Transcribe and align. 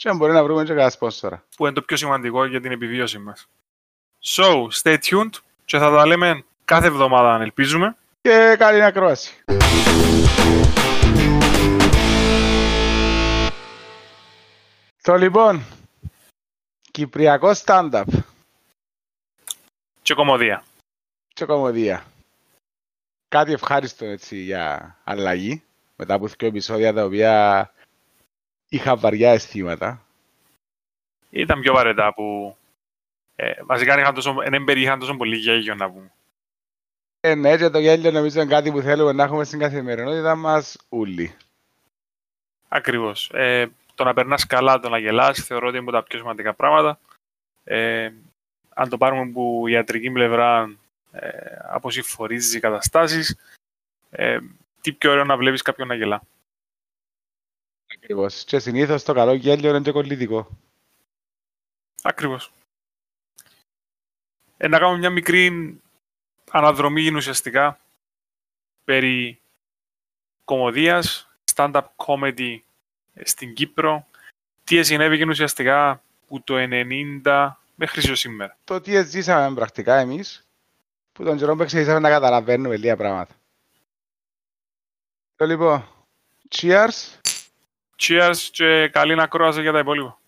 Και 0.00 0.08
αν 0.08 0.16
μπορεί 0.16 0.32
να 0.32 0.42
βρούμε 0.44 0.62
και 0.62 0.68
κανένα 0.68 0.90
σπόνσορα. 0.90 1.44
Που 1.56 1.64
είναι 1.64 1.74
το 1.74 1.82
πιο 1.82 1.96
σημαντικό 1.96 2.44
για 2.44 2.60
την 2.60 2.72
επιβίωση 2.72 3.18
μας. 3.18 3.48
So, 4.24 4.68
stay 4.82 4.96
tuned 4.98 5.30
και 5.64 5.78
θα 5.78 5.90
τα 5.90 6.06
λέμε 6.06 6.44
κάθε 6.64 6.86
εβδομάδα 6.86 7.34
αν 7.34 7.40
ελπίζουμε. 7.40 7.96
Και 8.20 8.56
καλή 8.58 8.82
ακρόαση. 8.82 9.44
Το 15.02 15.14
λοιπόν, 15.14 15.62
Κυπριακό 16.90 17.50
stand-up 17.64 18.04
Και 20.02 20.14
κομμωδία. 20.14 20.64
και 21.28 21.44
κομμωδία. 21.44 22.04
Κάτι 23.28 23.52
ευχάριστο 23.52 24.04
έτσι 24.04 24.36
για 24.36 24.96
αλλαγή, 25.04 25.62
μετά 25.96 26.14
από 26.14 26.26
δύο 26.26 26.48
επεισόδια 26.48 26.92
τα 26.92 27.04
οποία 27.04 27.72
είχα 28.70 28.96
βαριά 28.96 29.32
αισθήματα. 29.32 30.04
Ήταν 31.30 31.60
πιο 31.60 31.72
βαρετά 31.72 32.14
που 32.14 32.56
ε, 33.36 33.52
βασικά 33.64 34.00
είχαν 34.00 34.14
τόσο, 34.14 34.34
δεν 34.48 34.64
περιείχαν 34.64 34.98
τόσο 34.98 35.16
πολύ 35.16 35.36
γέλιο 35.36 35.74
να 35.74 35.90
πούμε. 35.90 36.12
Ε, 37.20 37.34
ναι, 37.34 37.56
και 37.56 37.68
το 37.68 37.78
γέλιο 37.78 38.10
νομίζω 38.10 38.40
είναι 38.40 38.50
κάτι 38.50 38.70
που 38.70 38.80
θέλουμε 38.80 39.12
να 39.12 39.24
έχουμε 39.24 39.44
στην 39.44 39.58
καθημερινότητα 39.58 40.34
μας 40.34 40.76
όλοι. 40.88 41.36
Ακριβώς. 42.68 43.30
Ε, 43.32 43.66
το 43.94 44.04
να 44.04 44.14
περνάς 44.14 44.46
καλά, 44.46 44.80
το 44.80 44.88
να 44.88 44.98
γελάς, 44.98 45.44
θεωρώ 45.44 45.66
ότι 45.66 45.76
είναι 45.76 45.84
από 45.84 45.96
τα 45.96 46.02
πιο 46.02 46.18
σημαντικά 46.18 46.54
πράγματα. 46.54 46.98
Ε, 47.64 48.10
αν 48.74 48.88
το 48.88 48.96
πάρουμε 48.96 49.22
από 49.22 49.66
ιατρική 49.66 50.10
πλευρά, 50.10 50.76
ε, 51.12 51.28
αποσυμφορίζει 51.62 52.60
καταστάσεις, 52.60 53.36
ε, 54.10 54.38
τι 54.80 54.92
πιο 54.92 55.10
ωραίο 55.10 55.24
να 55.24 55.36
βλέπεις 55.36 55.62
κάποιον 55.62 55.88
να 55.88 55.94
γελά. 55.94 56.22
Ακριβώς. 57.94 58.44
Και 58.44 58.58
συνήθως 58.58 59.02
το 59.02 59.12
καλό 59.12 59.32
γέλιο 59.32 59.70
είναι 59.70 59.80
και 59.80 59.92
κολλητικό. 59.92 60.58
Ακριβώς. 62.02 62.52
Ε, 64.56 64.68
να 64.68 64.78
κάνουμε 64.78 64.98
μια 64.98 65.10
μικρή 65.10 65.76
αναδρομή 66.50 67.14
ουσιαστικά 67.14 67.80
περί 68.84 69.40
κομμωδίας, 70.44 71.28
stand-up 71.54 71.84
comedy 71.96 72.58
στην 73.22 73.54
Κύπρο. 73.54 74.06
Τι 74.64 74.82
συνέβη 74.82 75.28
ουσιαστικά 75.28 76.02
που 76.26 76.42
το 76.42 76.54
90 76.58 77.50
μέχρι 77.74 78.00
και 78.00 78.14
σήμερα. 78.14 78.56
Το 78.64 78.80
τι 78.80 79.02
ζήσαμε 79.02 79.54
πρακτικά 79.54 79.96
εμείς, 79.96 80.46
που 81.12 81.24
τον 81.24 81.36
καιρό 81.36 81.56
που 81.56 81.64
ξεκινήσαμε 81.64 81.98
να 81.98 82.08
καταλαβαίνουμε 82.08 82.76
λίγα 82.76 82.96
πράγματα. 82.96 83.34
Το 85.36 85.46
λοιπόν, 85.46 85.84
cheers. 86.48 87.20
Cheers 88.00 88.36
και 88.50 88.88
καλή 88.88 89.20
ακρόαση 89.20 89.60
για 89.60 89.72
τα 89.72 89.78
υπόλοιπα. 89.78 90.18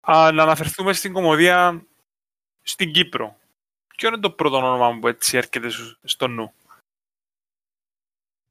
Α, 0.00 0.32
να 0.32 0.42
αναφερθούμε 0.42 0.92
στην 0.92 1.12
κομμωδία 1.12 1.86
στην 2.62 2.92
Κύπρο. 2.92 3.36
Ποιο 3.96 4.08
είναι 4.08 4.18
το 4.18 4.30
πρώτο 4.30 4.56
όνομα 4.56 4.98
που 4.98 5.08
έτσι 5.08 5.36
έρχεται 5.36 5.68
σου- 5.68 5.98
στο 6.04 6.28
νου; 6.28 6.52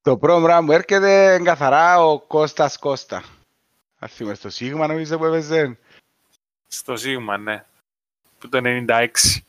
Το 0.02 0.18
πρώτο 0.18 0.42
πράγμα 0.42 0.66
που 0.66 0.72
έρχεται 0.72 1.34
είναι 1.36 1.44
καθαρά 1.44 2.06
ο 2.06 2.20
Κώστας 2.20 2.78
Κώστα. 2.78 3.24
Ας 4.00 4.14
θυμάμαι 4.14 4.36
στο 4.36 4.50
Σίγμα 4.50 4.88
νομίζω 4.88 5.18
που 5.18 5.26
έπαιζε. 5.26 5.78
Στο 6.68 6.96
Σίγμα, 6.96 7.38
ναι. 7.38 7.66
Που 8.40 8.50
το 8.50 8.60
96. 8.62 9.42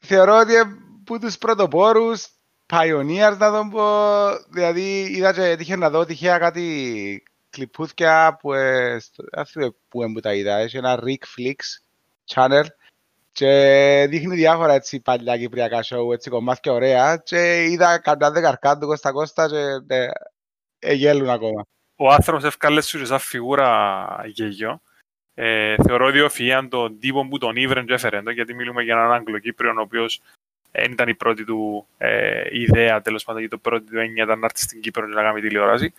Θεωρώ 0.00 0.38
ότι 0.38 0.52
είναι 0.52 0.76
που 1.04 1.18
τους 1.18 1.38
πρωτοπόρους, 1.38 2.26
pioneers 2.66 3.36
να 3.38 3.50
τον 3.50 3.70
πω, 3.70 4.28
δηλαδή 4.48 5.02
είδα 5.02 5.32
και 5.32 5.42
έτυχε 5.42 5.76
να 5.76 5.90
δω 5.90 6.04
τυχαία 6.04 6.38
κάτι 6.38 7.22
κλιπούθια 7.50 8.36
που, 8.40 8.52
ε, 8.52 8.98
στο- 8.98 9.24
δεν 9.30 9.44
θυμάμαι 9.44 9.74
που 9.88 10.02
είναι 10.02 10.12
που 10.12 10.20
τα 10.20 10.34
είδα, 10.34 10.56
έχει 10.56 10.76
ένα 10.76 11.02
Rick 11.04 11.22
Flix 11.36 11.54
channel 12.34 12.64
και 13.32 14.06
δείχνει 14.08 14.34
διάφορα 14.34 14.72
έτσι 14.72 15.00
παλιά 15.00 15.38
κυπριακά 15.38 15.84
show, 15.84 16.12
έτσι 16.12 16.30
κομμάτια 16.30 16.72
ωραία 16.72 17.16
και 17.16 17.64
είδα 17.64 17.98
καμιά 17.98 18.30
δεκαρκά 18.30 18.78
του 18.78 18.86
Κώστα 18.86 19.12
Κώστα 19.12 19.48
και 19.48 19.94
ναι, 19.94 20.06
ε, 20.78 20.92
γέλουν 20.92 21.28
ακόμα. 21.28 21.66
Ο 21.96 22.12
άνθρωπος 22.12 22.44
εύκαλε 22.44 22.80
σου 22.80 23.06
σαν 23.06 23.18
φιγούρα 23.18 24.22
γέλιο. 24.26 24.80
Ε, 25.34 25.74
θεωρώ 25.86 26.06
ότι 26.06 26.20
οφείλαν 26.20 26.68
τον 26.68 26.98
τύπο 26.98 27.28
που 27.28 27.38
τον 27.38 27.56
ήβρεν 27.56 27.86
και 27.86 27.92
έφερε 27.92 28.22
το, 28.22 28.30
γιατί 28.30 28.54
μιλούμε 28.54 28.82
για 28.82 28.94
έναν 28.94 29.12
Αγγλοκύπριο, 29.12 29.70
ο 29.78 29.80
οποίος 29.80 30.20
δεν 30.72 30.92
ήταν 30.92 31.08
η 31.08 31.14
πρώτη 31.14 31.44
του 31.44 31.86
ε, 31.98 32.42
ιδέα, 32.50 33.00
τέλος 33.00 33.24
πάντων, 33.24 33.42
και 33.42 33.48
το 33.48 33.58
πρώτη 33.58 33.90
του 33.90 33.98
έννοια 33.98 34.24
ήταν 34.24 34.38
να 34.38 34.44
έρθει 34.44 34.60
στην 34.60 34.80
Κύπρο 34.80 35.08
και 35.08 35.14
να 35.14 35.22
κάνει 35.22 35.40
τηλεόραση. 35.40 35.92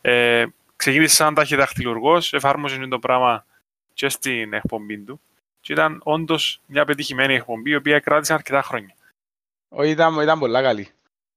Ε, 0.00 0.44
ξεκίνησε 0.82 1.14
σαν 1.14 1.34
ταχυδαχτυλουργός, 1.34 2.32
εφάρμοσε 2.32 2.86
το 2.86 2.98
πράγμα 2.98 3.46
και 3.94 4.08
στην 4.08 4.52
εκπομπή 4.52 4.98
του. 4.98 5.20
Και 5.60 5.72
ήταν 5.72 6.00
όντως 6.02 6.60
μια 6.66 6.84
πετυχημένη 6.84 7.34
εκπομπή, 7.34 7.70
η 7.70 7.74
οποία 7.74 8.00
κράτησε 8.00 8.34
αρκετά 8.34 8.62
χρόνια. 8.62 8.94
Όχι, 9.68 9.90
ήταν, 9.90 10.20
ήταν 10.20 10.38
πολλά 10.38 10.62
καλή. 10.62 10.88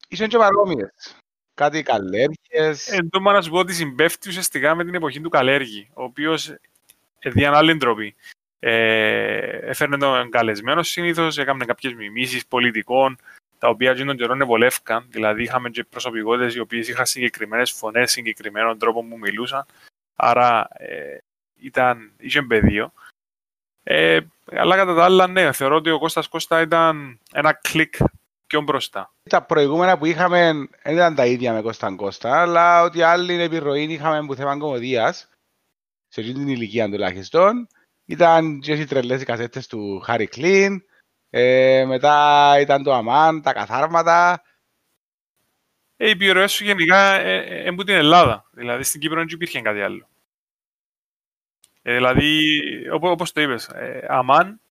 Ήσουν 0.08 0.28
και 0.28 0.38
παρόμοιες. 0.38 1.16
Κάτι 1.54 1.84
καλλιέργειες. 1.84 2.88
Εν 2.88 3.10
τω 3.10 3.20
να 3.20 3.42
σου 3.42 3.50
πω 3.50 3.58
ότι 3.58 3.74
συμπέφτει 3.74 4.30
ουσιαστικά 4.30 4.76
με 4.76 4.86
την 4.86 4.94
εποχή 4.94 5.22
του 5.22 5.30
Καλέργη, 5.30 5.90
ο 5.94 6.04
οποίος 6.04 6.56
δίαν 7.24 7.54
άλλη 7.54 7.76
ντροπή. 7.76 8.16
Ε, 8.60 9.70
έφερνε 9.70 9.98
τον 9.98 10.30
καλεσμένο 10.30 10.84
συνήθως, 10.84 11.38
έκανε 11.38 11.66
κάποιες 11.66 11.94
μιμήσεις 11.94 12.46
πολιτικών, 12.48 13.18
τα 13.60 13.68
οποία 13.68 13.94
και 13.94 14.04
τον 14.04 14.18
καιρό 14.18 14.46
βολεύκαν. 14.46 15.06
Δηλαδή, 15.10 15.44
είχαμε 15.44 15.70
και 15.70 15.84
προσωπικότητες 15.84 16.56
οι 16.56 16.60
οποίες 16.60 16.88
είχαν 16.88 17.06
συγκεκριμένες 17.06 17.72
φωνές, 17.72 18.12
συγκεκριμένων 18.12 18.80
τρόπων 18.80 19.10
που 19.10 19.18
μιλούσαν. 19.18 19.66
Άρα, 20.16 20.68
ε, 20.72 21.18
ήταν, 21.56 22.12
είχε 22.18 22.42
πεδίο. 22.42 22.94
Ε, 23.84 24.20
αλλά 24.52 24.76
κατά 24.76 24.96
τα 24.96 25.04
άλλα, 25.04 25.28
ναι, 25.28 25.52
θεωρώ 25.52 25.76
ότι 25.76 25.90
ο 25.90 26.00
Κώστας 26.00 26.28
Κώστα 26.28 26.62
ήταν 26.62 27.20
ένα 27.32 27.54
κλικ 27.54 27.96
πιο 28.48 28.62
μπροστά. 28.62 29.14
Τα 29.30 29.44
προηγούμενα 29.44 29.98
που 29.98 30.06
είχαμε 30.06 30.68
δεν 30.84 30.94
ήταν 30.94 31.16
τα 31.16 31.26
ίδια 31.26 31.54
με 31.54 31.62
Κώσταν 31.62 31.96
Κώστα, 31.96 32.42
αλλά 32.42 32.84
ότι 32.84 33.02
άλλη 33.02 33.42
επιρροή 33.42 33.84
είχαμε 33.84 34.26
που 34.26 34.36
θέμα 34.36 34.58
κομμωδίας, 34.58 35.30
σε 36.08 36.22
αυτή 36.22 36.34
την 36.34 36.48
ηλικία 36.48 36.90
τουλάχιστον, 36.90 37.68
ήταν 38.06 38.60
και 38.60 38.74
οι 38.74 38.86
τρελές 38.86 39.22
οι 39.22 39.26
κασέτες 39.26 39.68
του 39.68 40.00
Χάρι 40.00 40.28
Κλίν, 40.28 40.84
ε, 41.38 41.86
μετά 41.86 42.56
ήταν 42.60 42.84
το 42.84 42.94
Αμάν, 42.94 43.42
τα 43.42 43.54
καθάρματα. 43.54 44.44
Ε, 45.98 46.08
οι 46.08 46.10
επιρροές 46.10 46.52
σου 46.52 46.64
γενικά 46.64 47.22
είναι 47.22 47.70
από 47.70 47.84
την 47.84 47.96
Ελλάδα. 47.96 48.50
Δηλαδή 48.52 48.84
στην 48.84 49.02
Κύπρο 49.02 49.18
δεν 49.18 49.28
υπήρχε 49.32 49.62
κάτι 49.62 49.82
άλλο. 49.82 50.08
Ε, 51.82 51.94
δηλαδή, 51.94 52.50
όπως, 52.94 53.12
όπως 53.12 53.32
το 53.32 53.42
είπες, 53.42 53.68
ε, 53.68 54.06
Αμάν, 54.10 54.62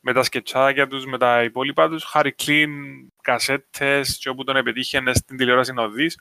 με 0.00 0.12
τα 0.12 0.22
σκετσάκια 0.22 0.86
τους, 0.86 1.06
με 1.06 1.18
τα 1.18 1.42
υπόλοιπα 1.42 1.88
τους, 1.88 2.04
Χάρη 2.04 2.32
Κλίν, 2.32 2.72
κασέτες 3.22 4.18
και 4.18 4.28
όπου 4.28 4.44
τον 4.44 4.56
επετύχαινε 4.56 5.14
στην 5.14 5.36
τηλεόραση 5.36 5.72
να 5.72 5.88
δεις, 5.88 6.20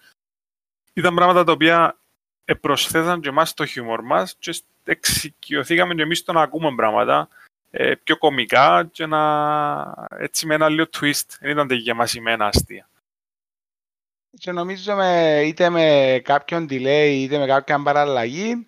ήταν 0.93 1.15
πράγματα 1.15 1.43
τα 1.43 1.51
οποία 1.51 1.99
προσθέταν 2.61 3.21
και 3.21 3.29
εμάς 3.29 3.53
το 3.53 3.65
χιούμορ 3.65 4.01
μας 4.01 4.35
και 4.39 4.61
εξοικειωθήκαμε 4.83 5.93
και 5.93 6.01
εμείς 6.01 6.23
το 6.23 6.31
να 6.31 6.41
ακούμε 6.41 6.75
πράγματα 6.75 7.29
ε, 7.71 7.95
πιο 7.95 8.17
κομικά 8.17 8.89
και 8.91 9.05
να 9.05 10.07
έτσι 10.17 10.45
με 10.45 10.55
ένα 10.55 10.69
λίγο 10.69 10.87
twist. 10.99 11.37
Δεν 11.39 11.51
ήταν 11.51 11.69
για 11.71 11.95
μας 11.95 12.13
ημένα 12.13 12.45
αστεία. 12.45 12.89
Και 14.37 14.51
νομίζω 14.51 14.95
με, 14.95 15.41
είτε 15.45 15.69
με 15.69 16.19
κάποιον 16.23 16.67
delay 16.69 17.09
είτε 17.11 17.37
με 17.37 17.45
κάποια 17.45 17.81
παραλλαγή, 17.81 18.67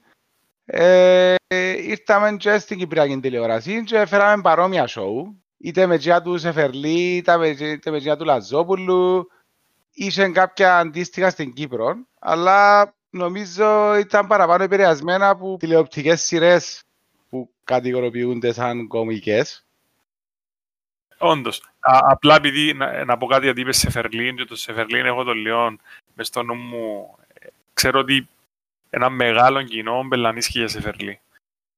ε, 0.65 1.36
ήρθαμε 1.77 2.36
και 2.38 2.57
στην 2.57 2.77
Κυπριακή 2.77 3.19
τηλεόραση 3.19 3.83
και 3.83 4.06
φέραμε 4.06 4.42
παρόμοια 4.42 4.88
show. 4.88 5.33
Είτε 5.57 5.86
με 5.86 5.98
τζιά 5.98 6.21
του 6.21 6.38
Σεφερλή, 6.38 7.15
είτε 7.15 7.38
με, 7.38 7.48
είτε 7.48 7.92
με 7.92 8.00
τζιά 8.00 8.18
του 8.18 8.25
Λαζόπουλου. 8.25 9.27
Είχε 9.92 10.27
κάποια 10.27 10.77
αντίστοιχα 10.77 11.30
στην 11.30 11.53
Κύπρο, 11.53 11.95
αλλά 12.19 12.94
νομίζω 13.09 13.95
ήταν 13.98 14.27
παραπάνω 14.27 14.63
επηρεασμένα 14.63 15.30
από 15.30 15.57
τηλεοπτικές 15.59 16.21
σειρές 16.21 16.83
που 17.31 17.50
κατηγοροποιούνται 17.63 18.54
σαν 18.54 18.88
κομικές. 18.88 19.66
Όντως. 21.18 21.62
Α, 21.80 22.00
απλά 22.01 22.36
επειδή 22.36 22.74
να, 22.74 23.06
να 23.06 23.18
πω 23.18 23.25
κάτι 23.25 23.45
γιατί 23.45 23.62
είπες 23.62 23.78
Σεφερλίν 23.78 24.36
και 24.36 24.45
το 24.45 24.56
Σεφερλίν 24.56 25.06
έχω 25.06 25.24
το 25.24 25.33
Λιόν 25.33 25.80
μες 26.16 26.28
στο 26.28 26.44
νου 26.44 26.56
μου. 26.56 27.16
ε, 27.33 27.48
Ξέρω 27.74 28.00
ότι 28.00 28.28
ένα 28.89 29.10
μεγάλο 29.10 29.63
κοινό 29.63 30.04
μπελανίσχυε 30.04 30.60
για 30.60 30.68
Σεφερλί. 30.68 31.19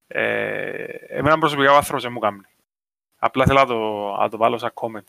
Ε, 0.07 0.83
εμένα 1.07 1.37
προσωπικά 1.37 1.71
ο 1.71 1.75
άνθρωπος 1.75 2.03
δεν 2.03 2.11
μου 2.11 2.19
κάνει. 2.19 2.41
Απλά 3.19 3.45
θέλω 3.45 3.59
να 3.59 3.65
το, 3.65 4.11
να 4.19 4.29
το 4.29 4.37
βάλω 4.37 4.57
σαν 4.57 4.73
comment. 4.73 5.07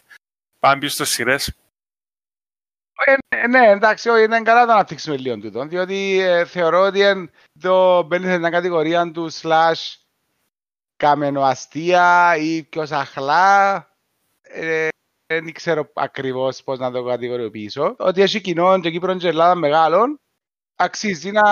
Πάμε 0.58 0.79
πίσω 0.79 0.94
στις 0.94 1.08
σειρές. 1.08 1.55
Ε, 3.29 3.47
ναι, 3.47 3.70
εντάξει, 3.70 4.08
όχι, 4.08 4.25
είναι 4.25 4.43
καλά 4.43 4.64
να 4.64 4.73
αναπτύξουμε 4.73 5.17
λίγο 5.17 5.38
τούτο, 5.38 5.67
διότι 5.67 6.19
ε, 6.20 6.44
θεωρώ 6.44 6.81
ότι 6.81 7.00
εν, 7.00 7.31
το 7.61 8.02
μπαίνει 8.02 8.25
σε 8.25 8.38
μια 8.38 8.50
κατηγορία 8.50 9.11
του 9.11 9.32
slash 9.32 9.94
καμενοαστία 10.96 12.37
ή 12.37 12.62
πιο 12.62 12.87
σαχλά. 12.87 13.75
Ε, 14.43 14.88
δεν 15.26 15.52
ξέρω 15.52 15.91
ακριβώς 15.94 16.62
πώς 16.62 16.79
να 16.79 16.91
το 16.91 17.05
κατηγοριοποιήσω. 17.05 17.94
Ότι 17.99 18.23
έχει 18.23 18.41
κοινό 18.41 18.81
και 18.81 18.91
Κύπρο 18.91 19.17
και 19.17 19.29
Ελλάδα 19.29 19.55
μεγάλων, 19.55 20.20
αξίζει 20.76 21.31
να 21.31 21.43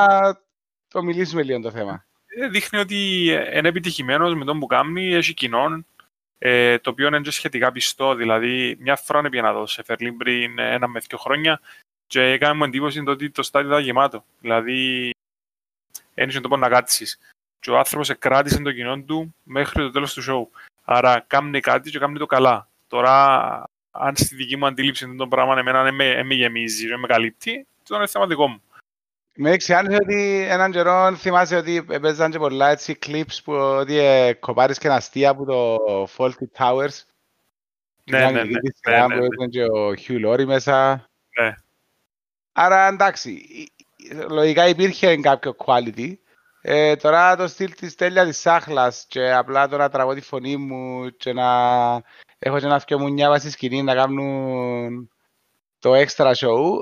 το 0.89 1.03
μιλήσουμε 1.03 1.43
λίγο 1.43 1.61
το 1.61 1.71
θέμα. 1.71 2.07
Ε, 2.27 2.49
δείχνει 2.49 2.79
ότι 2.79 3.25
είναι 3.55 3.69
επιτυχημένος 3.69 4.35
με 4.35 4.45
τον 4.45 4.59
που 4.59 4.67
κάνει, 4.67 5.15
έχει 5.15 5.35
κοινό, 5.35 5.85
ε, 6.39 6.79
το 6.79 6.91
οποίο 6.91 7.07
είναι 7.07 7.31
σχετικά 7.31 7.73
πιστό. 7.73 8.15
Δηλαδή, 8.15 8.77
μια 8.81 8.97
φορά 8.97 9.19
είναι 9.19 9.41
να 9.41 9.53
δω 9.53 9.67
σε 9.67 9.83
Φερλίν 9.83 10.17
πριν 10.17 10.59
ένα 10.59 10.89
με 10.89 11.01
δύο 11.01 11.19
χρόνια 11.19 11.61
και 12.07 12.23
έκανε 12.23 12.55
μου 12.55 12.65
εντύπωση 12.65 13.03
ότι 13.07 13.31
το 13.31 13.43
στάδιο 13.43 13.71
ήταν 13.71 13.83
γεμάτο. 13.83 14.25
Δηλαδή, 14.41 15.11
ένιωσε 16.15 16.41
το 16.41 16.57
να 16.57 16.69
κάτσεις. 16.69 17.19
Και 17.63 17.71
ο 17.71 17.79
άνθρωπος 17.79 18.19
κράτησε 18.19 18.63
το 18.63 18.73
κοινό 18.73 19.01
του 19.01 19.35
μέχρι 19.43 19.83
το 19.83 19.91
τέλος 19.91 20.15
του 20.15 20.23
σοου. 20.23 20.51
Άρα, 20.85 21.25
κάνει 21.27 21.61
κάτι 21.61 21.91
και 21.91 21.99
κάνει 21.99 22.19
το 22.19 22.27
καλά. 22.27 22.69
Τώρα, 22.89 23.65
αν 23.91 24.17
στη 24.17 24.35
δική 24.35 24.57
μου 24.57 24.67
αντίληψη 24.67 25.15
το 25.17 25.29
πράγμα 25.29 25.59
εμένα 25.59 25.83
δεν 25.83 25.95
με, 25.95 26.23
με 26.23 26.35
γεμίζει, 26.35 26.87
δεν 26.87 26.99
με 26.99 27.07
καλύπτει, 27.07 27.67
το 27.89 27.97
είναι 27.97 28.07
θέμα 28.07 28.27
δικό 28.27 28.47
μου. 28.49 28.63
Με 29.35 29.51
εξιάνεις 29.51 29.97
ότι 29.97 30.47
έναν 30.49 30.73
καιρό 30.73 31.15
θυμάσαι 31.17 31.57
ότι 31.57 31.87
έπαιζαν 31.91 32.31
και 32.31 32.39
πολλά 32.39 32.71
έτσι 32.71 32.99
clips 33.07 33.37
που 33.45 33.53
ότι 33.53 33.99
ε, 33.99 34.33
κοπάρεις 34.33 34.79
και 34.79 34.89
αστεία 34.89 35.31
από 35.31 35.45
το 35.45 35.77
Faulty 36.17 36.59
Towers. 36.59 37.01
Ναι, 38.05 38.19
ναι, 38.19 38.31
ναι. 38.31 38.43
ναι, 38.43 39.07
ναι, 39.07 39.27
ναι. 39.39 39.47
και 39.51 39.65
ο 39.65 39.95
Hugh 40.07 40.27
Laurie 40.27 40.45
μέσα. 40.45 41.09
Ναι. 41.41 41.55
Άρα 42.53 42.87
εντάξει, 42.87 43.45
λογικά 44.29 44.69
υπήρχε 44.69 45.17
κάποιο 45.17 45.57
quality. 45.65 46.15
Ε, 46.65 46.97
τώρα 46.97 47.37
το 47.37 47.47
στυλ 47.49 47.75
της 47.75 47.95
τέλεια 47.95 48.25
της 48.25 48.39
σάχλας 48.39 49.05
και 49.09 49.33
απλά 49.33 49.69
τώρα 49.69 49.89
τραβώ 49.89 50.15
τη 50.15 50.21
φωνή 50.21 50.57
μου 50.57 51.11
και 51.11 51.33
να 51.33 51.49
έχω 52.39 52.59
και 52.59 52.67
ένας 52.67 52.83
φτιωμουνιά 52.83 53.39
στη 53.39 53.51
σκηνή 53.51 53.83
να 53.83 53.95
κάνουν 53.95 55.11
το 55.79 55.93
extra 55.95 56.33
show 56.35 56.81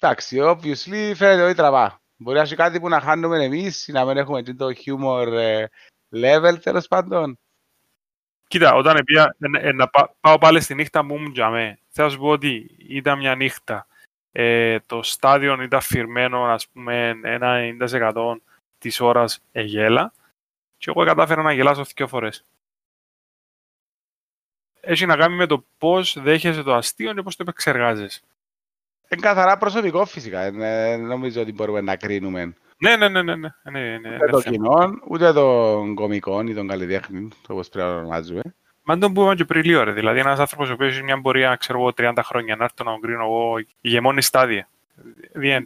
Εντάξει, 0.00 0.38
obviously 0.42 1.12
φαίνεται 1.14 1.42
ότι 1.42 1.54
τραβά. 1.54 2.02
Μπορεί 2.16 2.36
να 2.36 2.42
έχει 2.42 2.54
κάτι 2.54 2.80
που 2.80 2.88
να 2.88 3.00
χάνουμε 3.00 3.44
εμείς 3.44 3.88
ή 3.88 3.92
να 3.92 4.04
μην 4.04 4.16
έχουμε 4.16 4.42
το 4.42 4.66
humor 4.84 5.32
ε, 5.32 5.64
level 6.12 6.60
τέλος 6.62 6.88
πάντων. 6.88 7.38
Κοίτα, 8.48 8.74
όταν 8.74 9.04
πήγα 9.04 9.36
ε, 9.60 9.72
να 9.72 9.88
πάω 10.20 10.38
πάλι 10.38 10.60
στη 10.60 10.74
νύχτα 10.74 11.02
μου 11.02 11.18
μου 11.18 11.32
τζαμέ, 11.32 11.78
θέλω 11.88 12.06
να 12.06 12.12
σου 12.12 12.20
πω 12.20 12.28
ότι 12.28 12.76
ήταν 12.88 13.18
μια 13.18 13.34
νύχτα. 13.34 13.86
Ε, 14.32 14.78
το 14.80 15.02
στάδιο 15.02 15.62
ήταν 15.62 15.80
φυρμένο, 15.80 16.44
ας 16.44 16.68
πούμε, 16.68 17.14
ένα 17.22 17.58
90% 18.14 18.40
της 18.78 19.00
ώρας 19.00 19.40
εγέλα 19.52 20.12
και 20.78 20.90
εγώ 20.90 21.04
κατάφερα 21.04 21.42
να 21.42 21.52
γελάσω 21.52 21.84
δύο 21.96 22.06
φορές. 22.06 22.44
Έχει 24.80 25.06
να 25.06 25.16
κάνει 25.16 25.34
με 25.34 25.46
το 25.46 25.64
πώς 25.78 26.18
δέχεσαι 26.20 26.62
το 26.62 26.74
αστείο 26.74 27.14
και 27.14 27.22
πώς 27.22 27.36
το 27.36 27.42
επεξεργάζεσαι. 27.42 28.20
Είναι 29.08 29.20
καθαρά 29.20 29.58
προσωπικό 29.58 30.04
φυσικά. 30.04 30.40
Ε, 30.40 30.96
νομίζω 30.96 31.40
ότι 31.40 31.52
μπορούμε 31.52 31.80
να 31.80 31.96
κρίνουμε. 31.96 32.54
Ναι, 32.78 32.96
ναι, 32.96 33.08
ναι, 33.08 33.22
ναι. 33.22 33.34
ναι, 33.34 33.50
ναι, 33.70 33.98
ναι 33.98 34.14
ούτε 34.14 34.30
το 34.30 34.42
κοινό, 34.42 35.00
ούτε 35.08 35.32
των 35.32 35.94
κομικών 35.94 36.46
ή 36.46 36.54
των 36.54 36.68
καλλιτέχνων, 36.68 37.32
όπως 37.48 37.68
πρέπει 37.68 37.88
να 37.88 37.94
ονομάζουμε. 37.94 38.42
Μα 38.82 38.98
τον 38.98 39.12
πούμε 39.12 39.34
και 39.34 39.44
πριν 39.44 39.64
λίγο, 39.64 39.82
ρε. 39.82 39.92
Δηλαδή, 39.92 40.18
ένας 40.18 40.38
άνθρωπος 40.38 40.70
ο 40.70 40.72
οποίος 40.72 40.92
έχει 40.92 41.02
μια 41.02 41.20
πορεία, 41.20 41.56
ξέρω 41.56 41.78
εγώ, 41.78 41.92
30 41.96 42.12
χρόνια, 42.22 42.56
να 42.56 42.64
έρθω 42.64 42.84
να 42.84 42.98
κρίνω 42.98 43.24
εγώ 43.24 43.54
ηγεμόνη 43.80 44.22
στάδια. 44.22 44.68
Ναι. 45.32 45.58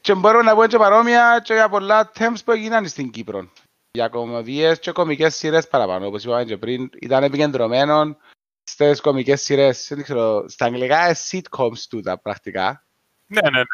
Και 0.00 0.14
μπορώ 0.14 0.42
να 0.42 0.54
πω 0.54 0.66
και 0.66 0.76
παρόμοια 0.76 1.40
και 1.44 1.54
για 1.54 1.68
πολλά 1.68 2.10
themes 2.18 2.38
που 2.44 2.50
έγιναν 2.50 2.88
στην 2.88 3.10
Κύπρο. 3.10 3.50
Για 3.90 4.08
κομμωδίες 4.08 4.78
και 4.78 4.90
κομικές 4.90 5.36
σειρές 5.36 5.68
παραπάνω, 5.68 6.06
όπως 6.06 6.24
είπαμε 6.24 6.44
και 6.44 6.56
πριν, 6.56 6.90
ήταν 7.00 7.22
επικεντρωμένο 7.22 8.16
στις 8.62 9.00
κομικές 9.00 9.42
σειρές, 9.42 9.86
δεν 9.88 10.02
ξέρω, 10.02 10.48
στα 10.48 10.64
αγγλικά 10.64 11.16
sitcoms 11.30 11.78
τούτα 11.88 12.18
πρακτικά. 12.18 12.84
Ναι, 13.26 13.50
ναι, 13.50 13.58
ναι. 13.58 13.64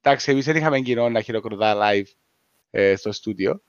Εντάξει, 0.00 0.30
εμείς 0.30 0.44
δεν 0.44 0.56
είχαμε 0.56 0.80
κοινό 0.80 1.08
να 1.08 1.20
χειροκροτά 1.20 1.76
live 1.80 2.06
ε, 2.70 2.96
στο 2.96 3.12
στούντιο. 3.12 3.62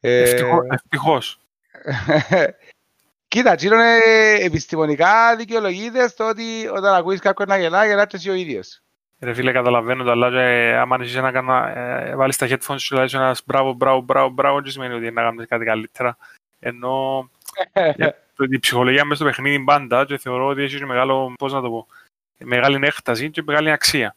Ε, 0.00 0.42
ευτυχώς. 0.70 1.40
Κοίτα, 3.28 3.54
τσίρο 3.54 3.74
είναι 3.74 4.34
επιστημονικά 4.44 5.36
δικαιολογείται 5.36 6.08
στο 6.08 6.28
ότι 6.28 6.68
όταν 6.72 6.94
ακούεις 6.94 7.20
κάποιον 7.20 7.48
να 7.48 7.58
γελά, 7.58 7.86
γελάς 7.86 8.06
και 8.06 8.16
εσύ 8.16 8.30
ο 8.30 8.34
ίδιος. 8.34 8.82
Ρε 9.20 9.34
φίλε, 9.34 9.52
καταλαβαίνω 9.52 10.04
το, 10.04 10.10
αλλά 10.10 10.40
ε, 10.40 10.76
άμα 10.76 10.98
είσαι 11.00 11.20
να 11.20 11.32
κάνω, 11.32 11.66
ε, 11.66 12.14
βάλεις 12.14 12.36
τα 12.36 12.46
headphones 12.50 12.78
σου, 12.78 12.94
δηλαδή 12.94 13.16
ένας 13.16 13.42
μπράβο, 13.46 13.72
μπράβο, 13.72 14.00
μπράβο, 14.00 14.28
μπράβο, 14.28 14.62
και 14.62 14.70
σημαίνει 14.70 14.94
ότι 14.94 15.10
να 15.10 15.22
κάνεις 15.22 15.46
κάτι 15.48 15.64
καλύτερα. 15.64 16.16
Ενώ 16.58 17.30
η 18.50 18.58
ψυχολογία 18.58 19.04
μέσα 19.04 19.14
στο 19.14 19.24
παιχνίδι 19.24 19.64
πάντα 19.64 20.04
και 20.04 20.18
θεωρώ 20.18 20.46
ότι 20.46 20.62
έχει 20.62 20.84
μεγάλο, 20.84 21.34
πώς 21.38 21.52
να 21.52 21.60
το 21.60 21.70
πω, 21.70 21.86
μεγάλη 22.38 22.86
έκταση 22.86 23.30
και 23.30 23.42
μεγάλη 23.42 23.70
αξία. 23.70 24.14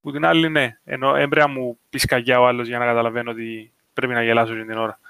Που 0.00 0.12
την 0.12 0.24
άλλη 0.24 0.48
ναι, 0.48 0.78
ενώ 0.84 1.14
έμπρεπε 1.14 1.48
μου 1.48 1.78
πεις 1.90 2.04
κακιά 2.04 2.40
ο 2.40 2.46
άλλος 2.46 2.66
για 2.68 2.78
να 2.78 2.84
καταλαβαίνω 2.84 3.30
ότι 3.30 3.72
πρέπει 3.92 4.12
να 4.12 4.22
γελάσω 4.22 4.52
την 4.52 4.78
ώρα. 4.78 5.00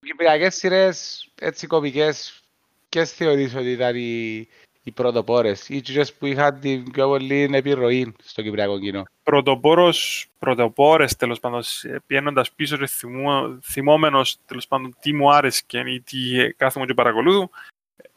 Κυπριακές 0.00 0.54
σειρές 0.54 1.28
έτσι 1.40 1.66
κομικές, 1.66 2.42
ποιες 2.88 3.12
θεωρείς 3.12 3.54
ότι 3.54 3.70
ήταν 3.70 3.96
οι, 3.96 4.48
οι 4.86 4.90
πρωτοπόρες 4.90 5.68
ή 5.68 5.80
τις 5.80 6.14
που 6.14 6.26
είχαν 6.26 6.60
την 6.60 6.90
πιο 6.90 7.06
πολύ 7.06 7.48
επιρροή 7.52 8.14
στο 8.22 8.42
κυπριακό 8.42 8.78
κοινό. 8.78 9.02
Πρωτοπόρος, 9.22 10.26
πρωτοπόρες 10.38 11.16
τέλος 11.16 11.40
πάντων, 11.40 11.62
πιένοντας 12.06 12.52
πίσω 12.52 12.76
και 12.76 12.86
θυμό, 12.86 13.58
θυμόμενος 13.62 14.38
τέλος 14.46 14.66
πάντων 14.66 14.96
τι 15.00 15.12
μου 15.12 15.32
άρεσε 15.32 15.62
και 15.66 16.02
τι 16.04 16.52
κάθομαι 16.56 16.86
και 16.86 16.94
παρακολούθω, 16.94 17.50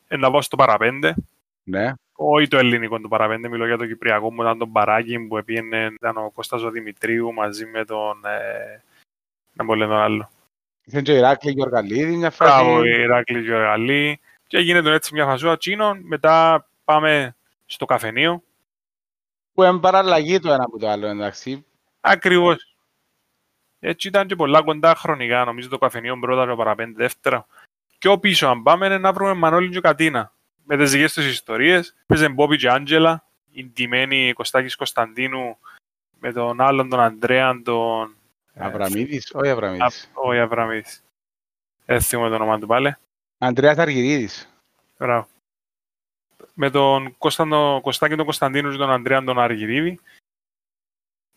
να 0.07 0.31
πάω 0.31 0.41
στο 0.41 0.55
παραπέντε. 0.55 1.15
Ναι. 1.63 1.93
Όχι 2.15 2.47
το 2.47 2.57
ελληνικό 2.57 2.99
το 2.99 3.07
παραπέντε, 3.07 3.49
μιλώ 3.49 3.65
για 3.65 3.77
το 3.77 3.87
κυπριακό 3.87 4.33
μου, 4.33 4.41
ήταν 4.41 4.57
τον 4.57 4.71
Παράκη 4.71 5.19
που 5.19 5.43
πήγαινε, 5.45 5.85
ήταν 5.85 6.17
ο 6.17 6.31
Κώστας 6.33 6.61
ο 6.61 6.69
Δημητρίου 6.69 7.33
μαζί 7.33 7.65
με 7.65 7.85
τον, 7.85 8.25
ε, 8.25 8.83
να 9.53 9.65
πω 9.65 9.77
τον 9.77 9.93
άλλο. 9.93 10.29
Ήταν 10.85 11.03
και 11.03 11.11
ο 11.11 11.15
Ηράκλη 11.15 11.51
Γεωργαλίδη 11.51 12.15
μια 12.15 12.29
φάση. 12.29 12.51
Μπράβο, 12.51 12.77
ο 12.77 12.83
Ηράκλη 12.83 13.41
Γεωργαλίδη. 13.41 14.19
Και 14.49 14.59
γίνεται 14.59 14.93
έτσι 14.93 15.13
μια 15.13 15.25
φασούα 15.25 15.57
τσίνων, 15.57 15.99
μετά 16.03 16.67
πάμε 16.83 17.35
στο 17.65 17.85
καφενείο. 17.85 18.43
Που 19.53 19.63
είναι 19.63 19.79
παραλλαγή 19.79 20.39
το 20.39 20.51
ένα 20.51 20.63
από 20.63 20.79
το 20.79 20.89
άλλο, 20.89 21.07
εντάξει. 21.07 21.65
Ακριβώς. 22.01 22.75
Έτσι 23.79 24.07
ήταν 24.07 24.27
και 24.27 24.35
πολλά 24.35 24.63
κοντά 24.63 24.95
χρονικά, 24.95 25.45
νομίζω 25.45 25.69
το 25.69 25.77
καφενείο 25.77 26.19
πρώτα 26.19 26.47
και 26.47 26.55
παραπέντε 26.55 27.03
δεύτερα. 27.03 27.45
Και 27.97 28.07
ο 28.07 28.19
πίσω, 28.19 28.47
αν 28.47 28.63
πάμε, 28.63 28.85
είναι 28.85 28.97
να 28.97 29.13
βρούμε 29.13 29.33
Μανώλη 29.33 29.69
και 29.69 29.79
Κατίνα. 29.79 30.33
Με 30.63 30.77
τις 30.77 30.91
δικές 30.91 31.13
τους 31.13 31.25
ιστορίες. 31.25 31.95
Παίζε 32.05 32.29
Μπόμπι 32.29 32.57
και 32.57 32.69
Άντζελα, 32.69 33.23
η 33.51 33.65
ντυμένη 33.65 34.33
Κωστάκης 34.33 34.75
Κωνσταντίνου, 34.75 35.57
με 36.19 36.31
τον 36.31 36.61
άλλον 36.61 36.89
τον 36.89 36.99
Αντρέα, 36.99 37.61
τον... 37.61 38.15
Αβραμίδης, 38.55 39.31
όχι 39.33 39.49
Αβραμίδης. 39.49 40.11
Όχι 40.13 40.39
Αβραμίδης. 40.39 41.03
Έτσι 41.85 42.09
το 42.09 42.23
όνομα 42.23 42.59
του 42.59 42.67
πάλι. 42.67 42.95
Αντρέας 43.41 43.77
Αργυρίδης. 43.77 44.49
Μπράβο. 44.97 45.27
Με 46.53 46.69
τον 46.69 47.17
Κωνσταντο, 47.17 47.79
Κωστάκη 47.81 48.15
τον 48.15 48.25
Κωνσταντίνο 48.25 48.71
και 48.71 48.77
τον 48.77 48.91
Αντρέα 48.91 49.23
τον 49.23 49.39
Αργυρίδη. 49.39 49.99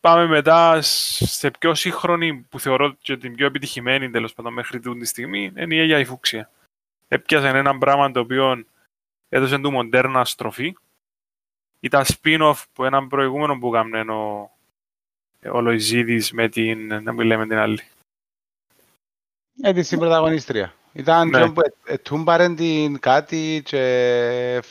Πάμε 0.00 0.26
μετά 0.26 0.82
σε 0.82 1.50
πιο 1.50 1.75
σύγχρονη, 1.75 2.47
που 2.49 2.61
θεωρώ 2.61 2.92
και 2.92 3.16
την 3.16 3.35
πιο 3.35 3.47
επιτυχημένη 3.47 4.11
τέλος 4.11 4.32
πάντων 4.35 4.52
μέχρι 4.52 4.80
τη 4.80 5.04
στιγμή, 5.04 5.52
είναι 5.56 5.75
η 5.75 5.78
Αγία 5.78 5.99
η 5.99 6.04
Φούξια. 6.04 6.50
Έπιασε 7.09 7.49
ένα 7.49 7.78
πράγμα 7.78 8.11
το 8.11 8.21
οποίο 8.21 8.64
έδωσε 9.28 9.59
του 9.59 9.71
μοντέρνα 9.71 10.25
στροφή. 10.25 10.76
Ήταν 11.80 12.04
spin-off 12.04 12.62
που 12.73 12.85
έναν 12.85 13.09
προηγούμενο 13.09 13.59
που 13.59 13.75
έκανε 13.75 14.12
ο, 14.12 14.50
ο 15.52 15.61
Λοϊζίδης 15.61 16.32
με 16.32 16.49
την, 16.49 17.02
να 17.02 17.12
μην 17.12 17.26
λέμε 17.26 17.47
την 17.47 17.56
άλλη. 17.56 17.82
Ε, 19.62 19.73
την 19.73 19.85
συμπροταγωνίστρια. 19.85 20.75
Ήταν 20.93 21.29
ναι. 21.29 21.51
που 21.51 21.61
ετούμπαρεν 21.85 22.57
την 22.57 22.99
κάτι 22.99 23.63
και 23.65 24.63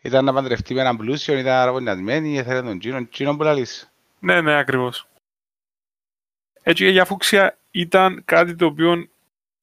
ήταν 0.00 0.24
να 0.24 0.32
παντρευτεί 0.32 0.74
με 0.74 0.80
έναν 0.80 0.96
πλούσιο, 0.96 1.38
ήταν 1.38 1.52
αραβωνιασμένη, 1.52 2.32
ήθελε 2.32 2.62
τον 2.62 2.78
Τζίνο, 2.78 3.08
Τζίνο 3.08 3.36
που 3.36 3.42
λαλείς. 3.42 3.92
Ναι, 4.18 4.40
ναι, 4.40 4.58
ακριβώς. 4.58 5.08
Έτσι 6.62 6.86
η 6.86 7.04
Φούξια 7.04 7.58
ήταν 7.70 8.22
κάτι 8.24 8.54
το 8.54 8.66
οποίο 8.66 9.08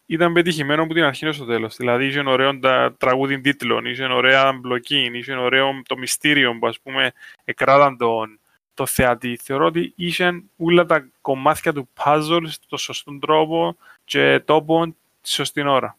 ήταν 0.06 0.34
πετυχημένο 0.34 0.84
από 0.84 0.94
την 0.94 1.04
αρχή 1.04 1.32
στο 1.32 1.46
τέλος. 1.46 1.76
Δηλαδή 1.76 2.06
είχε 2.06 2.20
ωραίο 2.20 2.60
τα 2.60 2.96
τραγούδι 2.98 3.42
τίτλων, 3.42 3.86
είχε 3.86 4.06
ωραία 4.06 4.54
μπλοκή, 4.54 5.10
είχε 5.14 5.34
ωραίο 5.34 5.82
το 5.88 5.98
μυστήριο 5.98 6.58
που 6.60 6.68
ας 6.68 6.80
πούμε 6.80 7.12
εκράταν 7.44 7.98
τον, 7.98 8.40
το 8.74 8.86
θεατή. 8.86 9.40
Θεωρώ 9.44 9.66
ότι 9.66 9.94
είχε 9.96 10.44
όλα 10.58 10.86
τα 10.86 11.10
κομμάτια 11.22 11.74
του 11.74 11.90
puzzle 12.04 12.44
στο 12.48 12.78
σωστό 12.78 13.20
τρόπο 13.20 13.78
και 14.04 14.42
τόπο 14.46 14.96
τη 15.26 15.32
σωστή 15.32 15.68
ώρα. 15.68 15.98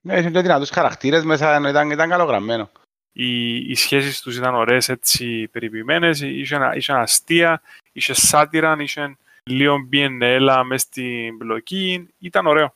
Ναι, 0.00 0.18
είχε 0.18 0.28
δυνατούς 0.28 0.70
χαρακτήρες 0.70 1.24
μέσα, 1.24 1.68
ήταν, 1.68 1.90
ήταν 1.90 2.08
καλογραμμένο. 2.08 2.70
Οι, 3.12 3.56
οι 3.56 3.74
σχέσεις 3.74 4.20
τους 4.20 4.36
ήταν 4.36 4.54
ωραίες, 4.54 4.88
έτσι, 4.88 5.48
περιποιημένες, 5.48 6.20
είχε, 6.20 6.70
είχε 6.74 6.92
αστεία, 6.92 7.62
είχε 7.92 8.12
σάτυρα, 8.14 8.76
είχε 8.78 9.16
λίγο 9.42 9.78
μπιενέλα 9.78 10.64
μες 10.64 10.80
στην 10.82 11.36
μπλοκή, 11.36 12.08
ήταν 12.18 12.46
ωραίο. 12.46 12.74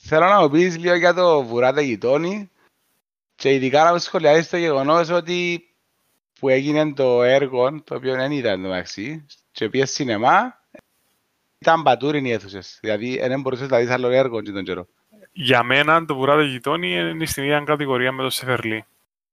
Θέλω 0.00 0.26
να 0.26 0.40
μου 0.40 0.50
πεις 0.50 0.78
λίγο 0.78 0.94
για 0.94 1.14
το 1.14 1.42
βουράτε 1.42 1.82
γειτόνι 1.82 2.50
και 3.34 3.54
ειδικά 3.54 3.84
να 3.84 3.92
μου 3.92 3.98
σχολιάσεις 3.98 4.48
το 4.48 4.56
γεγονός 4.56 5.08
ότι 5.08 5.68
που 6.38 6.48
έγινε 6.48 6.92
το 6.92 7.22
έργο, 7.22 7.82
το 7.82 7.94
οποίο 7.94 8.14
δεν 8.14 8.32
ήταν 8.32 8.62
το 8.62 8.68
μεταξύ, 8.68 9.26
και 9.52 9.68
πήγες 9.68 9.90
σινεμά, 9.90 10.57
ήταν 11.58 11.82
πατούριν 11.82 12.24
οι 12.24 12.32
αίθουσες. 12.32 12.78
Δηλαδή 12.80 13.18
δεν 13.18 13.40
μπορούσες 13.40 13.68
να 13.68 13.78
δεις 13.78 13.90
άλλο 13.90 14.08
έργο 14.08 14.40
και 14.40 14.50
τον 14.50 14.64
καιρό. 14.64 14.86
Για 15.32 15.62
μένα 15.62 16.04
το 16.04 16.14
βουράτε 16.14 16.44
γειτόνι 16.44 16.92
είναι 16.92 17.26
στην 17.26 17.42
ίδια 17.42 17.60
κατηγορία 17.60 18.12
με 18.12 18.22
το 18.22 18.30
Σεφερλί. 18.30 18.84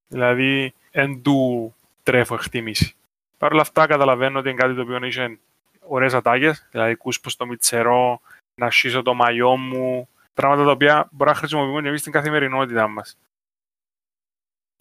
Δηλαδή, 0.08 0.74
εν 0.90 1.22
του 1.22 1.74
τρέφω 2.02 2.34
εκτίμηση. 2.34 2.94
Παρ' 3.38 3.52
όλα 3.52 3.60
αυτά 3.60 3.86
καταλαβαίνω 3.86 4.38
ότι 4.38 4.48
είναι 4.48 4.58
κάτι 4.58 4.74
το 4.74 4.80
οποίο 4.80 5.04
είχε 5.04 5.38
ωραίες 5.80 6.14
ατάκες, 6.14 6.68
δηλαδή 6.70 6.94
κούσπο 6.94 7.30
στο 7.30 7.46
μητσερό, 7.46 8.20
να 8.54 8.70
σχίσω 8.70 9.02
το 9.02 9.14
μαλλιό 9.14 9.56
μου, 9.56 10.08
πράγματα 10.34 10.64
τα 10.64 10.70
οποία 10.70 11.08
μπορεί 11.10 11.30
να 11.30 11.36
χρησιμοποιούμε 11.36 11.82
και 11.82 11.88
εμείς 11.88 12.00
στην 12.00 12.12
καθημερινότητά 12.12 12.88
μας. 12.88 13.18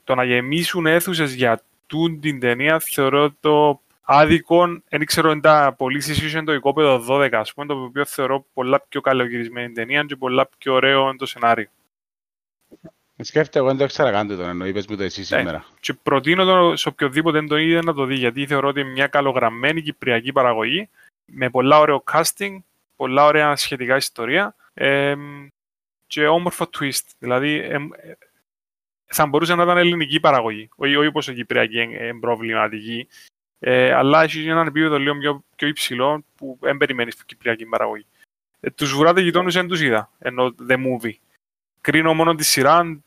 Το 0.03 0.15
να 0.15 0.23
γεμίσουν 0.23 0.85
αίθουσες 0.85 1.33
για 1.33 1.61
τούν 1.87 2.19
την 2.19 2.39
ταινία 2.39 2.79
θεωρώ 2.79 3.31
το 3.39 3.81
άδικο, 4.05 4.81
δεν 4.89 5.05
ξέρω 5.05 5.31
αν 5.31 5.41
τα 5.41 5.73
πωλήσει 5.77 6.25
ήσουν 6.25 6.45
το 6.45 6.53
οικόπεδο 6.53 7.05
12, 7.09 7.29
ας 7.31 7.53
πούμε, 7.53 7.65
το 7.67 7.73
οποίο 7.73 8.05
θεωρώ 8.05 8.45
πολλά 8.53 8.81
πιο 8.81 9.01
καλογυρισμένη 9.01 9.73
ταινία 9.73 10.03
και 10.03 10.15
πολλά 10.15 10.49
πιο 10.57 10.73
ωραίο 10.73 11.15
το 11.15 11.25
σενάριο. 11.25 11.69
Σκέφτε, 13.17 13.59
εγώ 13.59 13.67
δεν 13.67 13.77
το 13.77 13.83
ήξερα 13.83 14.11
καν 14.11 14.27
το 14.27 14.43
εννοεί, 14.43 14.69
είπες 14.69 14.87
μου 14.87 14.95
το 14.95 15.03
εσύ 15.03 15.19
ναι. 15.19 15.25
σήμερα. 15.25 15.65
Και 15.79 15.93
προτείνω 15.93 16.43
το 16.45 16.75
σε 16.75 16.87
οποιοδήποτε 16.87 17.39
δεν 17.39 17.47
το 17.47 17.57
είδε 17.57 17.81
να 17.81 17.93
το 17.93 18.05
δει, 18.05 18.15
γιατί 18.15 18.45
θεωρώ 18.47 18.67
ότι 18.67 18.79
είναι 18.79 18.89
μια 18.89 19.07
καλογραμμένη 19.07 19.81
κυπριακή 19.81 20.31
παραγωγή, 20.31 20.89
με 21.25 21.49
πολλά 21.49 21.79
ωραίο 21.79 22.03
casting, 22.11 22.57
πολλά 22.95 23.25
ωραία 23.25 23.55
σχετικά 23.55 23.95
ιστορία 23.95 24.55
ε, 24.73 25.15
και 26.07 26.27
όμορφο 26.27 26.69
twist. 26.79 27.05
Δηλαδή, 27.19 27.55
ε, 27.55 27.77
θα 29.05 29.25
μπορούσε 29.25 29.55
να 29.55 29.63
ήταν 29.63 29.77
ελληνική 29.77 30.19
παραγωγή, 30.19 30.69
όχι, 30.75 30.95
όχι 30.95 31.07
όπως 31.07 31.27
η 31.27 31.33
κυπριακή 31.33 31.79
ε, 31.79 32.11
προβληματική, 32.19 33.07
ε, 33.59 33.93
αλλά 33.93 34.23
έχεις 34.23 34.47
έναν 34.47 34.67
επίπεδο 34.67 34.97
λίγο 34.97 35.17
πιο, 35.17 35.43
πιο 35.55 35.67
υψηλό 35.67 36.23
που 36.35 36.57
δεν 36.61 36.77
περιμένεις 36.77 37.13
στην 37.13 37.25
κυπριακή 37.25 37.65
παραγωγή. 37.65 38.05
Ε, 38.59 38.69
τους 38.69 38.93
βουράτες 38.93 39.23
γειτόνους 39.23 39.53
δεν 39.53 39.67
τους 39.67 39.81
είδα, 39.81 40.09
ενώ 40.19 40.55
the 40.69 40.73
movie. 40.73 41.13
Κρίνω 41.81 42.13
μόνο 42.13 42.35
τη 42.35 42.43
σειρά 42.43 43.01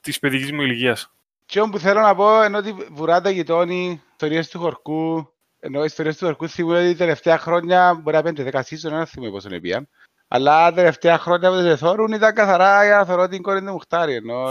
της 0.00 0.18
παιδικής 0.18 0.52
μου 0.52 0.62
ηλικίας. 0.62 1.12
Και 1.46 1.60
που 1.60 1.78
θέλω 1.78 2.00
να 2.00 2.14
πω 2.14 2.42
ενώ 2.42 2.58
ότι 2.58 2.74
βουράτε 2.90 3.30
γειτόνι, 3.30 4.02
ιστορίες 4.10 4.48
του 4.48 4.58
χορκού, 4.58 5.32
ενώ 5.60 5.82
οι 5.82 5.84
ιστορίες 5.84 6.16
του 6.16 6.24
χορκού 6.24 6.48
θυμούν 6.48 6.74
ότι 6.74 6.94
τελευταία 6.94 7.38
χρόνια 7.38 7.94
μπορεί 7.94 8.16
να 8.16 8.22
πέντε 8.22 8.42
δέκα 8.42 8.62
σύσσον, 8.62 8.90
δεν 8.90 9.06
θυμούμαι 9.06 9.30
πόσο 9.30 9.48
είναι 9.48 9.60
πια. 9.60 9.88
Αλλά 10.28 10.68
τα 10.68 10.74
τελευταία 10.74 11.18
χρόνια 11.18 11.50
που 11.50 11.54
δεν 11.54 11.76
θόρουν 11.76 12.12
ήταν 12.12 12.34
καθαρά 12.34 12.84
για 12.84 12.96
να 12.96 13.04
θεωρώ 13.04 13.28
την 13.28 13.42
κόρη 13.42 13.64
του 13.64 13.70
Μουχτάρη. 13.72 14.14
Ενώ 14.14 14.50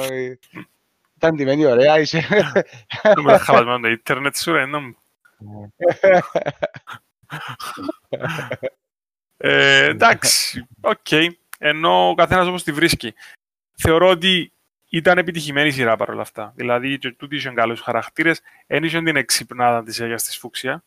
ήταν 1.15 1.35
ντυμένη 1.35 1.65
ωραία, 1.65 1.99
είσαι... 1.99 2.27
Το 3.15 3.21
μεταχαλασμένο 3.21 3.79
το 3.79 3.87
ίντερνετ 3.87 4.35
σου, 4.37 4.51
ρε, 4.51 4.65
μου. 4.65 4.95
Ε, 9.37 9.85
εντάξει, 9.85 10.67
οκ. 10.81 11.11
Ενώ 11.57 12.09
ο 12.09 12.13
καθένας 12.13 12.47
όπως 12.47 12.63
τη 12.63 12.71
βρίσκει. 12.71 13.13
Θεωρώ 13.77 14.09
ότι 14.09 14.51
ήταν 14.89 15.17
επιτυχημένη 15.17 15.67
η 15.67 15.71
σειρά 15.71 15.95
παρόλα 15.95 16.21
αυτά. 16.21 16.53
Δηλαδή, 16.55 16.97
και 16.97 17.11
τούτοι 17.11 17.35
είχαν 17.35 17.55
καλούς 17.55 17.81
χαρακτήρες, 17.81 18.41
δεν 18.67 18.83
είχαν 18.83 19.03
την 19.03 19.15
εξυπνάδα 19.15 19.83
της 19.83 20.01
Αίγιας 20.01 20.23
της 20.23 20.37
Φούξια. 20.37 20.83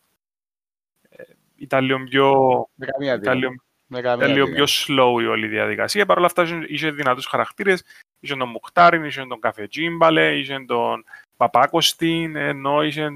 Ε, 1.09 1.23
ήταν 1.55 1.83
λίγο 1.83 2.03
πιο... 2.03 2.67
Ήταν 2.99 3.37
λίγο, 3.37 3.53
ήταν 3.95 4.31
λίγο 4.31 4.47
πιο 4.47 4.65
slow 4.67 5.21
η 5.21 5.25
όλη 5.25 5.47
διαδικασία. 5.47 6.05
Παρ' 6.05 6.17
όλα 6.17 6.25
αυτά 6.25 6.65
είχε 6.67 6.91
δυνατούς 6.91 7.25
χαρακτήρες. 7.25 7.83
Είχε 8.19 8.35
τον 8.35 8.49
Μουχτάριν, 8.49 9.03
είχε 9.03 9.25
τον 9.25 9.39
Καφετζίμπαλε, 9.39 10.37
είχε 10.37 10.63
τον 10.67 11.05
Παπάκοστιν, 11.37 12.35
ενώ 12.35 12.83
είχε 12.83 13.09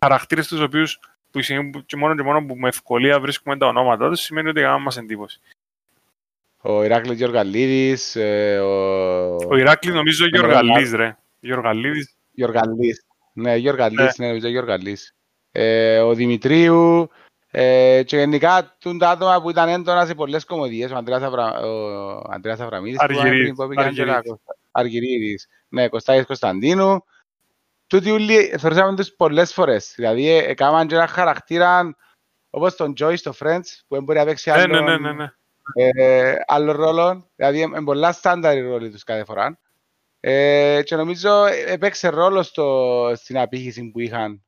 χαρακτήρες 0.00 0.48
τους 0.48 0.60
οποίους 0.60 0.98
που 1.30 1.40
και 1.86 1.96
μόνο 1.96 2.14
και 2.14 2.22
μόνο 2.22 2.44
που 2.44 2.56
με 2.56 2.68
ευκολία 2.68 3.20
βρίσκουμε 3.20 3.56
τα 3.56 3.66
ονόματα 3.66 4.08
τους, 4.08 4.20
σημαίνει 4.20 4.48
ότι 4.48 4.60
κάνουμε 4.60 4.82
μας 4.82 4.96
εντύπωση. 4.96 5.40
Ο 6.60 6.84
Ηράκλης 6.84 7.16
Γιοργαλίδης, 7.16 8.16
ε, 8.16 8.58
ο... 8.58 9.36
Ο 9.36 9.56
Ηράκλης 9.56 9.94
νομίζω 9.94 10.26
Γιοργαλής, 10.26 10.92
ρε. 10.92 11.16
Γιοργαλίδης. 11.40 12.16
Γιοργαλής. 12.30 13.04
Ναι, 13.32 13.56
Γιοργαλής, 13.56 13.98
ναι, 13.98 14.10
ναι 14.16 14.26
νομίζω 14.26 14.48
Γιοργαλής. 14.48 15.14
Ε, 15.52 15.98
ο 15.98 16.14
Δημητρίου, 16.14 17.10
ε, 17.50 18.02
και 18.06 18.16
γενικά 18.16 18.76
τούν 18.80 18.98
τα 18.98 19.10
άτομα 19.10 19.42
που 19.42 19.50
ήταν 19.50 19.68
έντονας 19.68 20.06
σε 20.06 20.14
πολλές 20.14 20.44
κομμωδίες, 20.44 20.90
ο 20.90 20.96
Αντρέας, 20.96 21.22
Αβρα... 21.22 21.60
ο 21.60 22.22
Αντρέας 22.30 22.60
Αβραμίδης, 22.60 22.98
Αργυρίδης, 24.70 25.48
ναι, 25.68 25.88
Κωστάκης 25.88 26.26
Κωνσταντίνου, 26.26 27.04
τούτοι 27.86 28.10
όλοι 28.10 28.54
θεωρούσαμε 28.58 28.96
τους 28.96 29.12
πολλές 29.12 29.52
φορές. 29.52 29.92
Δηλαδή, 29.96 30.28
έκαναν 30.28 30.86
και 30.86 30.94
ένα 30.94 31.06
χαρακτήρα 31.06 31.96
όπως 32.50 32.76
τον 32.76 32.94
Joy 33.00 33.14
στο 33.16 33.32
Friends, 33.38 33.66
που 33.86 33.94
δεν 33.94 34.04
μπορεί 34.04 34.18
να 34.18 34.24
παίξει 34.24 34.50
άλλο, 34.50 34.66
ναι, 34.66 34.80
ναι, 34.80 34.98
ναι, 34.98 35.12
ναι. 35.12 35.32
Ε, 35.74 36.34
άλλο 36.46 36.72
ρόλο. 36.72 37.30
Δηλαδή, 37.36 37.60
είναι 37.60 37.84
πολλά 37.84 38.12
στάνταρ 38.12 38.56
οι 38.56 38.60
ρόλοι 38.60 38.90
τους 38.90 39.04
κάθε 39.04 39.24
φορά. 39.24 39.58
Ε, 40.20 40.82
και 40.84 40.96
νομίζω 40.96 41.44
έπαιξε 41.44 42.08
ρόλο 42.08 42.42
στο, 42.42 43.12
στην 43.14 43.38
απήχηση 43.38 43.90
που 43.90 44.00
είχαν 44.00 44.42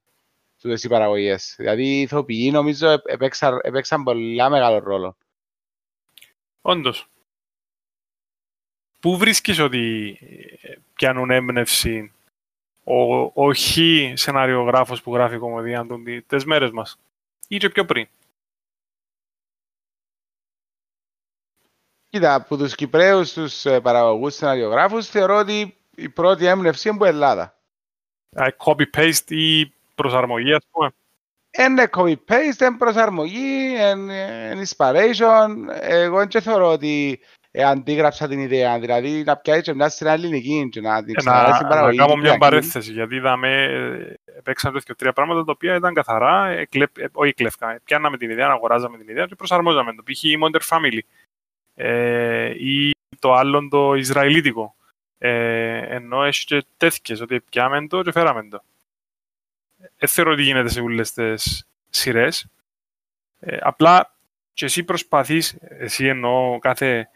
τούτες 0.60 0.84
οι 0.84 0.88
παραγωγές. 0.88 1.54
Δηλαδή, 1.56 1.82
οι 1.82 2.00
ηθοποιοί 2.00 2.50
νομίζω 2.52 2.96
έπαιξαν, 3.04 3.58
έπαιξαν 3.62 4.02
πολλά 4.02 4.50
μεγάλο 4.50 4.78
ρόλο. 4.78 5.16
Όντως. 6.60 7.08
Πού 9.00 9.16
βρίσκεις 9.16 9.58
ότι 9.58 10.18
πιάνουν 10.94 11.30
έμπνευση 11.30 12.12
ο, 12.88 13.32
ο 13.34 13.54
χ 13.54 13.76
σεναριογράφος 14.14 15.02
που 15.02 15.14
γράφει 15.14 15.38
κομμωδία 15.38 15.86
των 15.86 16.04
τις 16.26 16.44
μέρες 16.44 16.70
μας 16.70 16.98
ή 17.48 17.56
και 17.56 17.68
πιο 17.68 17.84
πριν. 17.84 18.08
Κοίτα, 22.08 22.34
από 22.34 22.56
τους 22.56 22.74
Κυπρέους, 22.74 23.32
τους 23.32 23.64
ε, 23.64 23.80
παραγωγούς 23.80 24.34
σεναριογράφους, 24.34 25.06
θεωρώ 25.08 25.36
ότι 25.36 25.76
η 25.94 26.08
πρώτη 26.08 26.46
έμπνευση 26.46 26.88
είναι 26.88 26.96
από 26.96 27.06
Ελλάδα. 27.06 27.58
Copy-paste 28.58 29.30
ή 29.30 29.66
προσαρμογή, 29.94 30.52
ας 30.52 30.66
πούμε. 30.70 30.90
Είναι 31.58 31.88
copy-paste, 31.92 32.60
είναι 32.60 32.76
προσαρμογή, 32.78 33.76
είναι 33.90 34.52
inspiration. 34.64 35.48
Εγώ 35.80 36.26
δεν 36.26 36.42
θεωρώ 36.42 36.72
ότι 36.72 37.20
ε, 37.22 37.36
αντίγραψα 37.64 38.28
την 38.28 38.40
ιδέα, 38.40 38.78
δηλαδή 38.78 39.22
να 39.24 39.36
πιάσει 39.36 39.62
και 39.62 39.74
μια 39.74 39.88
σειρά 39.88 40.12
ελληνική 40.12 40.68
και 40.68 40.80
να 40.80 41.04
την 41.04 41.14
ξαναρέσει 41.14 41.58
την 41.58 41.68
παραγωγή. 41.68 41.96
Να 41.96 42.06
κάνω 42.06 42.20
μια 42.20 42.38
παρέθεση, 42.38 42.92
γιατί 42.92 43.14
είδαμε, 43.14 43.64
ε, 43.64 44.40
παίξαν 44.42 44.72
τέτοια 44.72 44.94
τρία 44.94 45.12
πράγματα 45.12 45.44
τα 45.44 45.52
οποία 45.52 45.74
ήταν 45.74 45.94
καθαρά, 45.94 46.48
εκλεπ, 46.48 46.98
ε, 46.98 47.08
όχι 47.12 47.32
κλέφκα, 47.32 47.80
πιάναμε 47.84 48.16
την 48.16 48.30
ιδέα, 48.30 48.48
αγοράζαμε 48.48 48.98
την 48.98 49.08
ιδέα 49.08 49.26
και 49.26 49.34
προσαρμόζαμε 49.34 49.94
το. 49.94 50.02
Π.χ. 50.02 50.22
η 50.22 50.38
Modern 50.42 50.76
Family 50.76 50.98
ε, 51.74 52.52
ή 52.58 52.94
το 53.18 53.32
άλλο 53.32 53.68
το 53.70 53.94
Ισραηλίτικο. 53.94 54.74
Ε, 55.18 55.94
ενώ 55.94 56.24
έχει 56.24 56.44
και 56.44 56.64
τέτοιες, 56.76 57.20
ότι 57.20 57.40
πιάμε 57.40 57.86
το 57.86 58.02
και 58.02 58.12
φέραμε 58.12 58.48
το. 58.50 58.62
Δεν 59.98 60.08
θεωρώ 60.08 60.32
ότι 60.32 60.42
γίνεται 60.42 60.68
σε 60.68 60.80
όλες 60.80 61.12
τις 61.12 61.66
σειρές. 61.90 62.46
Ε, 63.40 63.56
απλά 63.60 64.14
και 64.52 64.64
εσύ 64.64 64.82
προσπαθείς, 64.82 65.56
εσύ 65.60 66.06
εννοώ 66.06 66.58
κάθε 66.58 67.08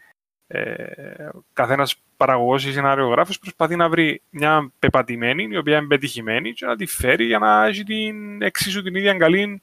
ε, 0.53 1.29
καθένας 1.53 1.95
παραγωγός 2.17 2.65
ή 2.65 2.71
σενάριογράφος 2.71 3.39
προσπαθεί 3.39 3.75
να 3.75 3.89
βρει 3.89 4.21
μια 4.29 4.71
πεπατημένη, 4.79 5.47
η 5.51 5.57
οποία 5.57 5.77
είναι 5.77 5.87
πετυχημένη 5.87 6.53
και 6.53 6.65
να 6.65 6.75
τη 6.75 6.85
φέρει 6.85 7.25
για 7.25 7.39
να 7.39 7.65
έχει 7.65 7.83
την 7.83 8.41
εξίσου 8.41 8.81
την 8.83 8.95
ίδια 8.95 9.13
καλή 9.13 9.61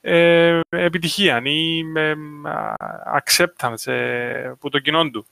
ε, 0.00 0.60
επιτυχία 0.68 1.40
ή 1.44 1.78
ε, 1.96 2.14
acceptance 3.18 3.92
ε, 3.92 4.52
που 4.60 4.68
το 4.68 4.78
κοινό 4.78 5.10
του. 5.10 5.26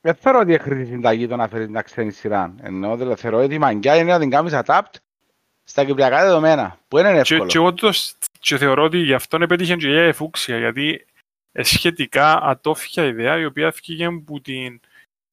Δεν 0.00 0.14
θεωρώ 0.14 0.38
ότι 0.38 0.54
έχει 0.54 0.84
συνταγή 0.84 1.28
το 1.28 1.36
να 1.36 1.48
φέρει 1.48 1.66
την 1.66 1.82
ξένη 1.84 2.12
σειρά. 2.12 2.54
Ενώ 2.62 2.96
δηλαδή, 2.96 3.20
θεωρώ 3.20 3.42
ότι 3.42 3.54
η 3.54 3.58
μαγκιά 3.58 3.96
είναι 3.96 4.12
να 4.12 4.18
την 4.18 4.30
κάνεις 4.30 4.52
adapt 4.64 4.92
στα 5.64 5.84
κυπριακά 5.84 6.24
δεδομένα, 6.24 6.78
που 6.88 6.98
είναι 6.98 7.08
εύκολο. 7.08 7.40
Και, 7.40 7.46
και 7.46 7.58
εγώ 7.58 7.74
το, 7.74 7.90
και 8.38 8.56
θεωρώ 8.56 8.82
ότι 8.82 8.98
γι' 8.98 9.14
αυτό 9.14 9.38
πέτυχε 9.38 9.76
και 9.76 9.88
η 9.88 9.96
εφούξια, 9.96 10.58
γιατί 10.58 11.06
σχετικά 11.62 12.40
ατόφια 12.42 13.04
ιδέα 13.04 13.38
η 13.38 13.44
οποία 13.44 13.66
έφυγε 13.66 14.04
από 14.04 14.40
την 14.40 14.80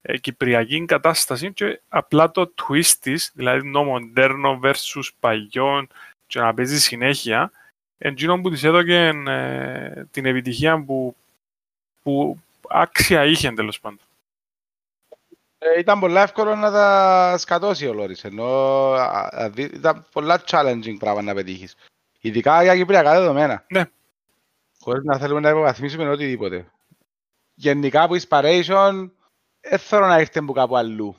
ε, 0.02 0.18
κυπριακή 0.18 0.84
κατάσταση 0.84 1.52
και 1.52 1.80
απλά 1.88 2.30
το 2.30 2.54
twist 2.62 2.94
της, 3.00 3.30
δηλαδή 3.34 3.70
το 3.70 3.84
μοντέρνο 3.84 4.60
versus 4.62 5.08
παλιό, 5.20 5.86
και 6.26 6.40
να 6.40 6.54
παίζει 6.54 6.80
συνέχεια, 6.80 7.50
εντζήνων 7.98 8.42
που 8.42 8.50
της 8.50 8.64
έδωκε 8.64 9.12
ε, 9.26 10.04
την 10.10 10.26
επιτυχία 10.26 10.84
που, 10.84 11.16
που 12.02 12.38
άξια 12.68 13.24
είχε 13.24 13.52
τέλος 13.52 13.80
πάντων. 13.80 13.98
Ε, 15.58 15.78
ήταν 15.78 16.00
πολύ 16.00 16.16
εύκολο 16.16 16.54
να 16.54 16.70
τα 16.70 17.34
σκατώσει 17.38 17.86
ο 17.86 17.92
Λόρις, 17.92 18.24
ενώ 18.24 18.46
α, 18.92 19.50
δι- 19.50 19.74
ήταν 19.74 20.06
πολλά 20.12 20.42
challenging 20.46 20.96
πράγμα 20.98 21.22
να 21.22 21.34
πετύχεις. 21.34 21.76
Ειδικά 22.20 22.62
για 22.62 22.76
κυπριακά 22.76 23.18
δεδομένα. 23.18 23.64
Ναι. 23.68 23.84
Χωρίς 24.86 25.04
να 25.04 25.18
θέλουμε 25.18 25.40
να 25.40 25.48
υποβαθμίσουμε 25.48 26.08
οτιδήποτε. 26.08 26.70
Γενικά 27.54 28.02
από 28.02 28.14
Inspiration, 28.14 29.10
δεν 29.60 29.78
θέλω 29.78 30.06
να 30.06 30.20
ήρθε 30.20 30.38
από 30.38 30.52
κάπου 30.52 30.76
αλλού. 30.76 31.16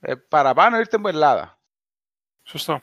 Ε, 0.00 0.14
παραπάνω 0.14 0.78
ήρθε 0.78 0.96
από 0.96 1.08
Ελλάδα. 1.08 1.58
Σωστό. 2.42 2.82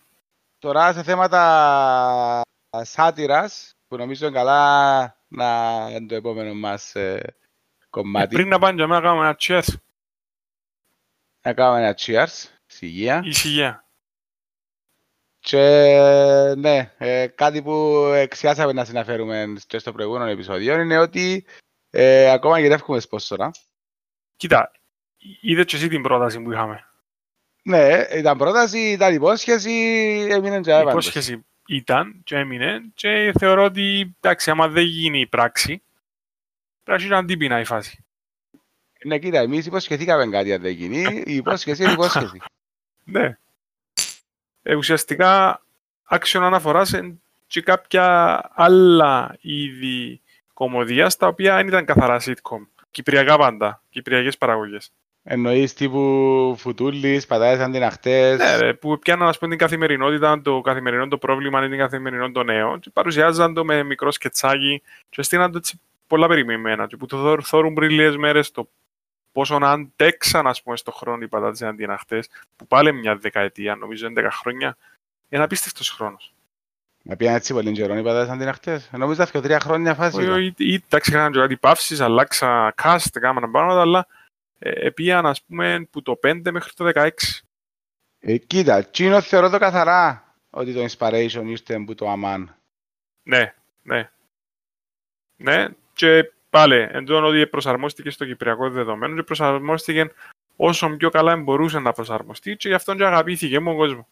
Τώρα 0.59 0.93
σε 0.93 1.03
θέματα 1.03 2.41
σάτυρας, 2.81 3.75
που 3.87 3.97
νομίζω 3.97 4.25
είναι 4.27 4.35
καλά 4.35 5.15
να 5.27 5.47
είναι 5.89 6.07
το 6.07 6.15
επόμενο 6.15 6.53
μας 6.53 6.95
ε, 6.95 7.13
Ε, 7.13 7.35
κομμάτι, 7.89 8.35
πριν 8.35 8.47
να 8.47 8.59
πάνε 8.59 8.75
για 8.75 8.87
μένα 8.87 9.01
κάνουμε 9.01 9.25
ένα 9.25 9.37
cheers. 9.39 9.73
να 11.41 11.53
κάνουμε 11.53 11.79
ένα 11.81 11.95
cheers, 11.97 12.49
στη 12.65 12.85
υγεία. 12.85 13.21
Ησυχία. 13.25 13.86
Και 15.47 16.53
ναι, 16.57 16.91
ε, 16.97 17.27
κάτι 17.27 17.61
που 17.61 18.03
εξιάσαμε 18.13 18.73
να 18.73 18.85
συναφέρουμε 18.85 19.53
και 19.67 19.77
στο 19.77 19.91
προηγούμενο 19.91 20.25
επεισόδιο 20.25 20.79
είναι 20.79 20.97
ότι 20.97 21.45
ε, 21.89 22.29
ακόμα 22.29 22.59
γυρεύουμε 22.59 22.99
σπόσορα. 22.99 23.51
Κοίτα, 24.35 24.71
είδες 25.41 25.65
και 25.65 25.75
εσύ 25.75 25.87
την 25.87 26.01
πρόταση 26.01 26.39
που 26.41 26.51
είχαμε. 26.51 26.85
Ναι, 27.63 28.05
ήταν 28.15 28.37
πρόταση, 28.37 28.79
ήταν 28.79 29.13
υπόσχεση, 29.13 29.71
έμεινε 30.29 30.59
και 30.59 30.69
Η 30.69 30.73
άπαντος. 30.73 30.91
υπόσχεση 30.91 31.45
ήταν 31.67 32.21
και 32.23 32.35
έμεινε 32.35 32.81
και 32.93 33.33
θεωρώ 33.39 33.63
ότι 33.63 34.15
εντάξει, 34.21 34.49
άμα 34.51 34.67
δεν 34.67 34.83
γίνει 34.85 35.19
η 35.19 35.27
πράξη, 35.27 35.83
πρέπει 36.83 37.01
να 37.01 37.07
είναι 37.07 37.15
αντίπεινα 37.15 37.59
η 37.59 37.65
φάση. 37.65 38.05
Ναι, 39.05 39.19
κοίτα, 39.19 39.39
εμείς 39.39 39.65
υποσχεθήκαμε 39.65 40.27
κάτι 40.27 40.53
αν 40.53 40.61
δεν 40.61 40.71
γίνει, 40.71 41.23
η 41.25 41.35
υπόσχεση 41.35 41.83
είναι 41.83 41.91
υπόσχεση. 41.91 42.41
Ναι. 43.09 43.37
Ε, 44.69 44.75
ουσιαστικά, 44.75 45.61
άξιον 46.03 46.43
αναφοράς 46.43 46.87
σε 46.87 47.17
και 47.47 47.61
κάποια 47.61 48.41
άλλα 48.53 49.37
είδη 49.41 50.21
κομμωδίας, 50.53 51.17
τα 51.17 51.27
οποία 51.27 51.55
δεν 51.55 51.67
ήταν 51.67 51.85
καθαρά 51.85 52.21
sitcom. 52.21 52.67
Κυπριακά 52.91 53.37
πάντα, 53.37 53.81
κυπριακές 53.89 54.37
παραγωγές. 54.37 54.91
Εννοείς 55.23 55.73
τύπου 55.73 56.55
φουτούλης, 56.57 57.25
πατάτες 57.25 57.59
αντιναχτές. 57.59 58.37
Ναι, 58.37 58.55
ρε, 58.55 58.73
που 58.73 58.99
πιάναν 58.99 59.27
ας 59.27 59.37
πούμε, 59.37 59.49
την 59.49 59.59
καθημερινότητα, 59.59 60.41
το 60.41 60.61
καθημερινό 60.61 61.07
το 61.07 61.17
πρόβλημα 61.17 61.59
είναι 61.59 61.69
την 61.69 61.77
καθημερινό 61.77 62.31
το 62.31 62.43
νέο 62.43 62.77
και 62.77 62.89
παρουσιάζαν 62.93 63.53
το 63.53 63.65
με 63.65 63.83
μικρό 63.83 64.11
σκετσάκι 64.11 64.81
και 65.09 65.21
στείναν 65.21 65.51
το 65.51 65.57
έτσι 65.57 65.79
πολλά 66.07 66.27
περιμένμενα 66.27 66.87
και 66.87 66.97
που 66.97 67.05
το 67.05 67.17
θόρ- 67.17 67.43
θόρουν 67.45 67.73
πριν 67.73 67.89
λίγες 67.89 68.17
μέρες 68.17 68.51
το 68.51 68.69
πόσο 69.37 69.59
να 69.59 69.71
αντέξαν 69.71 70.47
ας 70.47 70.61
πούμε 70.63 70.77
στο 70.77 70.91
χρόνο 70.91 71.23
οι 71.23 71.27
πατάτες 71.27 71.61
αντιναχτές 71.61 72.29
που 72.55 72.67
πάλι 72.67 72.93
μια 72.93 73.15
δεκαετία, 73.17 73.75
νομίζω 73.75 74.07
11 74.07 74.27
χρόνια, 74.31 74.77
είναι 75.29 75.43
απίστευτος 75.43 75.89
χρόνος. 75.89 76.33
Να 77.03 77.15
πιάνε 77.15 77.35
έτσι 77.37 77.53
πολύ 77.53 77.71
καιρό 77.71 77.95
οι 77.97 78.03
πατάτες 78.03 78.33
αντιναχτές. 78.33 78.89
Νομίζω 78.91 79.25
τα 79.25 79.41
τρία 79.41 79.59
χρόνια 79.59 79.95
φάση. 79.95 80.15
Όχι, 80.17 80.25
ήταν. 80.25 80.41
ή- 80.41 80.53
ή- 80.57 80.83
Εντάξει, 80.85 81.11
έκαναν 81.11 81.31
και 81.31 81.39
κάτι 81.39 81.57
παύσεις, 81.57 81.99
αλλάξα 82.01 82.73
cast, 82.83 83.05
έκαναν 83.13 83.51
πράγματα, 83.51 83.81
αλλά 83.81 84.07
ε, 84.59 84.69
επίαν 84.69 85.25
ας 85.25 85.43
πούμε 85.43 85.87
που 85.91 86.01
το 86.01 86.19
5 86.23 86.51
μέχρι 86.51 86.73
το 86.73 86.85
16. 86.85 87.09
Ε, 88.19 88.37
κοίτα, 88.37 88.83
τσίνος 88.83 89.27
θεωρώ 89.27 89.49
το 89.49 89.57
καθαρά 89.57 90.33
ότι 90.49 90.73
το 90.73 90.85
inspiration 90.89 91.43
ήρθε 91.45 91.73
από 91.75 91.95
το 91.95 92.09
αμάν. 92.09 92.55
Ναι, 93.23 93.53
ναι. 93.83 94.09
Ναι, 95.35 95.67
και 95.93 96.31
πάλι, 96.57 96.87
εντός 96.91 97.21
ότι 97.21 97.47
προσαρμόστηκε 97.47 98.09
στο 98.09 98.25
κυπριακό 98.25 98.69
δεδομένο 98.69 99.15
και 99.15 99.23
προσαρμόστηκε 99.23 100.11
όσο 100.55 100.89
πιο 100.89 101.09
καλά 101.09 101.37
μπορούσε 101.37 101.79
να 101.79 101.91
προσαρμοστεί 101.91 102.55
και 102.55 102.67
γι' 102.67 102.73
αυτό 102.73 102.95
και 102.95 103.05
αγαπήθηκε 103.05 103.59
με 103.59 103.69
τον 103.69 103.77
κόσμος. 103.77 104.05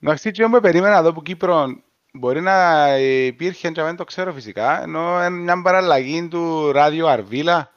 Εντάξει, 0.00 0.30
τσίνο 0.30 0.50
που 0.50 0.60
περίμενα 0.60 0.96
εδώ 0.96 1.12
που 1.12 1.22
Κύπρο 1.22 1.82
μπορεί 2.12 2.40
να 2.40 2.88
υπήρχε, 2.98 3.70
και 3.70 3.82
δεν 3.82 3.96
το 3.96 4.04
ξέρω 4.04 4.32
φυσικά, 4.32 4.82
ενώ 4.82 5.24
είναι 5.24 5.30
μια 5.30 5.62
παραλλαγή 5.62 6.28
του 6.28 6.72
ράδιο 6.72 7.06
Αρβίλα. 7.06 7.72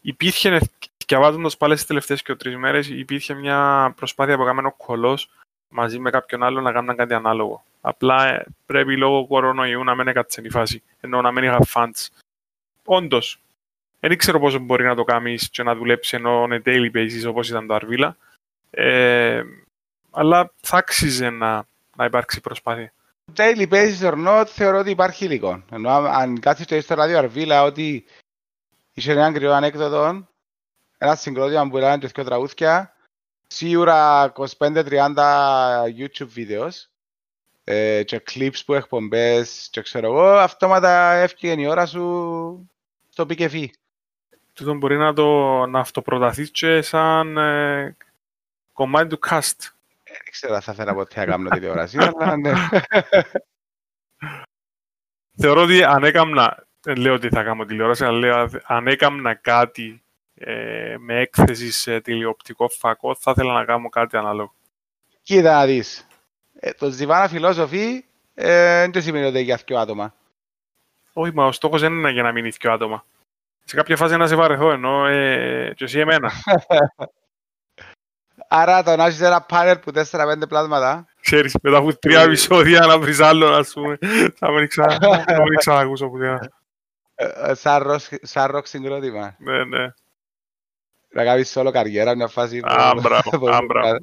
Υπήρχε, 0.00 0.60
διαβάζοντας 1.06 1.56
πάλι 1.56 1.74
στις 1.74 1.86
τελευταίες 1.86 2.22
και 2.22 2.34
τρεις 2.34 2.56
μέρες, 2.56 2.88
υπήρχε 2.88 3.34
μια 3.34 3.92
προσπάθεια 3.96 4.36
που 4.36 4.42
έκαμε 4.42 4.66
ο 4.66 4.72
Κολός 4.72 5.30
μαζί 5.68 5.98
με 5.98 6.10
κάποιον 6.10 6.42
άλλο 6.42 6.60
να 6.60 6.72
κάνουν 6.72 6.96
κάτι 6.96 7.14
ανάλογο. 7.14 7.64
Απλά 7.88 8.26
ε, 8.26 8.46
πρέπει 8.66 8.96
λόγω 8.96 9.26
κορονοϊού 9.26 9.84
να 9.84 9.94
μην 9.94 10.08
έκατσε 10.08 10.40
η 10.44 10.50
φάση, 10.50 10.82
ενώ 11.00 11.20
να 11.20 11.32
μην 11.32 11.44
είχα 11.44 11.58
fans. 11.74 12.06
Όντως, 12.84 13.40
δεν 14.00 14.18
ξέρω 14.18 14.40
πόσο 14.40 14.58
μπορεί 14.58 14.84
να 14.84 14.94
το 14.94 15.04
κάνεις 15.04 15.50
και 15.50 15.62
να 15.62 15.74
δουλέψεις 15.74 16.12
ενώ 16.12 16.46
on 16.48 16.52
a 16.52 16.62
daily 16.62 16.90
basis 16.96 17.28
όπως 17.28 17.48
ήταν 17.48 17.66
το 17.66 17.74
Αρβίλα. 17.74 18.16
Ε, 18.70 19.42
αλλά 20.10 20.52
θα 20.60 20.76
άξιζε 20.76 21.30
να, 21.30 21.66
να 21.96 22.04
υπάρξει 22.04 22.40
προσπάθεια. 22.40 22.92
Daily 23.36 23.68
basis 23.68 24.00
or 24.00 24.26
not, 24.26 24.44
θεωρώ 24.46 24.78
ότι 24.78 24.90
υπάρχει 24.90 25.24
υλικό. 25.24 25.62
Ενώ 25.70 25.90
αν- 25.90 26.06
αν 26.06 26.40
κάθεις 26.40 26.66
και 26.66 26.80
στο 26.80 26.94
ράδιο 26.94 27.18
Αρβίλα 27.18 27.62
ότι 27.62 28.04
είχε 28.94 29.12
ένα 29.12 29.32
κρυό 29.32 29.52
ανέκδοτο, 29.52 30.28
ένα 30.98 31.14
συγκρότημα 31.14 31.68
που 31.68 31.76
λένε 31.76 31.98
και 31.98 32.06
δύο 32.14 32.24
τραγούδια, 32.24 32.96
σίγουρα 33.46 34.32
25-30 34.58 35.84
YouTube 35.98 36.26
βίντεο 36.26 36.68
ε, 37.68 38.02
και 38.02 38.22
clips 38.30 38.64
που 38.66 38.74
εκπομπές 38.74 39.68
και 39.70 39.82
ξέρω 39.82 40.06
εγώ, 40.06 40.28
αυτόματα 40.28 41.12
έφυγε 41.12 41.60
η 41.60 41.66
ώρα 41.66 41.86
σου 41.86 42.70
στο 43.08 43.26
πικεφί. 43.26 43.70
Τούτο 44.52 44.74
μπορεί 44.74 44.96
να 44.96 45.12
το 45.12 45.66
να 45.66 45.80
αυτοπροταθείς 45.80 46.50
και 46.50 46.82
σαν 46.82 47.36
ε, 47.36 47.96
κομμάτι 48.72 49.08
του 49.08 49.18
cast. 49.28 49.70
Δεν 50.04 50.30
ξέρω 50.30 50.54
αν 50.54 50.60
θα 50.60 50.72
ήθελα 50.72 50.94
ποτέ 50.94 51.20
να 51.20 51.26
κάνω 51.26 51.48
τηλεόραση, 51.48 51.98
αλλά 51.98 52.36
ναι. 52.36 52.52
Θεωρώ 55.40 55.62
ότι 55.62 55.84
αν 55.84 56.04
έκαμνα, 56.04 56.66
δεν 56.80 56.96
λέω 56.96 57.14
ότι 57.14 57.28
θα 57.28 57.42
κάνω 57.42 57.64
τηλεόραση, 57.64 58.04
αλλά 58.04 58.18
λέω 58.18 58.50
αν 58.64 58.86
έκαμνα 58.86 59.34
κάτι 59.34 60.02
ε, 60.34 60.96
με 60.98 61.20
έκθεση 61.20 61.72
σε 61.72 62.00
τηλεοπτικό 62.00 62.68
φακό, 62.68 63.14
θα 63.14 63.30
ήθελα 63.30 63.52
να 63.52 63.64
κάνω 63.64 63.88
κάτι 63.88 64.16
ανάλογο. 64.16 64.54
Κοίτα 65.22 65.52
να 65.52 65.66
δεις. 65.66 66.05
Ε, 66.60 66.70
το 66.72 66.90
Ζιβάνα 66.90 67.28
φιλόσοφοι 67.28 68.04
ε, 68.34 68.88
δεν 68.88 69.02
σημαίνει 69.02 69.24
ότι 69.26 69.40
για 69.40 69.60
δύο 69.66 69.78
άτομα. 69.78 70.14
Όχι, 71.12 71.34
μα 71.34 71.46
ο 71.46 71.52
στόχος 71.52 71.80
δεν 71.80 71.92
είναι 71.92 72.10
για 72.10 72.22
να 72.22 72.32
μείνει 72.32 72.48
δύο 72.48 72.72
άτομα. 72.72 73.04
Σε 73.64 73.76
κάποια 73.76 73.96
φάση 73.96 74.16
να 74.16 74.26
σε 74.26 74.34
βαρεθώ, 74.34 74.70
ενώ 74.70 75.06
ε, 75.06 75.72
και 75.76 75.84
εσύ 75.84 75.98
εμένα. 75.98 76.30
Άρα 78.48 78.82
το 78.82 78.96
να 78.96 79.04
έχεις 79.06 79.20
ένα 79.20 79.40
πάνελ 79.40 79.78
που 79.78 79.92
4-5 80.10 80.48
πλάσματα, 80.48 81.06
Ξέρεις, 81.20 81.54
μετά 81.62 81.76
από 81.76 81.96
τρία 81.98 82.20
επεισόδια 82.20 82.80
να 82.86 82.98
βρεις 82.98 83.20
άλλο, 83.20 83.46
ας 83.46 83.72
πούμε, 83.72 83.98
θα 84.38 84.50
μην 84.50 84.68
ξα- 84.68 84.98
θα 85.26 85.42
μην 85.42 85.56
ξανακούσω 85.56 86.08
πουθενά. 86.08 86.50
ε, 87.14 87.28
ε, 87.50 87.54
σαν 87.54 87.82
ροκ- 87.82 88.18
σαν 88.26 88.50
ροκ 88.50 88.66
συγκρότημα. 88.66 89.34
Ναι, 89.38 89.64
ναι. 89.64 89.86
Να 91.16 91.24
κάνεις 91.24 91.56
όλο 91.56 91.70
καριέρα, 91.70 92.14
μια 92.16 92.28
φάση 92.28 92.60
που... 92.60 92.66
Α, 92.68 92.94
μπράβο, 92.94 93.30
που- 93.38 93.48
α, 93.48 93.62
μπράβο. 93.66 93.96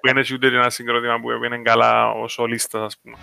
Που 0.00 0.08
είναι 0.08 0.24
ούτε 0.32 0.46
ένα 0.46 0.70
συγκρότημα 0.70 1.20
που 1.20 1.30
είναι 1.44 1.62
καλά 1.62 2.10
ο 2.10 2.28
σολίστας, 2.28 2.82
ας 2.82 2.98
πούμε. 2.98 3.16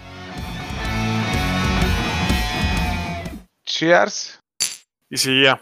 Cheers. 3.63 4.38
Ησυχία. 5.08 5.62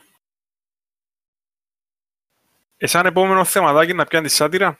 Εσάν 2.77 3.05
επόμενο 3.05 3.45
θεματάκι 3.45 3.93
να 3.93 4.05
πιάνεις 4.05 4.31
τη 4.31 4.35
σάτυρα; 4.37 4.79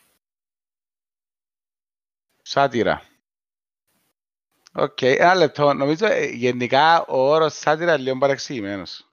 Σάτυρα. 2.42 3.04
Οκ, 4.74 5.02
ένα 5.02 5.36
λεπτό. 5.36 5.74
Νομίζω 5.74 6.06
ε, 6.06 6.26
γενικά 6.26 7.06
ο 7.06 7.30
όρος 7.30 7.54
σάτιρα 7.58 7.94
είναι 7.94 8.02
λίγο 8.04 8.18
παρεξηγημένος. 8.18 9.11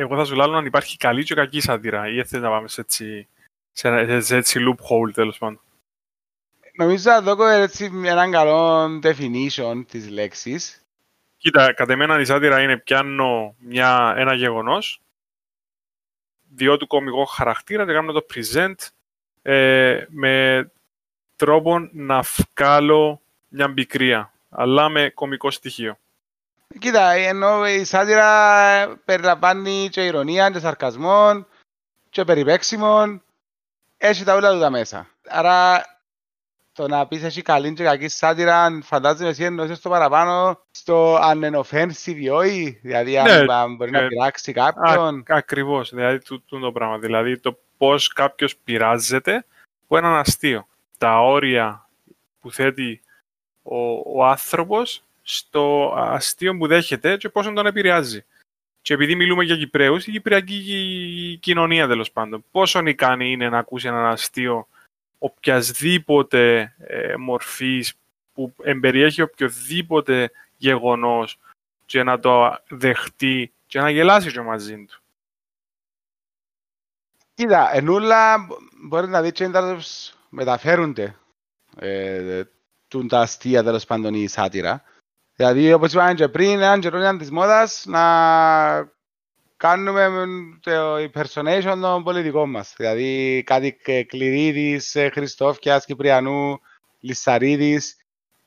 Εγώ 0.00 0.16
θα 0.16 0.24
σου 0.24 0.34
λέω 0.34 0.52
αν 0.54 0.66
υπάρχει 0.66 0.96
καλή 0.96 1.24
και 1.24 1.34
κακή 1.34 1.60
σάτιρα. 1.60 2.08
Ή 2.08 2.24
θες 2.24 2.40
να 2.40 2.48
πάμε 2.48 2.68
σε 2.68 2.80
έτσι, 2.80 3.28
σε, 3.72 3.88
ένα- 3.88 4.20
σε 4.20 4.36
έτσι 4.36 4.58
loophole 4.68 5.12
τέλος 5.14 5.38
πάντων. 5.38 5.60
Νομίζω 6.72 7.10
να 7.10 7.20
δω 7.20 7.46
έτσι 7.46 7.90
έναν 8.04 8.30
καλό 8.30 8.84
definition 9.02 9.82
της 9.88 10.10
λέξης. 10.10 10.84
Κοίτα, 11.36 11.72
κατ' 11.72 11.90
εμένα 11.90 12.20
η 12.20 12.24
σάτιρα 12.24 12.62
είναι 12.62 12.76
πιάνω 12.76 13.54
μια, 13.58 14.14
ένα 14.16 14.34
γεγονός, 14.34 15.00
δίω 16.48 16.76
του 16.76 16.86
κομικό 16.86 17.24
χαρακτήρα 17.24 17.86
και 17.86 17.92
κάνω 17.92 18.12
το 18.12 18.26
present 18.34 18.74
ε, 19.42 20.04
με 20.08 20.70
τρόπο 21.36 21.88
να 21.92 22.22
βγάλω 22.22 23.20
μια 23.48 23.74
πικρία, 23.74 24.32
αλλά 24.48 24.88
με 24.88 25.10
κομικό 25.10 25.50
στοιχείο. 25.50 25.98
Κοίτα, 26.78 27.10
ενώ 27.10 27.68
η 27.68 27.84
σάτυρα 27.84 29.00
περιλαμβάνει 29.04 29.88
και 29.90 30.04
ηρωνία 30.04 30.50
και 30.50 30.58
σαρκασμό 30.58 31.46
και 32.10 32.24
περιπέξιμο. 32.24 33.20
Έχει 33.96 34.24
τα 34.24 34.34
όλα 34.34 34.52
του 34.52 34.58
τα 34.58 34.70
μέσα. 34.70 35.08
Άρα 35.28 35.84
το 36.72 36.88
να 36.88 37.06
πεις 37.06 37.22
έχει 37.22 37.42
καλή 37.42 37.72
και 37.72 37.82
κακή 37.82 38.08
σάτυρα, 38.08 38.78
φαντάζομαι 38.82 39.28
εσύ 39.28 39.44
εννοείς 39.44 39.80
το 39.80 39.88
παραπάνω 39.88 40.60
στο 40.70 41.18
unoffensive 41.18 42.32
όχι, 42.32 42.78
δηλαδή 42.82 43.12
Ναι, 43.12 43.52
αν 43.54 43.76
μπορεί 43.76 43.90
να 43.90 43.98
ε, 43.98 44.06
πειράξει 44.06 44.52
κάποιον. 44.52 45.18
Α, 45.18 45.22
ακριβώς, 45.26 45.90
δηλαδή 45.90 46.18
το, 46.18 46.60
το 46.60 46.72
πράγμα. 46.72 46.98
Δηλαδή 46.98 47.38
το 47.38 47.58
πώς 47.76 48.08
κάποιος 48.08 48.56
πειράζεται 48.56 49.44
από 49.84 49.96
έναν 49.96 50.16
αστείο. 50.16 50.66
Τα 50.98 51.20
όρια 51.20 51.88
που 52.40 52.52
θέτει 52.52 53.00
ο, 53.62 53.76
ο 54.14 54.24
άνθρωπος 54.24 55.02
στο 55.30 55.94
αστείο 55.96 56.56
που 56.56 56.66
δέχεται 56.66 57.16
και 57.16 57.28
πώς 57.28 57.46
τον 57.46 57.66
επηρεάζει. 57.66 58.24
Και 58.82 58.94
επειδή 58.94 59.14
μιλούμε 59.14 59.44
για 59.44 59.56
Κυπρέους, 59.56 60.06
η 60.06 60.10
κυπριακή 60.10 60.60
κι- 60.62 61.38
κοινωνία 61.40 61.86
τέλος 61.86 62.10
πάντων. 62.10 62.44
Πόσο 62.50 62.86
ικανή 62.86 63.30
είναι 63.30 63.48
να 63.48 63.58
ακούσει 63.58 63.86
έναν 63.86 64.04
αστείο 64.04 64.68
οποιασδήποτε 65.18 66.74
ε, 66.78 67.16
μορφής 67.16 67.94
που 68.32 68.54
εμπεριέχει 68.62 69.22
οποιοδήποτε 69.22 70.30
γεγονός 70.56 71.38
και 71.86 72.02
να 72.02 72.20
το 72.20 72.58
δεχτεί 72.68 73.52
και 73.66 73.80
να 73.80 73.90
γελάσει 73.90 74.32
και 74.32 74.40
μαζί 74.40 74.84
του. 74.84 75.00
Κοίτα, 77.34 77.74
ενούλα 77.74 78.46
μπορεί 78.82 79.08
να 79.08 79.22
δει 79.22 79.32
και 79.32 79.46
να 79.48 79.74
τους 79.74 80.12
μεταφέρονται 80.28 81.16
ε, 81.78 82.42
τούν 82.88 83.08
τα 83.08 83.20
αστεία 83.20 83.62
τέλος 83.62 83.84
πάντων 83.84 84.14
η 84.14 84.28
σάτυρα. 84.28 84.82
Δηλαδή, 85.38 85.72
όπως 85.72 85.92
είπαμε 85.92 86.14
και 86.14 86.28
πριν, 86.28 86.50
έναν 86.50 86.80
καιρό 86.80 86.98
ήταν 86.98 87.18
της 87.18 87.30
μόδας 87.30 87.84
να 87.86 88.02
κάνουμε 89.56 90.08
το 90.60 90.94
impersonation 90.96 91.78
των 91.80 92.04
πολιτικών 92.04 92.50
μας. 92.50 92.74
Δηλαδή, 92.76 93.42
κάτι 93.46 93.78
και 93.84 94.04
Κληρίδης, 94.04 94.94
ε, 94.94 95.08
Χριστόφιας, 95.08 95.84
Κυπριανού, 95.84 96.60
Λισσαρίδης. 97.00 97.96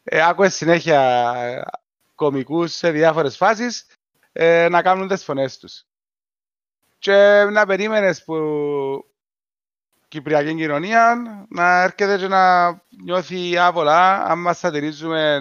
Ε, 0.04 0.22
άκουε 0.22 0.50
συνέχεια 0.50 1.34
κομικούς 2.16 2.74
σε 2.74 2.92
διάφορες 2.92 3.38
φάσεις 3.38 3.86
ε, 4.32 4.68
να 4.70 4.82
κάνουν 4.82 5.08
τις 5.08 5.24
φωνές 5.24 5.58
τους. 5.58 5.84
Και 6.98 7.48
να 7.52 7.66
περίμενες 7.66 8.24
που 8.24 8.36
κυπριακή 10.08 10.56
κοινωνία 10.56 11.22
να 11.50 11.82
έρχεται 11.82 12.18
και 12.18 12.28
να 12.28 12.70
νιώθει 13.04 13.58
άβολα 13.58 14.24
αν 14.24 14.40
μας 14.42 14.58
σατυρίζουμε 14.58 15.40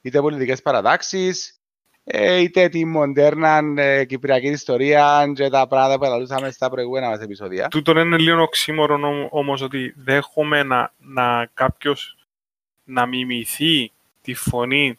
είτε 0.00 0.20
πολιτικές 0.20 0.62
παρατάξεις, 0.62 1.58
ε, 2.04 2.36
είτε 2.36 2.68
τη 2.68 2.84
μοντέρνα 2.84 3.60
ε, 3.76 4.04
κυπριακή 4.04 4.46
ιστορία 4.46 5.32
και 5.34 5.48
τα 5.48 5.66
πράγματα 5.66 5.98
που 5.98 6.04
αναλούσαμε 6.04 6.50
στα 6.50 6.70
προηγούμενα 6.70 7.08
μας 7.08 7.20
επεισόδια. 7.20 7.68
Τούτον 7.68 7.96
είναι 7.96 8.18
λίγο 8.18 8.42
οξύμορο 8.42 9.28
όμως 9.30 9.62
ότι 9.62 9.94
δέχομαι 9.96 10.62
να, 10.62 10.92
να 10.98 11.50
κάποιος 11.54 12.16
να 12.84 13.06
μιμηθεί 13.06 13.92
τη 14.22 14.34
φωνή 14.34 14.98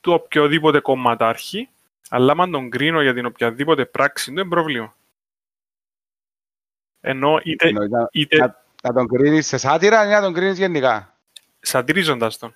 του 0.00 0.12
οποιοδήποτε 0.12 0.80
κομματάρχη, 0.80 1.68
αλλά 2.08 2.34
αν 2.38 2.50
τον 2.50 2.70
κρίνω 2.70 3.02
για 3.02 3.14
την 3.14 3.26
οποιαδήποτε 3.26 3.84
πράξη 3.84 4.24
του 4.24 4.30
είναι 4.30 4.48
πρόβλημα. 4.48 4.96
Ενώ 7.00 7.40
είτε, 7.44 7.68
Εννοείς 7.68 7.90
να, 7.90 8.08
είτε 8.12 8.36
να, 8.36 8.64
να 8.82 8.92
τον 8.92 9.06
κρίνεις 9.06 9.46
σε 9.46 9.56
σάτυρα 9.58 10.06
ή 10.06 10.08
να 10.08 10.20
τον 10.20 10.32
κρίνεις 10.32 10.58
γενικά; 10.58 11.16
σαντρίζοντας 11.60 12.38
τον. 12.38 12.54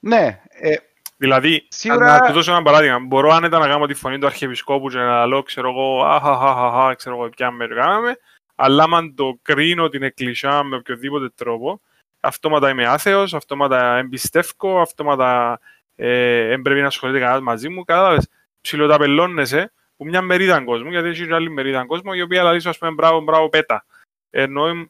Ναι, 0.00 0.40
ε, 0.48 0.76
Δηλαδή, 1.16 1.66
Σίγουρα- 1.68 2.06
να 2.06 2.20
του 2.26 2.32
δώσω 2.32 2.52
ένα 2.52 2.62
παράδειγμα. 2.62 2.98
Μπορώ 2.98 3.30
άνετα 3.30 3.58
να 3.58 3.66
κάνω 3.68 3.86
τη 3.86 3.94
φωνή 3.94 4.18
του 4.18 4.26
Αρχιεπισκόπου 4.26 4.88
και 4.88 4.98
να 4.98 5.26
λέω, 5.26 5.42
ξέρω 5.42 5.68
εγώ, 5.68 6.04
αχαχαχαχα, 6.04 6.94
ξέρω 6.94 7.16
εγώ, 7.16 7.28
ποια 7.28 7.50
με 7.50 7.66
το 7.66 7.74
κάναμε, 7.74 8.16
αλλά 8.54 8.86
αν 8.92 9.14
το 9.14 9.38
κρίνω 9.42 9.88
την 9.88 10.02
εκκλησιά 10.02 10.62
με 10.62 10.76
οποιοδήποτε 10.76 11.28
τρόπο, 11.34 11.80
αυτόματα 12.20 12.70
είμαι 12.70 12.86
άθεος, 12.86 13.34
αυτόματα 13.34 13.96
εμπιστεύω, 13.96 14.80
αυτόματα 14.80 15.60
ε, 15.96 16.46
δεν 16.46 16.62
πρέπει 16.62 16.80
να 16.80 16.86
ασχολείται 16.86 17.18
κανένας 17.18 17.40
μαζί 17.42 17.68
μου, 17.68 17.84
κατάλαβες, 17.84 18.28
ψιλοταπελώνεσαι 18.60 19.72
που 19.96 20.04
μια 20.04 20.22
μερίδα 20.22 20.64
κόσμου, 20.64 20.90
γιατί 20.90 21.08
έχει 21.08 21.26
και 21.26 21.34
άλλη 21.34 21.50
μερίδα 21.50 21.86
κόσμου, 21.86 22.12
η 22.12 22.22
οποία 22.22 22.42
λέει 22.42 22.58
σου, 22.58 22.68
ας 22.68 22.78
πούμε, 22.78 22.90
μπράβο, 22.90 23.20
μπράβο, 23.20 23.48
πέτα. 23.48 23.84
Ενώ 24.30 24.66
εμ, 24.66 24.84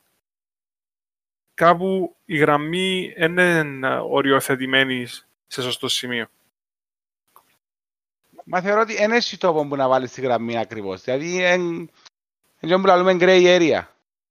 κάπου 1.66 2.16
η 2.25 2.37
γραμμή 2.37 3.14
δεν 3.16 3.31
είναι 3.38 3.98
οριοθετημένη 4.01 5.07
σε 5.46 5.62
σωστό 5.62 5.88
σημείο. 5.88 6.27
μα 8.44 8.61
θεωρώ 8.61 8.81
ότι 8.81 8.94
δεν 8.94 9.12
έχει 9.12 9.37
τόπο 9.38 9.66
που 9.66 9.77
να 9.77 9.88
βάλεις 9.88 10.12
τη 10.12 10.20
γραμμή 10.20 10.59
ακριβώς. 10.59 11.03
Δηλαδή, 11.03 11.42
εν, 11.44 11.90
εν 12.61 12.81
που 12.81 12.87
λαλούμε 12.87 13.16
gray 13.20 13.44
area. 13.59 13.81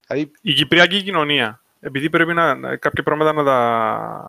Δηλαδή, 0.07 0.31
η 0.41 0.53
κυπριακή 0.53 1.03
κοινωνία, 1.03 1.61
επειδή 1.79 2.09
πρέπει 2.09 2.33
να, 2.33 2.55
να- 2.55 2.75
κάποια 2.75 3.03
πράγματα 3.03 3.33
να 3.33 3.43
τα, 3.43 4.25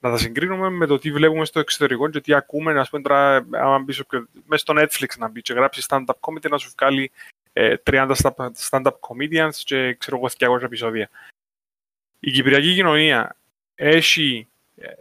να 0.00 0.10
τα 0.10 0.16
συγκρίνουμε 0.16 0.70
με 0.70 0.86
το 0.86 0.98
τι 0.98 1.12
βλέπουμε 1.12 1.44
στο 1.44 1.60
εξωτερικό 1.60 2.08
και 2.08 2.20
τι 2.20 2.34
ακούμε, 2.34 2.80
ας 2.80 2.90
πούμε 2.90 3.02
τώρα, 3.02 3.46
άμα 3.50 3.78
μπεις 3.78 3.98
όποιο- 4.00 4.26
μέσα 4.46 4.62
στο 4.62 4.74
Netflix 4.76 5.18
να 5.18 5.28
μπει 5.28 5.42
και 5.42 5.52
γράψεις 5.52 5.86
stand-up 5.88 6.18
comedy 6.20 6.48
να 6.50 6.58
σου 6.58 6.72
βγάλει 6.78 7.10
ε, 7.52 7.74
30 7.90 8.12
sta- 8.22 8.50
stand-up 8.70 8.92
comedians 9.00 9.54
και 9.64 9.94
ξέρω 9.94 10.16
εγώ 10.16 10.56
200 10.58 10.62
επεισόδια. 10.62 11.10
Η 12.24 12.30
κυπριακή 12.30 12.74
κοινωνία 12.74 13.36
έχει 13.74 14.48
ε, 14.76 14.92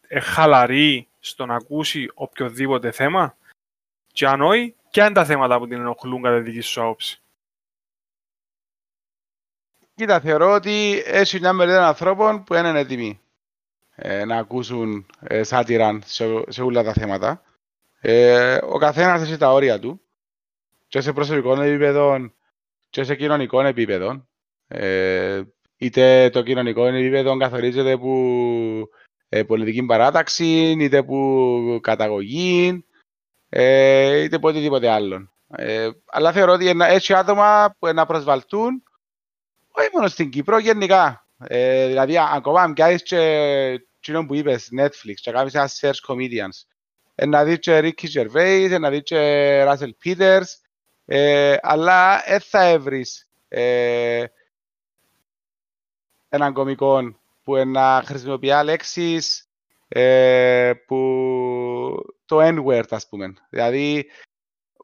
ε, 0.00 0.20
χαλαρή 0.20 1.08
στο 1.18 1.46
να 1.46 1.54
ακούσει 1.54 2.10
οποιοδήποτε 2.14 2.90
θέμα; 2.90 3.36
Και 4.12 4.26
αν 4.26 4.42
όχι, 4.42 4.74
ποια 4.90 5.04
είναι 5.04 5.14
τα 5.14 5.24
θέματα 5.24 5.58
που 5.58 5.66
την 5.66 5.78
ενοχλούν 5.78 6.22
κατά 6.22 6.36
τη 6.36 6.50
δική 6.50 6.60
σου 6.60 6.82
άποψη; 6.82 7.20
κοίτα, 9.94 10.20
θεωρώ 10.20 10.52
ότι 10.54 11.02
έχει 11.06 11.38
μια 11.38 11.52
μερίδα 11.52 11.88
ανθρώπων 11.88 12.44
που 12.44 12.54
δεν 12.54 12.64
είναι 12.64 12.80
έτοιμοι 12.80 13.20
ε, 13.94 14.24
να 14.24 14.36
ακούσουν 14.36 15.06
ε, 15.20 15.42
σάτυραν 15.42 16.02
σε, 16.06 16.24
σε 16.48 16.62
όλα 16.62 16.82
τα 16.82 16.92
θέματα. 16.92 17.42
Ε, 18.00 18.58
ο 18.62 18.78
καθένας 18.78 19.22
έχει 19.22 19.36
τα 19.36 19.52
όρια 19.52 19.78
του 19.78 20.00
και 20.88 21.00
σε 21.00 21.12
προσωπικό 21.12 21.62
επίπεδο 21.62 22.30
και 22.90 23.04
σε 23.04 23.14
κοινωνικό 23.16 23.60
επίπεδο. 23.60 24.26
Ε, 24.68 25.42
είτε 25.78 26.30
το 26.30 26.42
κοινωνικό 26.42 26.86
επίπεδο 26.86 27.36
καθορίζεται 27.36 27.92
από 27.92 28.12
ε, 29.28 29.42
πολιτική 29.42 29.82
παράταξη, 29.84 30.46
είτε 30.78 30.96
από 30.96 31.78
καταγωγή, 31.82 32.84
ε, 33.48 34.22
είτε 34.22 34.36
από 34.36 34.48
οτιδήποτε 34.48 34.88
άλλο. 34.88 35.30
Ε, 35.56 35.88
αλλά 36.06 36.32
θεωρώ 36.32 36.52
ότι 36.52 36.68
ένα- 36.68 36.88
έτσι 36.88 37.14
άτομα 37.14 37.74
που 37.78 37.92
να 37.92 38.06
προσβαλτούν 38.06 38.82
όχι 39.70 39.88
μόνο 39.92 40.08
στην 40.08 40.30
Κύπρο, 40.30 40.58
γενικά. 40.58 41.26
Ε, 41.46 41.86
δηλαδή, 41.86 42.16
α- 42.16 42.30
ακόμα 42.34 42.62
αν 42.62 42.72
πιάσεις 42.72 43.02
και 43.02 43.18
εκείνο 44.00 44.26
που 44.26 44.34
είπες, 44.34 44.68
Netflix, 44.80 45.14
και 45.14 45.30
κάνεις 45.30 45.54
ένα 45.54 45.68
search 45.80 46.06
comedians, 46.08 46.64
ε, 47.14 47.26
να 47.26 47.44
δεις 47.44 47.58
και 47.58 47.78
Ricky 47.82 48.06
Gervais, 48.14 48.68
ε, 48.70 48.78
να 48.78 48.90
δεις 48.90 49.02
και 49.02 49.64
Russell 49.66 49.90
Peters, 50.04 50.46
ε, 51.04 51.56
αλλά 51.62 52.22
δεν 52.28 52.40
θα 52.40 52.62
έβρεις 52.64 53.28
ε, 53.48 54.24
έναν 56.28 56.52
κομικό 56.52 57.14
που 57.44 57.56
ε, 57.56 57.64
να 57.64 58.02
χρησιμοποιεί 58.06 58.52
λέξεις 58.64 59.48
ε, 59.88 60.72
που 60.86 60.96
το 62.26 62.38
N-word, 62.40 62.84
ας 62.90 63.08
πούμε. 63.08 63.34
Δηλαδή, 63.50 64.06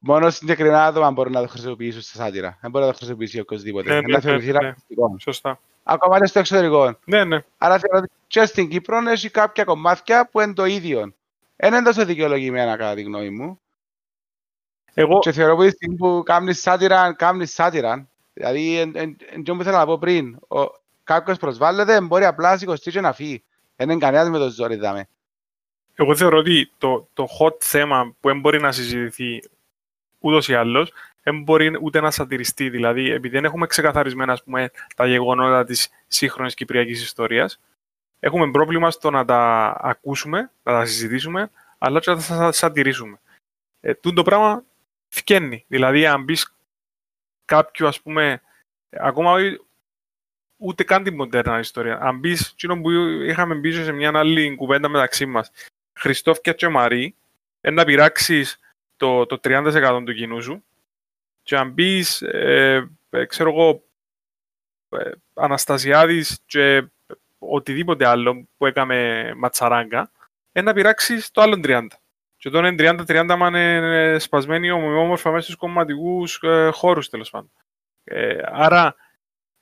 μόνο 0.00 0.30
συγκεκριμένα 0.30 0.86
άτομα 0.86 1.10
μπορούν 1.10 1.32
να 1.32 1.40
το 1.42 1.48
χρησιμοποιήσουν 1.48 2.00
στα 2.02 2.24
σάτυρα. 2.24 2.58
Δεν 2.60 2.70
μπορεί 2.70 2.84
να 2.84 2.90
το 2.90 2.96
χρησιμοποιήσει 2.96 3.40
οποιοδήποτε. 3.40 3.88
Ναι, 3.90 3.96
Ε, 3.96 4.00
ναι, 4.00 4.06
να 4.06 4.14
ναι, 4.14 4.20
θεωρηθεί 4.20 4.52
ναι. 4.52 4.58
ρατσιστικό. 4.58 5.16
Σωστά. 5.20 5.60
Ακόμα 5.82 6.18
και 6.18 6.26
στο 6.26 6.38
εξωτερικό. 6.38 6.98
Ναι, 7.04 7.24
ναι. 7.24 7.44
Άρα 7.58 7.78
θεωρώ 7.78 7.98
ότι 7.98 8.10
και 8.26 8.44
στην 8.44 8.68
Κύπρο 8.68 8.98
έχει 9.08 9.30
κάποια 9.30 9.64
κομμάτια 9.64 10.28
που 10.28 10.40
είναι 10.40 10.52
το 10.52 10.64
ίδιο. 10.64 11.12
Δεν 11.56 11.72
είναι 11.72 11.82
τόσο 11.82 12.04
δικαιολογημένα 12.04 12.76
κατά 12.76 12.94
τη 12.94 13.02
γνώμη 13.02 13.30
μου. 13.30 13.60
Εγώ, 14.94 15.18
Και 15.18 15.32
θεωρώ 15.32 15.56
ότι 15.56 15.68
τη 15.68 15.74
στιγμή 15.74 15.96
που 15.96 16.22
κάνεις 16.24 16.60
σάτυρα, 16.60 17.12
κάνεις 17.12 17.52
σάτυρα. 17.52 18.08
Δηλαδή, 18.32 18.78
εν- 18.78 18.92
εν- 18.96 19.16
εν 19.30 19.44
τω 19.44 19.54
που 19.54 19.60
ήθελα 19.60 19.78
να 19.78 19.86
πω 19.86 19.98
πριν, 19.98 20.38
ο- 20.48 20.82
κάποιος 21.04 21.38
προσβάλλεται, 21.38 22.00
μπορεί 22.00 22.24
απλά 22.24 22.50
να 22.50 22.56
σηκωστεί 22.56 22.90
και 22.90 23.00
να 23.00 23.12
φύγει. 23.12 23.42
Δεν 23.76 23.90
είναι 23.90 23.98
κανένας 23.98 24.28
με 24.28 24.38
το 24.38 24.48
ζόρι, 24.50 24.76
δάμε. 24.76 25.08
εγώ 25.94 26.16
θεωρώ 26.16 26.38
ότι 26.38 26.72
το, 26.78 27.08
το 27.12 27.26
hot 27.40 27.60
θέμα 27.60 28.04
που 28.20 28.28
δεν 28.28 28.40
μπορεί 28.40 28.60
να 28.60 28.72
συζητηθεί 28.72 29.42
ούτως 30.18 30.48
ή 30.48 30.54
άλλως, 30.54 30.92
δεν 31.22 31.42
μπορεί 31.42 31.78
ούτε 31.80 32.00
να 32.00 32.10
σατυριστεί. 32.10 32.68
Δηλαδή, 32.70 33.10
επειδή 33.10 33.34
δεν 33.34 33.44
έχουμε 33.44 33.66
ξεκαθαρισμένα 33.66 34.32
ας 34.32 34.42
πούμε, 34.42 34.70
τα 34.96 35.06
γεγονότα 35.06 35.64
της 35.64 35.88
σύγχρονης 36.06 36.54
κυπριακής 36.54 37.02
ιστορίας, 37.02 37.60
έχουμε 38.20 38.50
πρόβλημα 38.50 38.90
στο 38.90 39.10
να 39.10 39.24
τα 39.24 39.72
ακούσουμε, 39.80 40.50
να 40.62 40.72
τα 40.72 40.84
συζητήσουμε, 40.84 41.50
αλλά 41.78 42.00
και 42.00 42.10
να 42.10 42.16
τα 42.16 42.22
σα- 42.22 42.52
σατυρίσουμε. 42.52 43.18
Ε, 43.80 43.94
τούτο 43.94 44.14
το 44.14 44.22
πράγμα 44.22 44.62
φκένει. 45.08 45.64
Δηλαδή, 45.68 46.06
αν 46.06 46.22
μπεις 46.24 46.54
κάποιο, 47.44 47.88
ας 47.88 48.00
πούμε, 48.00 48.42
ακόμα 48.90 49.32
όχι- 49.32 49.60
ούτε 50.64 50.84
καν 50.84 51.02
την 51.02 51.14
μοντέρνα 51.14 51.58
ιστορία. 51.58 51.98
Αν 52.00 52.18
μπεις, 52.18 52.50
εκείνο 52.50 52.80
που 52.80 52.90
είχαμε 53.20 53.54
μπει 53.54 53.72
σε 53.72 53.92
μια 53.92 54.10
άλλη 54.14 54.54
κουβέντα 54.54 54.88
μεταξύ 54.88 55.26
μας, 55.26 55.50
Χριστόφ 55.98 56.40
και 56.40 56.68
Μαρή, 56.68 57.14
ε, 57.60 57.70
να 57.70 57.84
πειράξεις 57.84 58.58
το, 58.96 59.26
το 59.26 59.38
30% 59.42 60.02
του 60.04 60.14
κοινού 60.14 60.42
σου 60.42 60.64
και 61.42 61.56
αν 61.56 61.70
μπεις, 61.70 62.22
ε, 62.22 62.90
ε, 63.10 63.24
ξέρω 63.24 63.50
εγώ, 63.50 63.84
ε, 64.88 65.10
Αναστασιάδης 65.34 66.40
και 66.46 66.86
οτιδήποτε 67.38 68.06
άλλο 68.06 68.48
που 68.56 68.66
έκαμε 68.66 69.30
ματσαράγκα, 69.36 70.10
να 70.52 70.72
πειράξεις 70.72 71.30
το 71.30 71.40
άλλο 71.40 71.60
30. 71.64 71.86
Και 72.36 72.50
τώρα 72.50 72.68
είναι 72.68 72.76
30-30 72.76 73.36
μα 73.36 73.46
είναι 73.46 74.18
σπασμένοι 74.18 74.70
ομοιόμορφα 74.70 75.30
μέσα 75.30 75.42
στους 75.42 75.56
κομματικούς 75.56 76.40
ε, 76.42 76.70
χώρους 76.72 77.08
τέλος 77.08 77.30
πάντων. 77.30 77.50
Ε, 78.04 78.38
άρα 78.44 78.94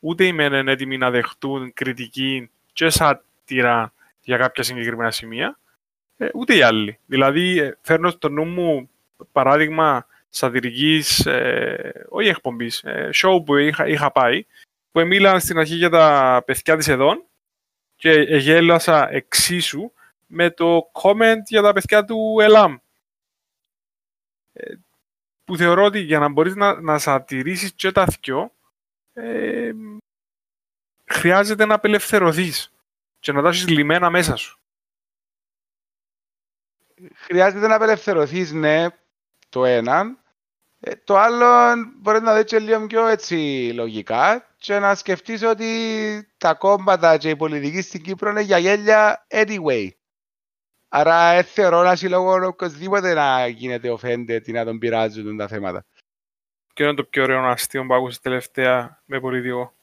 ούτε 0.04 0.24
είμαι 0.24 0.62
έτοιμοι 0.66 0.98
να 0.98 1.10
δεχτούν 1.10 1.72
κριτική 1.72 2.50
και 2.72 2.90
σάτυρα 2.90 3.92
για 4.20 4.36
κάποια 4.36 4.62
συγκεκριμένα 4.62 5.10
σημεία, 5.10 5.58
ε, 6.16 6.28
ούτε 6.34 6.56
οι 6.56 6.62
άλλοι. 6.62 6.98
Δηλαδή, 7.06 7.58
ε, 7.58 7.78
φέρνω 7.80 8.10
στο 8.10 8.28
νου 8.28 8.44
μου 8.44 8.90
παράδειγμα 9.32 10.06
σατυρικής, 10.28 11.26
ε, 11.26 12.06
όχι 12.08 12.28
εκπομπής, 12.28 12.82
ε, 12.84 13.10
show 13.14 13.44
που 13.44 13.56
είχα, 13.56 13.86
είχα 13.86 14.12
πάει, 14.12 14.46
που 14.92 15.06
μίλαν 15.06 15.40
στην 15.40 15.58
αρχή 15.58 15.74
για 15.74 15.90
τα 15.90 16.42
παιδιά 16.46 16.76
της 16.76 16.88
Εδών 16.88 17.24
και 17.96 18.10
γέλασα 18.20 19.12
εξίσου 19.12 19.92
με 20.26 20.50
το 20.50 20.90
comment 21.02 21.42
για 21.46 21.62
τα 21.62 21.72
παιδιά 21.72 22.04
του 22.04 22.36
ΕΛΑΜ. 22.40 22.76
Ε, 24.52 24.74
που 25.44 25.56
θεωρώ 25.56 25.84
ότι 25.84 25.98
για 25.98 26.18
να 26.18 26.28
μπορείς 26.28 26.54
να, 26.54 26.80
να 26.80 26.98
σατηρήσεις 26.98 27.72
και 27.72 27.92
τα 27.92 28.06
δυο, 28.20 28.52
ε, 29.12 29.72
χρειάζεται 31.06 31.64
να 31.64 31.74
απελευθερωθείς 31.74 32.72
και 33.20 33.32
να 33.32 33.42
τα 33.42 33.52
λιμένα 33.66 34.10
μέσα 34.10 34.36
σου. 34.36 34.60
Χρειάζεται 37.14 37.66
να 37.66 37.74
απελευθερωθείς, 37.74 38.52
ναι, 38.52 38.86
το 39.48 39.64
έναν. 39.64 40.18
Ε, 40.80 40.92
το 41.04 41.18
άλλο 41.18 41.74
μπορεί 42.00 42.20
να 42.20 42.42
δει 42.42 42.56
λίγο 42.56 42.86
πιο 42.86 43.06
έτσι 43.06 43.70
λογικά 43.74 44.46
και 44.56 44.78
να 44.78 44.94
σκεφτείς 44.94 45.42
ότι 45.42 45.68
τα 46.38 46.54
κόμματα 46.54 47.16
και 47.16 47.28
η 47.28 47.36
πολιτική 47.36 47.82
στην 47.82 48.02
Κύπρο 48.02 48.30
είναι 48.30 48.40
για 48.40 48.58
γέλια 48.58 49.26
anyway. 49.28 49.88
Άρα 50.88 51.32
ε, 51.32 51.42
θεωρώ 51.42 51.80
ένα 51.80 51.96
σύλλογο 51.96 52.46
οποιοδήποτε 52.46 53.14
να 53.14 53.46
γίνεται 53.46 53.96
offended 54.00 54.40
ή 54.46 54.52
να 54.52 54.64
τον 54.64 54.78
πειράζουν 54.78 55.36
τα 55.36 55.48
θέματα. 55.48 55.84
Ποιο 56.72 56.86
είναι 56.86 56.94
το 56.94 57.04
πιο 57.04 57.22
ωραίο 57.22 57.44
αστείο 57.44 57.86
που 57.86 57.94
άκουσες 57.94 58.20
τελευταία 58.20 59.02
με 59.04 59.20
πολιτικό. 59.20 59.74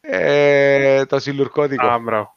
Ε, 0.00 1.04
το 1.04 1.18
συλλουρκώτικο. 1.18 1.86
Α, 1.86 1.98
μπράβο. 1.98 2.32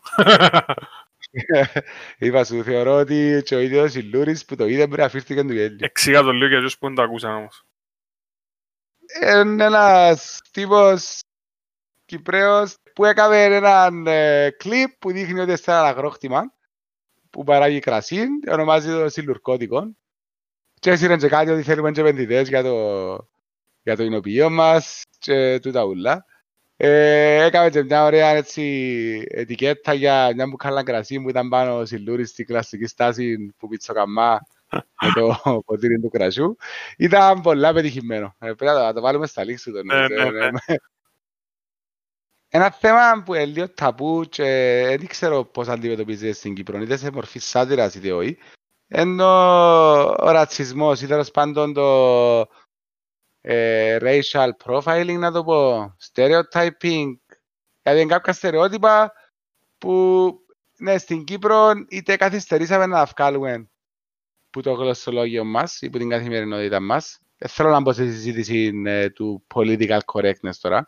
Είπα 2.17 2.43
σου, 2.43 2.63
θεωρώ 2.63 2.93
ότι 2.93 3.41
και 3.45 3.55
ο 3.55 3.59
ίδιος 3.59 3.91
Σιλούρης 3.91 4.45
που 4.45 4.55
το 4.55 4.65
είδε 4.65 4.83
πρέπει 4.83 4.99
να 4.99 5.05
αφήστηκε 5.05 5.43
του 5.43 5.53
γέλιο. 5.53 5.77
Εξήγα 5.79 6.21
το 6.21 6.31
λίγο 6.31 6.47
για 6.47 6.57
αυτούς 6.57 6.77
που 6.77 6.85
δεν 6.85 6.95
το 6.95 7.01
ακούσαν 7.01 7.35
όμως. 7.35 7.65
Είναι 9.21 9.63
ένας 9.63 10.41
τύπος 10.51 11.21
Κυπρέος 12.05 12.77
που 12.93 13.05
έκαμε 13.05 13.43
έναν 13.43 14.07
ε, 14.07 14.49
κλιπ 14.49 14.89
που 14.99 15.11
δείχνει 15.11 15.39
ότι 15.39 15.49
είναι 15.49 15.59
ένα 15.65 15.87
αγρόκτημα 15.87 16.53
που 17.29 17.43
παράγει 17.43 17.79
κρασί, 17.79 18.25
ονομάζει 18.51 18.89
το 18.89 19.09
Σιλουρκώτικο 19.09 19.95
και 20.79 20.89
έσυρε 20.91 21.17
και 21.17 21.27
κάτι 21.27 21.51
ότι 21.51 21.61
θέλουμε 21.61 21.91
και 21.91 22.01
επενδυτές 22.01 22.47
για 22.47 22.63
το, 22.63 22.75
για 23.83 23.95
το 23.95 24.03
εινοποιείο 24.03 24.49
μας 24.49 25.03
και 25.19 25.59
τούτα 25.59 25.83
ούλα. 25.83 26.25
Ε, 26.79 27.43
έκαμε 27.43 27.69
και 27.69 27.83
μια 27.83 28.03
ωραία 28.03 28.27
έτσι, 28.27 28.63
ετικέτα 29.29 29.93
για 29.93 30.31
μια 30.35 30.47
μπουκάλα 30.47 30.83
κρασί 30.83 31.19
που 31.19 31.29
ήταν 31.29 31.49
πάνω 31.49 31.85
Σιλούρη 31.85 32.25
στη 32.25 32.43
κλασική 32.43 32.85
στάση 32.85 33.53
που 33.57 33.67
πιτσοκαμά 33.67 34.39
με 34.71 35.11
το 35.13 35.35
ποτήρι 35.65 35.99
του 35.99 36.09
κρασιού. 36.09 36.57
Ήταν 36.97 37.41
πολλά 37.41 37.73
πετυχημένο. 37.73 38.35
Ε, 38.39 38.51
πρέπει 38.53 38.77
να 38.77 38.93
το 38.93 39.01
βάλουμε 39.01 39.27
στα 39.27 39.43
λήξη 39.43 39.71
του. 39.71 39.81
Ναι, 39.85 40.07
ναι, 40.07 40.29
ναι. 40.29 40.75
Ένα 42.49 42.71
θέμα 42.71 43.23
που 43.25 43.33
είναι 43.33 43.45
λίγο 43.45 43.69
ταπού 43.69 44.25
και 44.29 44.43
δεν 44.87 45.07
ξέρω 45.07 45.43
πώς 45.43 45.67
αντιμετωπίζεται 45.67 46.31
στην 46.31 46.53
Κύπρο, 46.53 46.81
είτε 46.81 46.97
σε 46.97 47.11
μορφή 47.11 47.39
σάτυρας 47.39 47.95
είτε 47.95 48.11
όχι, 48.11 48.37
ενώ 48.87 49.25
ο 50.03 50.31
ρατσισμός 50.31 51.01
ή 51.01 51.07
τέλος 51.07 51.31
πάντων 51.31 51.73
το 51.73 52.45
ε, 53.41 53.97
racial 54.01 54.49
profiling 54.63 55.17
να 55.19 55.31
το 55.31 55.43
πω, 55.43 55.95
stereotyping, 56.11 57.15
δηλαδή 57.81 58.01
είναι 58.01 58.05
κάποια 58.05 58.33
στερεότυπα 58.33 59.13
που 59.77 60.31
ναι, 60.77 60.97
στην 60.97 61.23
Κύπρο 61.23 61.71
είτε 61.89 62.15
καθυστερήσαμε 62.15 62.85
να 62.85 62.95
τα 62.95 63.11
βγάλουμε 63.17 63.69
που 64.49 64.61
το 64.61 64.73
γλωσσολόγιο 64.73 65.43
μας 65.43 65.81
ή 65.81 65.89
που 65.89 65.97
την 65.97 66.09
καθημερινότητα 66.09 66.79
μας. 66.79 67.19
Δεν 67.37 67.49
θέλω 67.49 67.69
να 67.69 67.79
μπω 67.79 67.93
σε 67.93 68.05
συζήτηση 68.05 68.81
ε, 68.85 69.09
του 69.09 69.45
political 69.53 69.99
correctness 70.13 70.55
τώρα. 70.61 70.87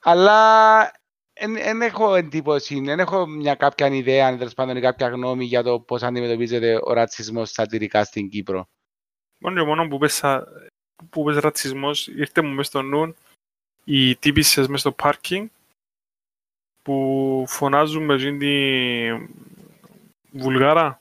Αλλά 0.00 1.01
δεν 1.40 1.82
έχω 1.82 2.14
εντύπωση, 2.14 2.80
δεν 2.80 3.00
έχω 3.00 3.26
μια 3.26 3.54
κάποια 3.54 3.86
ιδέα, 3.86 4.26
αν 4.26 4.38
τέλος 4.38 4.54
πάντων 4.54 4.80
κάποια 4.80 5.08
γνώμη 5.08 5.44
για 5.44 5.62
το 5.62 5.80
πώς 5.80 6.02
αντιμετωπίζεται 6.02 6.80
ο 6.82 6.92
ρατσισμός 6.92 7.50
σατυρικά 7.50 8.04
στην 8.04 8.28
Κύπρο. 8.28 8.68
Μόνο 9.38 9.60
και 9.60 9.66
μόνο 9.66 9.88
που 9.88 9.98
πες, 9.98 10.22
που 11.10 11.24
πες 11.24 11.36
ρατσισμός, 11.36 12.06
ήρθε 12.06 12.42
μου 12.42 12.54
μες 12.54 12.66
στο 12.66 12.82
νου 12.82 13.14
οι 13.84 14.16
τύπισσες 14.16 14.68
μες 14.68 14.80
στο 14.80 14.92
πάρκινγκ 14.92 15.48
που 16.82 17.44
φωνάζουν 17.48 18.04
με 18.04 18.16
την 18.16 18.40
βουλγάρα. 20.30 21.00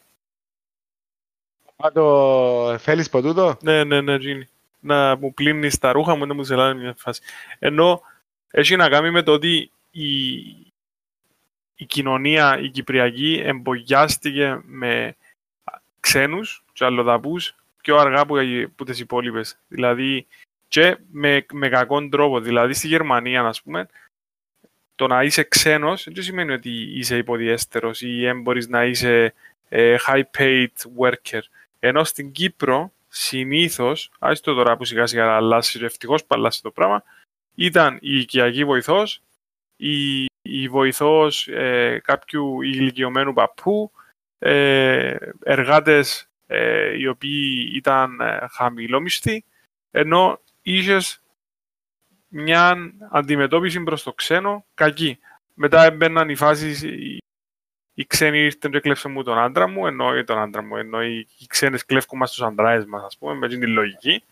Α, 1.75 1.91
το 1.93 2.77
θέλεις 2.77 3.09
ποτούτο; 3.09 3.57
Ναι, 3.61 3.83
ναι, 3.83 4.01
ναι, 4.01 4.17
Τζίνι. 4.19 4.47
Να 4.79 5.15
μου 5.15 5.33
πλύνεις 5.33 5.77
τα 5.77 5.91
ρούχα 5.91 6.15
μου, 6.15 6.25
να 6.25 6.33
μου 6.33 6.43
ζελάνε 6.43 6.81
μια 6.81 6.95
φάση. 6.97 7.21
Ενώ 7.59 8.01
έχει 8.51 8.75
να 8.75 8.89
κάνει 8.89 9.11
με 9.11 9.23
το 9.23 9.31
ότι 9.31 9.71
η, 9.91 10.37
η 11.75 11.85
κοινωνία, 11.87 12.59
η 12.59 12.69
κυπριακή, 12.69 13.41
εμπογιάστηκε 13.45 14.61
με 14.65 15.15
ξένους 15.99 16.63
και 16.73 16.85
αλλοδαπούς 16.85 17.55
πιο 17.81 17.97
αργά 17.97 18.19
από, 18.19 18.35
από 18.65 18.85
τις 18.85 18.99
υπόλοιπες. 18.99 19.57
Δηλαδή, 19.67 20.27
και 20.67 20.97
με, 21.11 21.45
με 21.53 21.69
κακόν 21.69 22.09
τρόπο. 22.09 22.39
Δηλαδή, 22.39 22.73
στη 22.73 22.87
Γερμανία, 22.87 23.41
ας 23.41 23.61
πούμε, 23.61 23.87
το 24.95 25.07
να 25.07 25.23
είσαι 25.23 25.43
ξένος 25.43 26.07
δεν 26.11 26.23
σημαίνει 26.23 26.51
ότι 26.51 26.69
είσαι 26.69 27.17
υποδιέστερος 27.17 28.01
ή 28.01 28.21
δεν 28.21 28.41
μπορείς 28.41 28.67
να 28.67 28.85
είσαι 28.85 29.33
ε, 29.69 29.95
high-paid 30.07 30.67
worker. 30.97 31.41
Ενώ 31.79 32.03
στην 32.03 32.31
Κύπρο, 32.31 32.91
συνήθως, 33.07 34.11
το 34.19 34.53
τώρα 34.53 34.77
που 34.77 34.85
σιγά 34.85 35.05
σιγά 35.05 35.35
αλλάσει, 35.35 35.79
ευτυχώς 35.83 36.21
που 36.21 36.35
αλλάσει 36.35 36.61
το 36.61 36.71
πράγμα, 36.71 37.03
ήταν 37.55 37.97
η 38.01 38.19
οικιακή 38.19 38.65
βοηθός, 38.65 39.21
η, 39.81 40.25
η 40.41 40.67
βοηθός 40.67 41.47
ε, 41.47 42.01
κάποιου 42.03 42.61
ηλικιωμένου 42.61 43.33
παππού, 43.33 43.91
ε, 44.39 45.15
εργάτες 45.43 46.29
ε, 46.47 46.97
οι 46.97 47.07
οποίοι 47.07 47.71
ήταν 47.73 48.19
ε, 48.19 48.47
χαμηλόμισθοι, 48.51 49.43
ενώ 49.91 50.39
είχες 50.61 51.21
μια 52.27 52.93
αντιμετώπιση 53.11 53.83
προς 53.83 54.03
το 54.03 54.13
ξένο 54.13 54.65
κακή. 54.73 55.19
Μετά 55.53 55.83
έμπαιναν 55.83 56.29
οι 56.29 56.35
φάσεις, 56.35 56.81
οι, 56.81 57.17
οι 57.93 58.05
ξένοι 58.05 58.37
ήρθαν 58.37 58.71
και 58.71 58.79
κλέψαν 58.79 59.11
μου 59.11 59.23
τον 59.23 59.37
άντρα 59.37 59.67
μου, 59.67 59.87
ενώ 59.87 60.23
τον 60.23 60.37
άντρα 60.37 60.61
μου, 60.61 60.77
ενώ 60.77 61.03
οι, 61.03 61.27
οι 61.37 61.45
ξένες 61.47 61.85
κλέφκουν 61.85 62.19
μας 62.19 62.31
τους 62.31 62.41
αντράες 62.41 62.85
μας, 62.85 63.03
ας 63.03 63.17
πούμε, 63.17 63.33
με 63.33 63.47
την 63.47 63.67
λογική. 63.67 64.23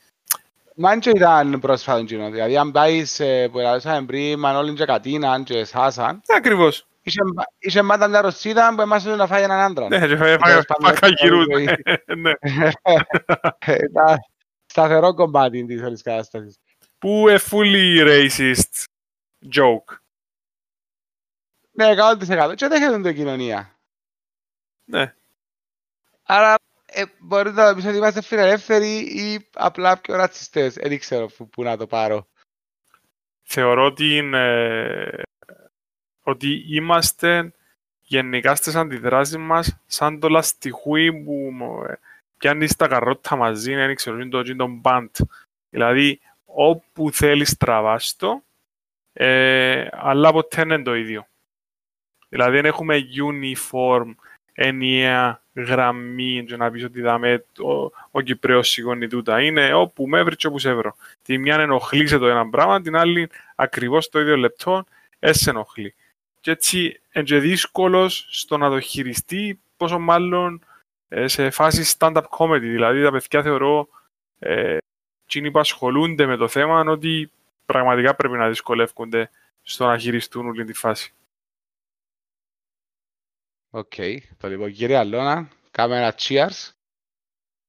Μάν 0.82 1.00
και 1.00 1.10
ήταν 1.10 1.60
πρόσφατο 1.60 2.04
κοινό, 2.04 2.30
δηλαδή 2.30 2.58
αν 2.58 2.72
πάεις 2.72 3.16
που 3.52 3.60
έλεγαμε 3.60 4.06
πριν 4.06 4.40
Μανώλην 4.40 4.76
και 4.76 4.86
Κατίναν 4.86 5.44
και 5.44 5.64
Σάσαν. 5.64 6.16
Ναι, 6.16 6.36
ακριβώς. 6.36 6.88
Είχε 7.60 7.82
μάτα 7.82 8.08
μια 8.08 8.22
ρωσίδα 8.22 8.76
που 8.76 8.82
εμάς 8.82 9.04
να 9.04 9.28
φάει 9.28 9.44
έναν 9.44 9.60
άντρα. 9.60 9.88
Ναι, 9.88 10.08
και 10.08 10.18
φάει 10.18 10.38
πακαγυρούν. 10.82 11.46
Ναι. 12.18 12.32
Σταθερό 14.66 15.14
κομμάτι 15.14 15.66
της 15.66 15.82
όλης 15.82 16.02
κατάστασης. 16.02 16.58
Που 16.98 17.26
a 17.28 17.38
fully 17.50 18.08
racist 18.08 18.84
joke; 19.56 19.98
Ναι, 21.72 21.94
100%. 21.96 22.54
Και 22.56 22.68
δεν 22.68 22.82
έχετε 22.82 23.02
το 23.02 23.14
κοινωνία. 23.14 23.80
Ναι. 24.86 25.14
Άρα 26.24 26.56
ε, 26.92 27.04
μπορείτε 27.20 27.64
να 27.64 27.76
πεις 27.76 27.86
ότι 27.86 27.98
είμαστε 27.98 28.22
φιλελεύθεροι 28.22 28.98
ή 28.98 29.48
απλά 29.54 29.98
πιο 29.98 30.16
ρατσιστές. 30.16 30.74
Δεν 30.74 31.00
ξέρω 31.00 31.30
πού 31.50 31.64
να 31.64 31.78
το 31.78 31.88
πάρω. 31.88 32.28
Θεωρώ 33.44 33.86
ότι 33.86 34.16
είναι 34.16 35.24
ότι 36.22 36.64
είμαστε 36.68 37.54
γενικά 38.02 38.56
στις 38.56 38.76
αντιδράσεις 38.76 39.38
μας 39.38 39.78
σαν 39.86 40.20
το 40.20 40.30
λαστιχούι 40.30 41.14
που 41.14 41.54
ε, 41.88 41.94
πιάνει 42.38 42.68
τα 42.68 42.88
καρότα 42.88 43.36
μαζί, 43.36 43.76
δεν 43.76 43.96
ξέρω, 43.96 44.20
είναι 44.20 44.30
το, 44.30 44.56
το 44.56 44.68
μπαντ. 44.68 45.16
Δηλαδή, 45.70 46.20
όπου 46.46 47.12
θέλεις 47.12 47.58
τραβάς 47.58 48.16
το, 48.16 48.44
ε, 49.14 49.88
αλλά 49.92 50.32
ποτέ 50.32 50.62
είναι 50.62 50.82
το 50.82 50.96
ίδιο. 50.96 51.28
Δηλαδή, 52.30 52.56
δεν 52.56 52.66
έχουμε 52.66 53.00
uniform, 53.16 54.16
ενιαία 54.54 55.42
γραμμή 55.66 56.46
και 56.48 56.58
να 56.58 56.72
πεις 56.72 56.84
ότι 56.84 57.02
δάμε 57.02 57.46
ο, 57.58 57.92
ο 58.12 58.22
Κυπρέος 58.22 58.70
σηκώνει 58.70 59.08
τούτα. 59.08 59.42
Είναι 59.42 59.74
όπου 59.74 60.08
με 60.08 60.20
έβρι 60.20 60.36
και 60.36 60.48
όπου 60.48 60.60
σε 60.60 60.74
βρω. 60.74 60.96
Τη 61.22 61.38
μια 61.38 61.60
ενοχλείς 61.60 62.10
σε 62.10 62.18
το 62.18 62.28
ένα 62.28 62.50
πράγμα, 62.50 62.82
την 62.82 62.96
άλλη 62.96 63.30
ακριβώς 63.56 64.10
το 64.10 64.20
ίδιο 64.20 64.38
λεπτό, 64.38 64.84
έσαι 65.20 65.50
ενοχλεί. 65.50 65.96
και 66.42 66.52
έτσι 66.52 67.00
είναι 67.14 67.24
και 67.24 67.40
δύσκολος 67.40 68.28
στο 68.30 68.58
να 68.58 68.70
το 68.70 68.80
χειριστεί, 68.80 69.60
πόσο 69.78 70.00
μάλλον 70.00 70.64
ε, 71.08 71.28
σε 71.28 71.50
φάση 71.50 71.96
stand-up 71.98 72.24
comedy. 72.38 72.60
Δηλαδή 72.60 73.04
τα 73.04 73.12
παιδιά 73.12 73.42
θεωρώ 73.42 73.88
ε, 74.40 74.78
εκείνοι 75.26 75.52
που 75.52 75.60
ασχολούνται 75.60 76.26
με 76.26 76.36
το 76.38 76.48
θέμα 76.48 76.80
ότι 76.80 77.32
πραγματικά 77.66 78.16
πρέπει 78.16 78.38
να 78.38 78.48
δυσκολεύονται 78.48 79.30
στο 79.64 79.86
να 79.86 79.98
χειριστούν 79.98 80.48
όλη 80.48 80.64
τη 80.64 80.74
φάση. 80.74 81.14
OK. 83.70 83.94
Okay. 83.96 84.18
Το 84.38 84.48
λοιπόν, 84.48 84.72
κύριε 84.72 84.98
Αλώνα, 84.98 85.50
κάνουμε 85.72 85.98
ένα 85.98 86.16
cheers 86.18 86.72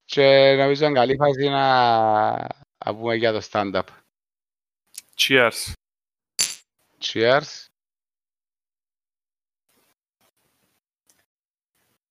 και 0.05 0.55
νομίζω 0.59 0.85
είναι 0.85 0.95
καλή 0.95 1.17
φάση 1.17 1.49
να, 1.49 2.37
να 2.85 2.97
πούμε 2.97 3.15
για 3.15 3.33
το 3.33 3.49
stand-up. 3.51 3.83
Cheers. 5.17 5.73
Cheers. 7.01 7.67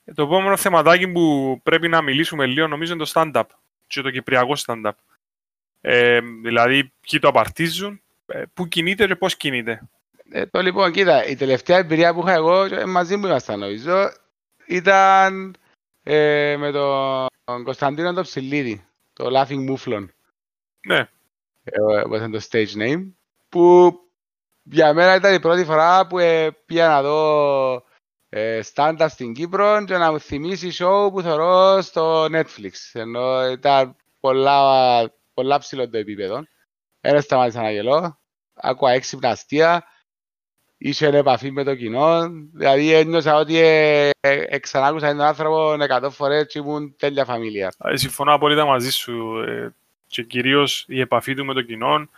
Ε, 0.03 0.13
το 0.13 0.23
επόμενο 0.23 0.57
θεματάκι 0.57 1.07
που 1.07 1.59
πρέπει 1.63 1.87
να 1.87 2.01
μιλήσουμε 2.01 2.45
λίγο 2.45 2.67
νομίζω 2.67 2.93
είναι 2.93 3.03
το 3.03 3.11
stand-up 3.13 3.43
και 3.87 4.01
το 4.01 4.11
κυπριακό 4.11 4.53
stand-up. 4.65 4.95
Ε, 5.81 6.19
δηλαδή, 6.21 6.93
ποιοι 6.99 7.19
το 7.19 7.27
απαρτίζουν, 7.27 8.01
ε, 8.25 8.43
πού 8.53 8.67
κινείται 8.67 9.07
και 9.07 9.15
πώς 9.15 9.37
κινείται. 9.37 9.89
Ε, 10.31 10.45
το 10.45 10.61
λοιπόν, 10.61 10.91
κοίτα, 10.91 11.25
η 11.25 11.35
τελευταία 11.35 11.77
εμπειρία 11.77 12.13
που 12.13 12.19
είχα 12.19 12.33
εγώ, 12.33 12.63
ε, 12.63 12.85
μαζί 12.85 13.15
μου 13.15 13.27
ήμασταν 13.27 13.59
νομίζω, 13.59 14.11
ήταν 14.67 15.55
ε, 16.03 16.55
με 16.57 16.71
τον 16.71 17.63
Κωνσταντίνο 17.63 18.13
το 18.13 18.21
Ψηλίδη, 18.21 18.87
το 19.13 19.29
Laughing 19.33 19.69
Mouflon. 19.69 20.05
Ναι. 20.87 21.09
Ε, 21.63 22.15
ήταν 22.15 22.31
το 22.31 22.41
stage 22.49 22.75
name, 22.77 23.11
που 23.49 23.93
για 24.63 24.93
μένα 24.93 25.15
ήταν 25.15 25.33
η 25.33 25.39
πρώτη 25.39 25.65
φορά 25.65 26.07
που 26.07 26.19
ε, 26.19 26.51
πήγα 26.65 26.87
να 26.87 27.01
δω 27.01 27.83
ε, 28.29 28.59
stand-up 28.73 29.07
στην 29.09 29.33
Κύπρο 29.33 29.83
και 29.85 29.97
να 29.97 30.11
μου 30.11 30.19
θυμίσει 30.19 30.71
show 30.73 31.09
που 31.11 31.21
θεωρώ 31.21 31.81
στο 31.81 32.25
Netflix. 32.25 32.71
Ενώ 32.93 33.51
ήταν 33.51 33.95
πολλά, 34.19 35.11
πολλά 35.33 35.57
ψηλό 35.57 35.89
το 35.89 35.97
επίπεδο. 35.97 36.43
Ένα 37.01 37.21
σταμάτησα 37.21 37.61
να 37.61 37.71
γελώ, 37.71 38.19
άκουα 38.53 38.91
έξυπνα 38.91 39.29
αστεία, 39.29 39.83
είσαι 40.81 41.07
επαφή 41.07 41.51
με 41.51 41.63
το 41.63 41.75
κοινό. 41.75 42.29
Δηλαδή 42.53 42.93
ένιωσα 42.93 43.35
ότι 43.35 43.57
ε, 43.57 44.09
ε, 44.19 44.59
ξανάκουσα 44.59 45.07
έναν 45.07 45.27
άνθρωπο 45.27 45.73
εκατό 45.73 46.09
φορές 46.09 46.47
και 46.47 46.59
ήμουν 46.59 46.95
τέλεια 46.97 47.25
φαμίλια. 47.25 47.73
Ε, 47.83 47.97
συμφωνώ 47.97 48.33
απόλυτα 48.33 48.65
μαζί 48.65 48.91
σου 48.91 49.43
ε, 49.47 49.73
και 50.07 50.23
κυρίως 50.23 50.85
η 50.87 50.99
επαφή 50.99 51.33
του 51.33 51.45
με 51.45 51.53
το 51.53 51.61
κοινό, 51.61 52.09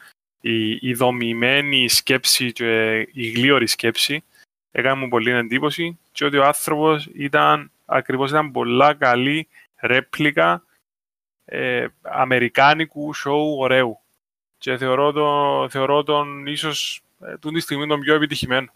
η, 0.41 0.71
η 0.71 0.93
δομημένη 0.93 1.89
σκέψη 1.89 2.51
και 2.51 2.99
η 3.11 3.29
γλίωρη 3.29 3.67
σκέψη 3.67 4.23
έκανε 4.71 5.01
μου 5.01 5.07
πολύ 5.07 5.31
εντύπωση 5.31 5.99
και 6.11 6.25
ότι 6.25 6.37
ο 6.37 6.45
άνθρωπος 6.45 7.09
ήταν 7.13 7.71
ακριβώς 7.85 8.29
ήταν 8.29 8.51
πολλά 8.51 8.93
καλή 8.93 9.47
ρέπλικα 9.79 10.63
ε, 11.45 11.87
αμερικάνικου 12.01 13.13
σοου 13.13 13.55
ωραίου. 13.57 13.99
Και 14.57 14.77
θεωρώ, 14.77 15.11
το, 15.11 15.67
θεωρώ 15.69 16.03
τον 16.03 16.45
ίσως 16.45 17.01
ε, 17.25 17.37
τούτη 17.37 17.59
στιγμή 17.59 17.87
τον 17.87 17.99
πιο 17.99 18.13
επιτυχημένο. 18.15 18.71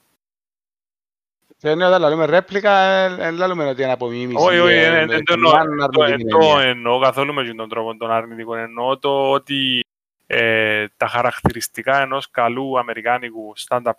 Δεν 1.60 1.74
είναι 1.74 1.86
όταν 1.86 2.02
λέμε 2.02 2.26
ρέπλικα, 2.26 3.10
δεν 3.16 3.34
λέμε 3.34 3.66
ότι 3.66 3.82
είναι 3.82 3.92
απομίμηση. 3.92 4.46
Όχι, 4.46 4.60
όχι, 4.60 5.06
δεν 5.06 5.24
το 5.24 6.60
εννοώ 6.60 7.00
καθόλου 7.00 7.34
με 7.34 7.54
τον 7.54 7.70
τρόπο 7.70 7.98
τον 7.98 8.12
αρνητικό. 8.12 8.56
Εννοώ 8.56 8.98
το 8.98 9.32
ότι 9.32 9.86
ε, 10.28 10.86
τα 10.98 11.08
χαρακτηριστικά 11.08 12.02
ενός 12.02 12.32
καλού 12.32 12.80
αμερικάνικου 12.80 13.54
stand-up 13.68 13.94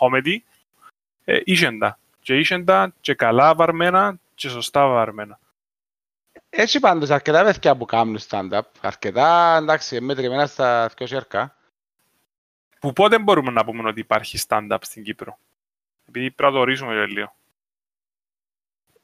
comedy 0.00 0.36
ε, 1.24 1.40
ήσεντα. 1.44 1.98
Και 2.20 2.38
ήσεντα 2.38 2.92
και 3.00 3.14
καλά 3.14 3.54
βαρμένα 3.54 4.18
και 4.34 4.48
σωστά 4.48 4.86
βαρμένα. 4.86 5.38
Έτσι 6.50 6.80
πάντως 6.80 7.10
αρκετά 7.10 7.44
παιδιά 7.44 7.76
που 7.76 7.84
κάνουν 7.84 8.18
stand-up, 8.28 8.60
αρκετά 8.80 9.56
εντάξει 9.56 10.00
μετρημένα 10.00 10.46
στα 10.46 10.90
δυο 10.96 11.06
σέρκα. 11.06 11.56
Που 12.84 12.92
πότε 12.92 13.18
μπορούμε 13.18 13.50
να 13.50 13.64
πούμε 13.64 13.88
ότι 13.88 14.00
υπάρχει 14.00 14.38
stand-up 14.48 14.76
στην 14.80 15.04
Κύπρο; 15.04 15.38
Επειδή 16.08 16.30
πρέπει 16.30 16.52
να 16.52 16.56
το 16.56 16.62
ορίσουμε 16.62 17.06
λίγο. 17.06 17.34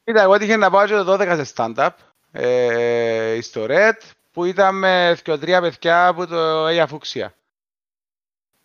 Κοίτα, 0.05 0.23
εγώ 0.23 0.35
έτυχε 0.35 0.57
να 0.57 0.71
πάω 0.71 0.87
και 0.87 0.95
το 0.95 1.13
12 1.13 1.45
σε 1.45 1.53
stand-up, 1.57 1.91
ε, 2.33 3.39
στο 3.43 3.67
Red, 3.69 3.97
που 4.31 4.45
ήταν 4.45 4.79
με 4.79 5.17
δυο 5.25 5.39
τρία 5.39 5.61
παιδιά 5.61 6.07
από 6.07 6.27
το 6.27 6.65
Αγία 6.65 6.87
Φούξια. 6.87 7.35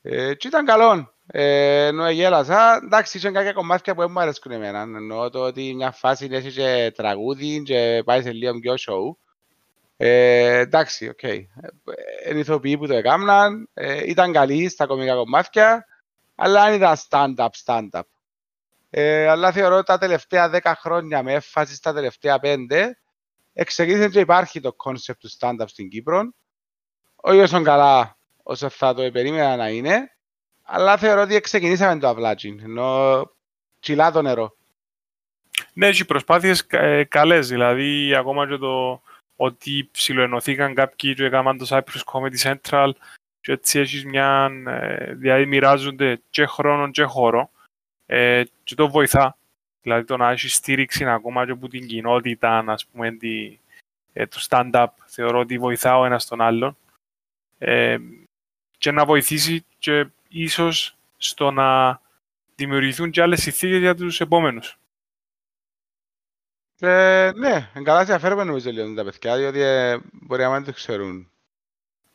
Ε, 0.02 0.34
και 0.34 0.48
ήταν 0.48 0.66
καλό. 0.66 1.14
Ε, 1.28 1.86
ενώ 1.86 2.10
γέλασα, 2.10 2.80
εντάξει, 2.84 3.18
είχε 3.18 3.32
κάποια 3.32 3.54
κομμάτια 3.54 3.96
που 3.96 4.10
μου 4.10 4.20
αρέσκουν 4.20 4.52
εμένα. 4.52 4.82
Εννοώ 4.82 5.30
το 5.30 5.40
ότι 5.40 5.74
μια 5.76 5.92
φάση 5.92 6.28
έχει 6.32 6.52
και 6.52 6.92
τραγούδι 6.96 7.64
και 7.64 8.02
πάει 8.06 8.22
σε 8.22 8.32
λίγο 8.32 8.60
πιο 8.60 8.74
show. 8.74 9.25
Ε, 9.98 10.58
εντάξει, 10.58 11.08
OK. 11.08 11.20
Okay. 11.22 11.40
Ε, 12.24 12.38
ηθοποιοί 12.40 12.78
που 12.78 12.88
το 12.88 12.94
έκαναν, 12.94 13.70
ε, 13.74 14.10
ήταν 14.10 14.32
καλοί 14.32 14.70
στα 14.70 14.86
κομικά 14.86 15.16
κομμάτια, 15.16 15.86
αλλά 16.36 16.66
δεν 16.66 16.74
ήταν 16.74 16.96
stand-up, 17.10 17.50
stand-up. 17.66 18.02
Ε, 18.90 19.28
αλλά 19.28 19.52
θεωρώ 19.52 19.76
ότι 19.76 19.86
τα 19.86 19.98
τελευταία 19.98 20.50
10 20.50 20.74
χρόνια, 20.78 21.24
με 21.24 21.34
έμφαση 21.34 21.76
στα 21.76 21.94
τελευταία 21.94 22.40
5, 22.42 22.58
εξεγγίθεν 23.54 24.12
και 24.12 24.20
υπάρχει 24.20 24.60
το 24.60 24.76
concept 24.84 25.18
του 25.20 25.30
stand-up 25.40 25.66
στην 25.66 25.90
Κύπρο. 25.90 26.34
Όχι 27.16 27.40
όσο 27.40 27.62
καλά 27.62 28.18
όσο 28.44 28.70
θα 28.70 28.94
το 28.94 29.12
περίμενα 29.12 29.56
να 29.56 29.70
είναι, 29.70 30.12
αλλά 30.64 30.98
θεωρώ 30.98 31.22
ότι 31.22 31.40
ξεκινήσαμε 31.40 32.00
το 32.00 32.08
αυλάτσι, 32.08 32.60
ενώ 32.64 33.22
τσιλά 33.80 34.12
το 34.12 34.22
νερό. 34.22 34.56
Ναι, 35.74 35.88
έχει 35.88 36.06
προσπάθειες 36.06 36.66
ε, 36.68 37.04
καλές, 37.04 37.48
δηλαδή 37.48 38.16
ακόμα 38.16 38.48
και 38.48 38.58
το 38.58 39.02
ότι 39.36 39.90
ψιλοενωθήκαν 39.92 40.74
κάποιοι 40.74 41.14
και 41.14 41.24
έκαναν 41.24 41.58
το 41.58 41.66
Cyprus 41.70 42.04
Comedy 42.06 42.38
Central 42.40 42.92
και 43.42 43.52
έτσι 43.52 43.80
έχεις 43.80 44.06
μια, 44.06 44.52
ε, 44.68 45.14
δηλαδή 45.14 45.46
μοιράζονται 45.46 46.22
και 46.30 46.46
χρόνο 46.46 46.92
και 46.92 47.04
χώρο 47.04 47.50
ε, 48.06 48.44
και 48.64 48.76
το 48.76 48.90
βοηθά. 48.90 49.38
Δηλαδή 49.82 50.06
το 50.06 50.18
να 50.18 50.30
έχεις 50.32 50.56
στήριξη 50.56 51.06
ακόμα 51.06 51.46
και 51.46 51.52
από 51.52 51.68
την 51.68 51.88
κοινότητα, 51.88 52.64
ας 52.68 52.86
πούμε, 52.86 53.12
τη, 53.12 53.60
ε, 54.14 54.26
του 54.26 54.40
stand-up, 54.42 54.88
θεωρώ 55.06 55.40
ότι 55.40 55.58
βοηθά 55.58 55.98
ο 55.98 56.06
ένας 56.06 56.26
τον 56.26 56.42
άλλον 56.42 56.78
ε, 57.58 57.98
και 58.78 58.92
να 58.92 59.06
βοηθήσει 59.06 59.66
και 59.78 60.08
ίσως 60.28 60.98
στο 61.18 61.52
να 61.52 62.02
δημιουργηθούν 62.56 63.12
και 63.12 63.22
άλλες 63.22 63.46
ηθίκες 63.46 63.80
για 63.80 63.96
τους 63.96 64.22
επόμενους. 64.22 64.78
Ε, 66.80 67.32
ναι, 67.36 67.72
καλά 67.84 68.00
ενδιαφέρομαι 68.00 68.44
νομίζω 68.44 68.72
λίγο 68.72 68.94
τα 68.94 69.04
παιδιά, 69.04 69.38
διότι 69.38 69.60
ε, 69.60 69.98
μπορεί 70.12 70.42
να 70.42 70.50
μην 70.54 70.64
το 70.64 70.74
ξέρουν 70.74 71.32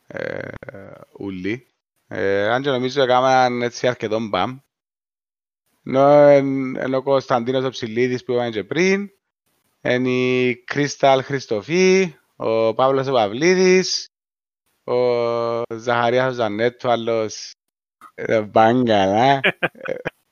ε, 0.07 0.49
ούλοι. 1.17 1.67
Ε, 2.07 2.47
αν 2.47 2.61
και 2.61 2.69
νομίζω 2.69 3.01
έκαναν 3.01 3.61
έτσι 3.61 3.87
αρκετό 3.87 4.19
μπαμ. 4.19 4.57
Ενώ, 5.85 6.09
ενώ 6.77 6.97
ο 6.97 7.01
Κωνσταντίνος 7.01 7.63
ο 7.63 7.69
Ψηλίδης 7.69 8.23
που 8.23 8.31
είπαμε 8.31 8.49
και 8.49 8.63
πριν, 8.63 9.09
είναι 9.81 10.09
η 10.09 10.55
Κρίσταλ 10.55 11.23
Χριστοφή, 11.23 12.15
ο 12.35 12.73
Παύλος 12.73 13.07
ο 13.07 13.11
Παυλίδης, 13.11 14.07
ο 14.83 14.95
Ζαχαρίας 15.77 16.31
ο 16.31 16.35
Ζανέτου, 16.35 16.91
άλλος 16.91 17.51
Μπάγκαλα. 18.51 19.39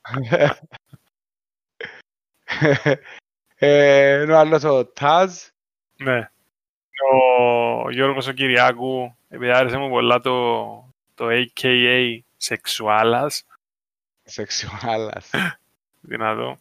Είναι 3.60 4.32
ο 4.32 4.38
άλλος 4.38 4.64
ο 4.64 4.86
Τάζ. 4.86 5.32
Ναι. 5.96 6.30
Ο 7.12 7.90
Γιώργος 7.90 8.26
ο 8.26 8.32
Κυριάκου, 8.32 9.16
επειδή 9.28 9.50
άρεσε 9.50 9.76
μου 9.76 9.88
πολλά 9.88 10.20
το, 10.20 10.64
το 11.14 11.26
AKA 11.30 12.18
Σεξουάλας. 12.36 13.44
Σεξουάλας. 14.22 15.30
Δυνατό. 16.00 16.58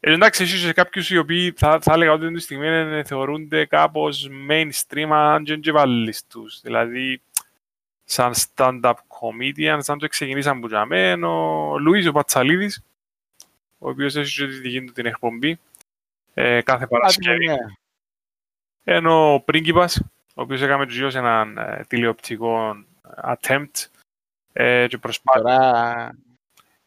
Ε, 0.00 0.12
εντάξει, 0.12 0.42
ίσως 0.42 0.60
σε 0.60 0.72
κάποιους 0.72 1.10
οι 1.10 1.18
οποίοι 1.18 1.52
θα, 1.56 1.80
θα 1.80 1.92
έλεγα 1.92 2.12
ότι 2.12 2.26
την 2.26 2.38
στιγμή 2.38 3.02
θεωρούνται 3.02 3.64
κάπως 3.64 4.28
mainstream 4.48 5.08
αν 5.10 5.60
και 5.60 5.72
βάλεις 5.72 6.26
τους. 6.26 6.60
Δηλαδή, 6.60 7.20
σαν 8.04 8.32
stand-up 8.34 8.92
comedian, 8.92 9.78
σαν 9.78 9.98
το 9.98 10.08
ξεκινήσαν 10.08 10.60
που 10.60 10.68
για 10.68 11.24
ο 11.24 11.78
Λουίς 11.78 12.06
ο 12.06 12.12
Πατσαλίδης, 12.12 12.82
ο 13.78 13.88
οποίος 13.88 14.16
έχει 14.16 14.40
και 14.40 14.46
τη 14.46 14.54
δική 14.54 14.84
του 14.84 14.92
την 14.92 15.06
εκπομπή 15.06 15.58
ε, 16.34 16.62
κάθε 16.62 16.86
Παρασκευή. 16.86 17.46
Ναι. 17.46 17.56
Ενώ 18.84 19.34
ο 19.34 19.40
Πρίγκιπας, 19.40 20.00
ο 20.34 20.42
οποίος 20.42 20.62
έκαμε 20.62 20.86
τους 20.86 21.12
σε 21.12 21.18
έναν 21.18 21.58
ε, 21.58 21.84
τηλεοπτικό 21.88 22.74
attempt 23.24 23.88
ε, 24.52 24.86
και 24.86 24.98
προσπάθει. 24.98 25.40
Τώρα 25.40 26.18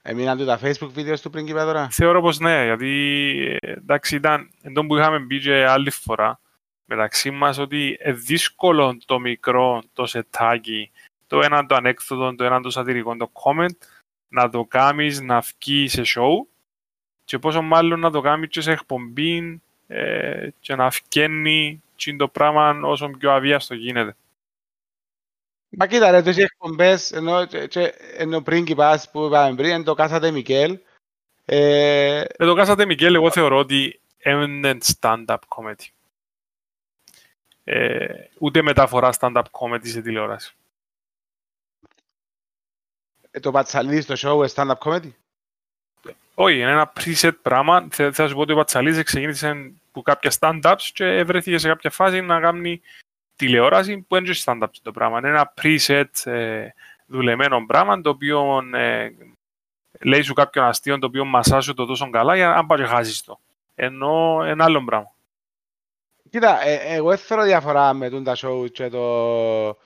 έμειναν 0.01 0.45
τα 0.45 0.59
facebook 0.59 0.89
βίντεο 0.89 1.19
του 1.19 1.29
Πρίγκιπα 1.29 1.63
τώρα; 1.63 1.89
Θεωρώ 1.89 2.21
πως 2.21 2.39
ναι, 2.39 2.63
γιατί 2.63 3.57
ε, 3.59 3.71
εντάξει 3.71 4.15
ήταν 4.15 4.49
εντό 4.61 4.85
που 4.85 4.97
είχαμε 4.97 5.19
μπει 5.19 5.39
και 5.39 5.65
άλλη 5.65 5.89
φορά 5.89 6.39
μεταξύ 6.85 7.31
μας 7.31 7.57
ότι 7.57 7.85
είναι 7.87 8.13
δύσκολο 8.13 8.97
το 9.05 9.19
μικρό, 9.19 9.83
το 9.93 10.05
σετάκι 10.05 10.91
το 11.27 11.41
ένα 11.41 11.65
το 11.65 11.75
ανέκδοτο, 11.75 12.35
το 12.35 12.43
ένα 12.43 12.61
το 12.61 12.69
σατυρικό, 12.69 13.15
το 13.15 13.31
comment, 13.33 13.77
να 14.27 14.49
το 14.49 14.65
κάνεις 14.65 15.21
να 15.21 15.39
βγεις 15.39 15.91
σε 15.91 16.01
show 16.05 16.47
και 17.27 17.39
πόσο 17.39 17.61
μάλλον 17.61 17.99
να 17.99 18.11
το 18.11 18.21
κάνεις 18.21 18.49
και 18.49 18.61
σε 18.61 18.71
εκπομπή 18.71 19.61
ε, 19.87 20.49
και 20.59 20.75
να 20.75 20.89
βγαίνει 20.89 21.83
το 22.17 22.27
πράγμα 22.27 22.79
όσο 22.83 23.09
πιο 23.09 23.31
αβίαστο 23.31 23.73
γίνεται. 23.73 24.15
Μα 25.69 25.87
κοίτα 25.87 26.11
ρε, 26.11 26.21
τόσοι 26.21 26.41
εκπομπές, 26.41 27.11
ενώ, 27.11 27.47
ενώ 28.17 28.41
πριγκιπάς 28.41 29.11
που 29.11 29.25
είπαμε 29.25 29.55
πριν, 29.55 29.83
το 29.83 29.93
Κάσατε 29.93 30.31
Μικέλ. 30.31 30.79
Ε... 31.45 32.21
ε, 32.21 32.45
το 32.45 32.53
Κάσατε 32.53 32.85
Μικέλ 32.85 33.15
εγώ 33.15 33.31
θεωρώ 33.31 33.57
ότι 33.57 34.01
είναι 34.23 34.77
stand-up 34.83 35.37
comedy. 35.47 35.85
Ε, 37.63 38.07
ούτε 38.39 38.61
μεταφορά 38.61 39.13
stand-up 39.19 39.43
comedy 39.51 39.87
σε 39.87 40.01
τηλεόραση. 40.01 40.55
Ε, 43.31 43.39
το 43.39 43.51
Πατσαλίδη 43.51 44.01
στο 44.01 44.13
show 44.17 44.47
stand-up 44.47 44.77
comedy; 44.77 45.11
Όχι, 46.39 46.59
είναι 46.59 46.71
ένα 46.71 46.93
preset 46.99 47.31
πράγμα. 47.41 47.87
Θα, 47.91 48.11
θα 48.11 48.27
σου 48.27 48.35
πω 48.35 48.41
ότι 48.41 48.51
ο 48.51 48.55
Πατσαλίδης 48.55 49.03
ξεκίνησε 49.03 49.71
που 49.91 50.01
κάποια 50.01 50.31
stand-ups 50.39 50.89
και 50.93 51.23
βρέθηκε 51.23 51.57
σε 51.57 51.67
κάποια 51.67 51.89
φάση 51.89 52.21
να 52.21 52.39
κάνει 52.39 52.81
τηλεόραση 53.35 54.05
που 54.07 54.15
είναι 54.15 54.33
stand-up 54.45 54.67
το 54.81 54.91
πράγμα. 54.91 55.17
Είναι 55.17 55.27
ένα 55.27 55.53
preset 55.61 56.31
ε, 56.31 56.67
δουλεμένο 57.05 57.65
πράγμα 57.65 58.01
το 58.01 58.09
οποίο 58.09 58.63
ε, 58.73 59.09
λέει 60.01 60.21
σου 60.21 60.33
κάποιον 60.33 60.65
αστείο 60.65 60.99
το 60.99 61.05
οποίο 61.05 61.25
μασάζει 61.25 61.73
το 61.73 61.85
τόσο 61.85 62.09
καλά 62.09 62.35
για 62.35 62.47
να 62.47 62.65
πάει 62.65 62.77
και 62.77 62.85
χάσεις 62.85 63.23
το. 63.23 63.39
Ενώ 63.75 64.43
ένα 64.45 64.63
άλλο 64.63 64.83
πράγμα. 64.83 65.11
Κοίτα, 66.29 66.65
ε, 66.65 66.95
εγώ 66.95 67.09
δεν 67.09 67.17
θέλω 67.17 67.43
διαφορά 67.43 67.93
με 67.93 68.09
τον 68.09 68.23
τα 68.23 68.35
show 68.37 68.71
και 68.71 68.89
το 68.89 69.77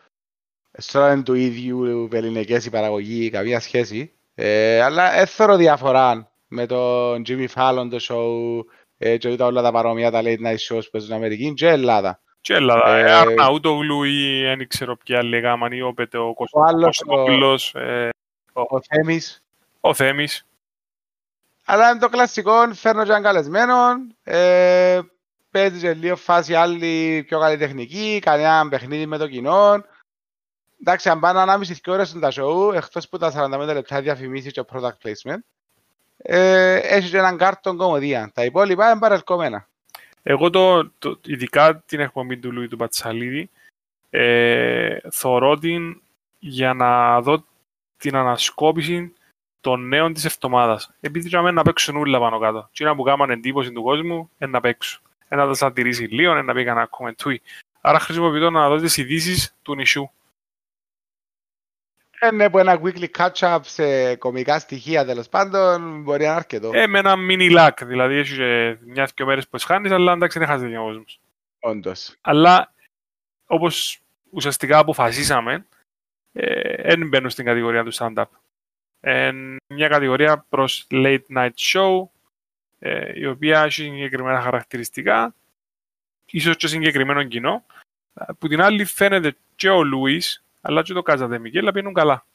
στρώεν 0.72 1.24
του 1.24 1.34
ίδιου 1.34 2.10
ελληνικές 2.12 2.66
η 2.66 2.70
παραγωγή, 2.70 3.30
καμία 3.30 3.60
σχέση. 3.60 4.14
Ε, 4.36 4.82
αλλά 4.82 5.12
δεν 5.12 5.28
θέλω 5.28 5.56
διαφορά 5.56 6.31
με 6.52 6.66
τον 6.66 7.24
Jimmy 7.28 7.48
Fallon 7.56 7.88
το 7.90 7.98
show 8.02 8.72
ε, 8.98 9.18
και 9.18 9.44
όλα 9.44 9.62
τα 9.62 9.72
παρόμοια 9.72 10.12
τα 10.12 10.22
late 10.24 10.40
night 10.40 10.58
shows 10.58 10.84
που 10.84 10.90
παίζουν 10.92 11.02
στην 11.02 11.14
Αμερική 11.14 11.54
και 11.54 11.68
Ελλάδα. 11.68 12.22
Και 12.42 12.54
Ελλάδα. 12.54 12.96
Ε, 12.96 13.12
Αρναούτογλου 13.12 14.04
ή 14.04 14.42
δεν 14.42 14.68
ξέρω 14.68 14.98
ποια 14.98 15.24
λέγαμε, 15.24 15.76
ή 15.76 15.82
ο 15.82 15.94
Πετεό 15.94 16.34
Κωστόπουλος. 16.34 17.74
Ε, 17.76 18.10
ο, 18.54 18.62
ο 18.62 18.82
Θέμης. 18.82 19.44
Ο 19.80 19.94
Θέμης. 19.94 20.46
Αλλά 21.66 21.90
είναι 21.90 22.00
το 22.00 22.10
κλασικό, 22.10 22.74
φέρνω 22.74 23.04
και 23.04 23.10
έναν 23.10 23.24
καλεσμένο, 23.24 23.76
ε, 24.24 25.00
παίζει 25.52 25.80
και 25.80 25.94
λίγο 25.94 26.16
φάση 26.16 26.56
άλλη 26.56 27.24
πιο 27.28 27.40
καλή 27.40 27.58
τεχνική, 27.58 28.20
κάνει 28.22 28.44
ένα 28.44 28.70
παιχνίδι 28.70 29.06
με 29.06 29.18
το 29.18 29.28
κοινό. 29.28 29.84
Εντάξει, 30.82 31.10
αν 31.10 31.20
πάνε 31.20 31.40
ανάμιση 31.40 31.82
και 31.82 31.92
ώρες 31.92 32.20
τα 32.20 32.32
show, 32.36 32.74
εκτός 32.74 33.10
που 33.10 33.18
τα 33.18 33.32
45 33.32 33.74
λεπτά 33.74 34.02
διαφημίσεις 34.02 34.52
και 34.52 34.64
product 34.74 34.98
placement, 35.04 35.40
ε, 36.22 36.76
έχει 36.76 37.10
και 37.10 37.18
έναν 37.18 37.38
κάρτον 37.38 37.78
κομμωδία. 37.78 38.32
Τα 38.34 38.46
υπόλοιπα 38.46 38.92
είναι 38.92 39.00
παρελκόμενα. 39.00 39.68
Εγώ 40.24 40.50
το, 40.50 40.90
το, 41.00 41.20
ειδικά 41.26 41.84
την 41.86 42.00
εκπομπή 42.00 42.38
του 42.38 42.52
Λουί 42.52 42.68
του 42.68 42.78
Πατσαλίδη 42.78 43.50
ε, 44.10 44.98
θωρώ 45.12 45.58
την 45.58 46.02
για 46.40 46.74
να 46.74 47.22
δω 47.22 47.46
την 47.98 48.16
ανασκόπηση 48.16 49.14
των 49.62 49.88
νέων 49.88 50.14
της 50.14 50.26
εβδομάδας. 50.26 50.92
Επειδή 51.00 51.28
για 51.28 51.42
να 51.42 51.62
παίξουν 51.62 51.98
όλα 51.98 52.20
πάνω 52.20 52.40
κάτω. 52.40 52.70
Τι 52.74 52.84
να 52.84 52.96
που 52.96 53.04
κάνουν 53.04 53.30
εντύπωση 53.30 53.72
του 53.72 53.84
κόσμου, 53.84 54.30
είναι 54.38 54.52
να 54.52 54.60
παίξουν. 54.60 55.02
Ένα 55.28 55.46
τα 55.46 55.54
σατηρήσει 55.54 56.04
λίγο, 56.04 56.32
ένα 56.32 56.44
να 56.44 56.54
πει 56.54 56.64
κανένα 56.64 56.86
κομμεντούι. 56.86 57.42
Άρα 57.82 58.00
χρησιμοποιώ 58.00 58.50
να 58.50 58.70
δω 58.70 58.78
τις 58.78 58.98
ειδήσεις 58.98 59.56
του 59.62 59.76
νησιού. 59.76 60.12
Είναι 62.30 62.46
από 62.46 62.60
ένα 62.60 62.82
weekly 62.84 63.08
catch-up 63.18 63.60
σε 63.62 64.16
κομικά 64.16 64.60
στοιχεία 64.60 65.06
τέλος 65.06 65.30
πάντων, 65.30 66.02
μπορεί 66.02 66.20
να 66.20 66.26
είναι 66.26 66.36
αρκετό. 66.36 66.72
Ε, 66.74 66.88
με 66.88 67.00
ένα 67.00 67.16
mini 67.30 67.58
lag, 67.58 67.72
δηλαδή 67.84 68.16
έχει 68.16 68.36
και 68.36 68.78
μιας 68.86 69.14
και 69.14 69.26
μέρες 69.26 69.48
που 69.48 69.60
χάνεις, 69.60 69.92
αλλά 69.92 70.14
εντάξει 70.14 70.40
δεν 70.40 70.48
χάσει 70.48 70.76
ο 70.76 70.84
κόσμος. 70.84 71.20
Όντως. 71.60 72.16
Αλλά 72.22 72.74
όπως 73.46 74.02
ουσιαστικά 74.30 74.78
αποφασίσαμε, 74.78 75.66
δεν 76.32 77.02
ε, 77.02 77.06
μπαίνουν 77.06 77.30
στην 77.30 77.46
κατηγορία 77.46 77.84
του 77.84 77.94
stand-up. 77.94 78.26
Ε, 79.00 79.32
μια 79.68 79.88
κατηγορία 79.88 80.46
προς 80.50 80.88
late 80.92 81.26
night 81.36 81.56
show, 81.74 82.08
ε, 82.80 83.20
η 83.20 83.26
οποία 83.26 83.64
έχει 83.64 83.74
συγκεκριμένα 83.74 84.42
χαρακτηριστικά, 84.42 85.36
ίσως 86.26 86.56
και 86.56 86.68
συγκεκριμένο 86.68 87.24
κοινό, 87.24 87.66
που 88.40 88.48
την 88.48 88.62
άλλη 88.62 88.86
φαίνεται 88.86 89.36
και 89.56 89.70
ο 89.70 89.84
Λούις, 89.84 90.41
αλλά 90.62 90.82
και 90.82 90.94
το 90.94 91.02
Κάζατε 91.02 91.40
Μικέλα 91.40 91.72
πίνουν 91.72 91.94
καλά. 91.94 92.26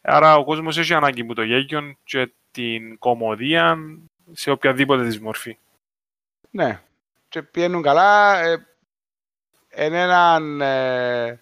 Άρα 0.00 0.36
ο 0.36 0.44
κόσμος 0.44 0.78
έχει 0.78 0.94
ανάγκη 0.94 1.24
που 1.24 1.34
το 1.34 1.42
γέγιον 1.42 1.98
και 2.04 2.32
την 2.50 2.98
κομμωδία 2.98 3.78
σε 4.32 4.50
οποιαδήποτε 4.50 5.04
της 5.04 5.20
μορφή. 5.20 5.58
Ναι, 6.50 6.82
και 7.28 7.42
πίνουν 7.42 7.82
καλά. 7.82 8.38
Ε, 8.38 8.66
είναι 9.76 10.02
έναν, 10.02 10.60
ε, 10.60 11.40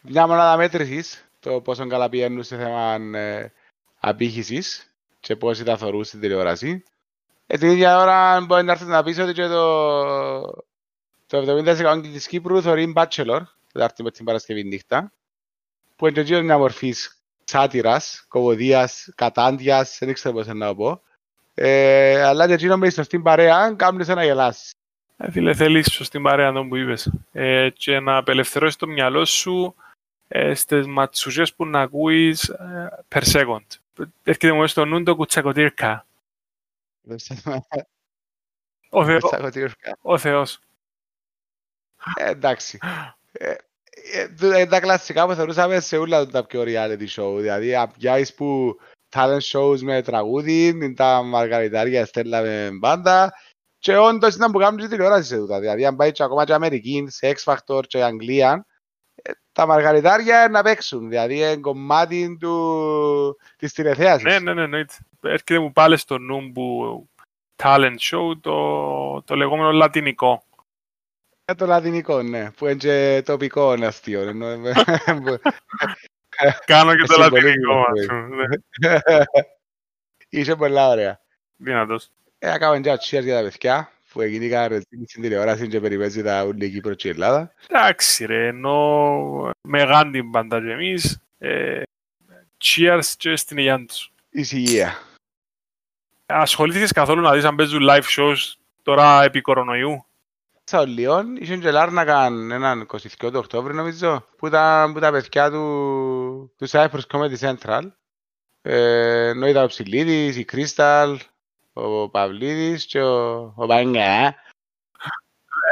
μια 0.00 0.26
μονάδα 0.26 0.56
μέτρησης 0.56 1.28
το 1.40 1.60
πόσο 1.60 1.86
καλά 1.86 2.08
πηγαίνουν 2.08 2.42
σε 2.42 2.56
θέμα 2.56 3.18
ε, 3.18 3.52
απήχησης 4.00 4.92
και 5.20 5.36
πώς 5.36 5.62
τα 5.62 5.76
θωρούν 5.76 6.04
στην 6.04 6.20
τηλεόραση. 6.20 6.82
Ε, 7.46 7.58
την 7.58 7.68
ίδια 7.68 7.98
ώρα 7.98 8.40
μπορεί 8.40 8.64
να 8.64 8.72
έρθεις 8.72 8.86
να 8.86 9.02
πεις 9.02 9.18
ότι 9.18 9.32
και 9.32 9.46
το, 9.46 10.40
το 11.26 11.62
70% 11.66 12.00
της 12.02 12.26
Κύπρου 12.26 12.62
θωρεί 12.62 12.92
Bachelor 12.96 13.40
Τετάρτη 13.76 14.02
με 14.02 14.10
την 14.10 14.24
Παρασκευή 14.24 14.64
νύχτα, 14.64 15.12
που 15.96 16.06
είναι 16.06 16.22
και 16.22 16.40
μια 16.40 16.58
μορφή 16.58 16.94
σάτυρας, 17.44 18.24
κομμωδίας, 18.28 19.08
κατάντιας, 19.14 19.98
δεν 20.00 20.12
ξέρω 20.12 20.34
πώς 20.34 20.46
να 20.46 20.74
πω. 20.74 21.00
Ε, 21.54 22.22
αλλά 22.22 22.46
και 22.46 22.52
εκείνο 22.52 22.76
με 22.76 22.90
σωστή 22.90 23.20
παρέα 23.20 23.74
κάνουν 23.76 24.04
σε 24.04 24.14
να 24.14 24.24
γελάσεις. 24.24 24.74
Ε, 25.16 25.30
φίλε, 25.30 25.54
θέλεις 25.54 25.92
σωστή 25.92 26.20
παρέα 26.20 26.48
αυτό 26.48 26.64
που 26.64 26.76
είπες. 26.76 27.12
Ε, 27.32 27.70
και 27.70 28.00
να 28.00 28.16
απελευθερώσεις 28.16 28.76
το 28.76 28.86
μυαλό 28.86 29.24
σου 29.24 29.74
ε, 30.28 30.54
στις 30.54 30.86
ματσουζές 30.86 31.54
που 31.54 31.66
να 31.66 31.80
ακούεις 31.80 32.48
ε, 32.48 33.04
per 33.08 33.22
second. 33.22 33.66
Έρχεται 34.22 34.52
μου 34.52 34.66
στο 34.66 34.84
νου 34.84 35.02
το 35.02 35.16
κουτσακοτήρκα. 35.16 36.06
Ο, 38.90 39.04
Θεό, 39.04 39.18
ο 40.00 40.18
Θεός. 40.18 40.60
Ε, 42.16 42.30
εντάξει. 42.30 42.78
Ε, 43.32 43.54
ε, 44.12 44.60
ε, 44.60 44.66
τα 44.66 44.80
κλασικά 44.80 45.26
που 45.26 45.34
θεωρούσαμε 45.34 45.80
σε 45.80 45.96
όλα 45.96 46.26
τα 46.26 46.46
πιο 46.46 46.62
reality 46.66 47.08
show. 47.16 47.36
Δηλαδή, 47.36 47.76
απιάεις 47.76 48.34
που 48.34 48.76
talent 49.14 49.40
shows 49.52 49.78
με 49.80 50.02
τραγούδι, 50.02 50.94
τα 50.94 51.22
μαργαριτάρια 51.22 52.06
στέλνα 52.06 52.40
με 52.40 52.70
μπάντα 52.72 53.32
και 53.78 53.96
όντως 53.96 54.34
ήταν 54.34 54.50
που 54.50 54.58
κάνουν 54.58 54.80
και 54.80 54.86
τηλεόραση 54.86 55.28
σε 55.28 55.36
τούτα. 55.36 55.60
Δηλαδή, 55.60 55.86
αν 55.86 55.96
πάει 55.96 56.12
και 56.12 56.22
ακόμα 56.22 56.44
και 56.44 56.52
Αμερική, 56.52 57.06
σε 57.08 57.34
X 57.36 57.52
Factor 57.52 57.86
και 57.86 58.02
Αγγλία, 58.02 58.66
τα 59.52 59.66
μαργαριτάρια 59.66 60.48
να 60.50 60.62
παίξουν. 60.62 61.08
Δηλαδή, 61.08 61.36
είναι 61.36 61.56
κομμάτι 61.56 62.36
του... 62.40 63.36
της 63.56 63.72
τηλεθέασης. 63.72 64.24
Ναι, 64.24 64.38
ναι, 64.38 64.54
ναι, 64.54 64.66
ναι. 64.66 64.84
Έρχεται 65.20 65.58
μου 65.58 65.72
πάλι 65.72 65.96
στο 65.96 66.18
νου 66.18 66.52
που 66.52 67.08
talent 67.62 67.96
show 68.00 68.32
το, 68.40 69.22
το 69.22 69.34
λεγόμενο 69.34 69.70
λατινικό. 69.72 70.42
Ε, 71.48 71.54
το 71.54 71.66
λατινικό, 71.66 72.22
ναι, 72.22 72.50
που 72.50 72.66
είναι 72.66 72.74
και 72.74 73.22
τοπικό 73.24 73.70
αστείο. 73.70 74.24
Κάνω 76.64 76.94
και 76.96 77.06
το 77.06 77.18
λατινικό 77.18 77.74
μας. 77.74 78.06
Ναι. 78.80 78.98
Είσαι 80.28 80.56
πολλά 80.56 80.88
ωραία. 80.88 81.20
Δυνατός. 81.56 82.10
Ε, 82.38 82.54
έκαμε 82.54 82.80
και 82.80 82.92
cheers 82.92 83.22
για 83.22 83.36
τα 83.36 83.42
παιδιά 83.42 83.90
που 84.12 84.20
έγινε 84.20 84.48
κάτι 84.48 84.80
στην 85.06 85.22
τηλεόραση 85.22 85.68
και 85.68 85.80
περιπέζει 85.80 86.22
τα 86.22 86.44
ούλη 86.44 86.70
Κύπρο 86.70 86.94
και 86.94 87.08
η 87.08 87.10
Ελλάδα. 87.10 87.52
Εντάξει 87.68 88.24
ρε, 88.24 88.46
ενώ 88.46 89.50
με 89.60 89.82
γάντι 89.82 90.24
πάντα 90.24 90.60
και 90.60 90.70
εμείς, 90.70 91.20
ε, 91.38 91.82
cheers 92.64 93.04
και 93.16 93.36
στην 93.36 93.58
υγεία 93.58 93.84
τους. 93.84 94.12
Εις 94.30 94.54
Ασχολήθηκες 96.26 96.92
καθόλου 96.92 97.20
να 97.20 97.32
δεις 97.32 97.44
αν 97.44 97.56
παίζουν 97.56 97.82
live 97.90 98.02
shows 98.16 98.36
τώρα 98.82 99.22
επί 99.22 99.40
κορονοϊού; 99.40 100.05
Ο 100.72 100.84
Λιόν, 100.84 101.36
είχε 101.36 101.56
και 101.56 101.70
Λάρνακαν 101.70 102.50
έναν 102.50 102.86
22 102.92 103.06
του 103.18 103.30
Οκτώβρη 103.34 103.74
νομίζω, 103.74 104.26
που 104.36 104.46
ήταν 104.46 104.92
που 104.92 105.00
τα 105.00 105.10
παιδιά 105.10 105.50
του, 105.50 106.52
του 106.58 106.68
Cyprus 106.68 107.00
Comedy 107.10 107.36
Central. 107.38 107.82
Ε, 108.62 109.28
ενώ 109.28 109.46
ήταν 109.46 109.64
ο 109.64 109.66
Ψηλίδης, 109.66 110.36
η 110.36 110.44
Κρίσταλ, 110.44 111.18
ο 111.72 112.08
Παυλίδης 112.08 112.86
και 112.86 113.02
ο, 113.02 113.52
ο 113.56 113.66
Παγγά. 113.66 114.26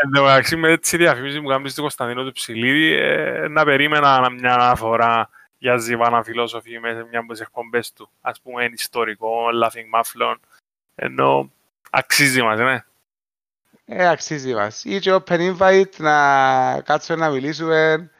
Εν 0.04 0.10
τω 0.14 0.22
μεταξύ 0.22 0.56
με 0.56 0.70
έτσι 0.70 0.96
διαφήμιση 0.96 1.40
που 1.40 1.48
κάνεις 1.48 1.72
στο 1.72 1.80
Κωνσταντίνο 1.80 2.24
του 2.24 2.32
Ψηλίδη, 2.32 2.92
ε, 2.92 3.48
να 3.48 3.64
περίμενα 3.64 4.30
μια 4.30 4.54
αναφορά 4.54 5.28
για 5.58 5.76
ζιβάνα 5.76 6.22
φιλόσοφη 6.22 6.78
μέσα 6.78 7.00
σε 7.00 7.06
μια 7.10 7.18
από 7.18 7.32
τις 7.32 7.40
εκπομπές 7.40 7.92
του. 7.92 8.10
Ας 8.20 8.40
πούμε, 8.40 8.64
ιστορικό, 8.72 9.46
laughing 9.62 10.00
mufflon, 10.00 10.36
ενώ 10.94 11.50
αξίζει 11.90 12.42
μας, 12.42 12.58
ναι. 12.58 12.84
Ε, 13.86 14.08
αξίζει 14.08 14.54
μας. 14.54 14.84
Ή 14.84 14.98
και 14.98 15.12
open 15.14 15.54
invite 15.56 15.96
να 15.96 16.80
κάτσουμε 16.80 17.18
να 17.18 17.30
μιλήσουμε 17.30 18.10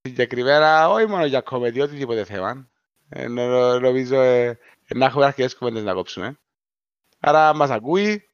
συγκεκριμένα, 0.00 0.88
όχι 0.88 1.06
μόνο 1.06 1.24
για 1.24 1.40
κομμεντή, 1.40 1.80
οτιδήποτε 1.80 2.24
θέμα. 2.24 2.68
Ε, 3.08 3.28
νο- 3.28 3.78
νομίζω 3.78 4.20
ε, 4.20 4.58
να 4.94 5.06
έχουμε 5.06 5.24
αρκετές 5.24 5.56
κουβέντες 5.56 5.82
να 5.82 5.92
κόψουμε. 5.92 6.38
Άρα 7.20 7.54
μας 7.54 7.70
ακούει, 7.70 8.28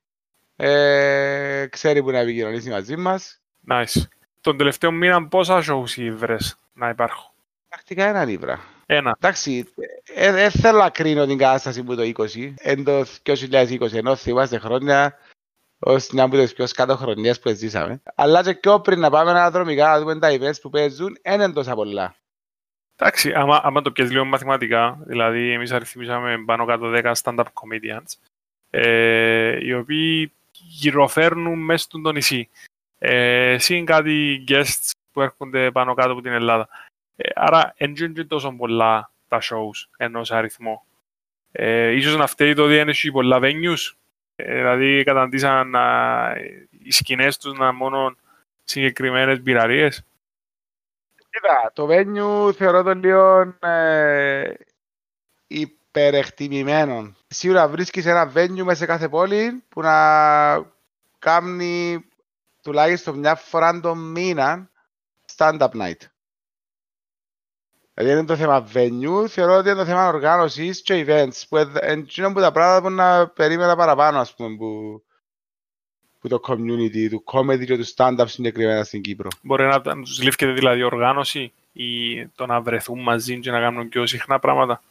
ε, 0.57 1.67
ξέρει 1.71 2.03
που 2.03 2.11
να 2.11 2.19
επικοινωνήσει 2.19 2.71
μαζί 2.71 2.97
μας. 2.97 3.41
Nice. 3.71 4.03
Τον 4.41 4.57
τελευταίο 4.57 4.91
μήνα 4.91 5.29
πόσα 5.29 5.63
shows 5.67 5.97
ήβρες 5.97 6.57
να 6.73 6.89
υπάρχουν; 6.89 7.31
Πρακτικά 7.69 8.05
ένα 8.09 8.25
λίβρα. 8.25 8.61
Ένα. 8.87 9.17
Εντάξει, 9.21 9.73
δεν 10.15 10.51
θέλω 10.51 10.79
να 10.79 10.91
κρίνω 10.91 11.27
την 11.27 11.39
κατάσταση 11.39 11.83
που 11.83 11.95
το 11.95 12.03
20, 12.03 12.55
εν 12.57 12.85
το 12.85 13.05
2020, 13.23 13.93
ενώ 13.93 14.17
θυμάστε 14.17 14.59
χρόνια 14.59 15.19
ως 15.81 16.11
μια 16.11 16.25
από 16.25 16.37
τις 16.37 16.53
πιο 16.53 16.67
σκάτω 16.67 16.97
χρονιές 16.97 17.41
που 17.41 17.55
ζήσαμε. 17.55 18.03
Αλλά 18.15 18.43
και 18.43 18.55
πιο 18.55 18.81
πριν 18.81 19.01
να 19.01 19.11
πάμε 19.11 19.31
αναδρομικά 19.31 19.87
να 19.87 19.99
δούμε 19.99 20.19
τα 20.19 20.29
events 20.31 20.61
που 20.61 20.71
παίζουν, 20.71 21.19
δεν 21.23 21.41
είναι 21.41 21.53
τόσα 21.53 21.75
πολλά. 21.75 22.15
Εντάξει, 22.97 23.33
άμα, 23.33 23.61
άμα 23.63 23.83
το 23.83 23.93
πιες 23.93 24.11
λίγο 24.11 24.25
μαθηματικά, 24.25 24.99
δηλαδή 25.07 25.53
εμείς 25.53 25.73
αριθμίσαμε 25.73 26.45
πάνω 26.47 26.65
κάτω 26.65 26.91
10 26.95 27.13
stand-up 27.23 27.45
comedians, 27.45 28.19
ε, 28.71 29.65
οι 29.67 29.75
οποίοι 29.75 30.33
γυροφέρνουν 30.53 31.59
μέσα 31.59 31.85
στο 31.85 32.13
νησί. 32.13 32.49
Ε, 32.99 33.57
συν 33.59 33.85
κάτι 33.85 34.45
guests 34.49 34.91
που 35.13 35.21
έρχονται 35.21 35.71
πάνω 35.71 35.95
κάτω 35.95 36.13
από 36.13 36.21
την 36.21 36.33
Ελλάδα. 36.33 36.69
Ε, 37.17 37.29
άρα, 37.35 37.75
δεν 37.79 37.95
είναι 37.99 38.25
τόσο 38.25 38.53
πολλά 38.53 39.11
τα 39.29 39.41
shows 39.43 39.89
ενός 39.97 40.33
αριθμό. 40.33 40.85
Ε, 41.53 41.91
ίσως 41.91 42.17
να 42.17 42.27
φταίει 42.27 42.55
το 42.55 42.65
ότι 42.65 42.75
δεν 42.75 42.89
έχει 42.89 43.11
πολλά 43.11 43.39
venues. 43.43 43.93
Ε, 44.47 44.55
δηλαδή, 44.55 45.05
καταντήσαν 45.05 45.71
να, 45.71 46.35
οι 46.71 46.91
σκηνές 46.91 47.39
τους 47.39 47.59
να 47.59 47.73
μόνο 47.73 48.17
συγκεκριμένες 48.65 49.43
μπειραρίες. 49.43 50.05
Κοίτα, 51.31 51.71
το 51.73 51.89
venue 51.91 52.55
θεωρώ 52.55 52.83
το 52.83 52.95
λίγο 52.95 53.55
ε, 53.61 54.53
υπερεκτιμημένο. 55.47 57.15
Σίγουρα 57.27 57.69
βρίσκεις 57.69 58.07
ένα 58.07 58.33
venue 58.35 58.63
μέσα 58.63 58.75
σε 58.75 58.87
κάθε 58.87 59.09
πόλη 59.09 59.63
που 59.69 59.81
να 59.81 60.67
κάνει 61.19 62.05
τουλάχιστον 62.63 63.19
μια 63.19 63.35
φορά 63.35 63.81
το 63.81 63.95
μήνα 63.95 64.71
stand-up 65.37 65.71
night. 65.71 66.10
Δηλαδή 67.95 68.19
είναι 68.19 68.25
το 68.25 68.37
θέμα 68.37 68.69
venue, 68.75 69.27
θεωρώ 69.29 69.57
ότι 69.57 69.69
είναι 69.69 69.79
το 69.79 69.85
θέμα 69.85 70.09
οργάνωσης 70.09 70.83
και 70.83 71.05
events, 71.07 71.43
που 71.49 71.57
είναι 71.57 72.33
που 72.33 72.41
τα 72.41 72.53
πράγματα 72.53 72.83
που 72.83 72.91
να 72.91 73.29
περίμενα 73.29 73.77
παραπάνω, 73.77 74.19
ας 74.19 74.35
πούμε, 74.35 74.57
που, 74.57 75.03
που 76.21 76.29
το 76.29 76.41
community, 76.49 77.09
του 77.11 77.25
comedy 77.33 77.65
και 77.65 77.77
του 77.77 77.87
stand-up 77.95 78.25
συγκεκριμένα 78.27 78.85
στην 78.85 79.01
Κύπρο. 79.03 79.29
Μπορεί 79.43 79.65
να, 79.65 79.81
να 79.85 80.03
τους 80.03 80.23
λήφκεται 80.23 80.53
δηλαδή 80.53 80.83
οργάνωση 80.83 81.53
ή 81.73 82.27
το 82.27 82.47
να 82.47 82.61
βρεθούν 82.61 83.01
μαζί 83.03 83.41
και 83.41 83.51
να 83.51 83.61
κάνουν 83.61 83.89
πιο 83.89 84.07
συχνά 84.07 84.39
πράγματα; 84.39 84.83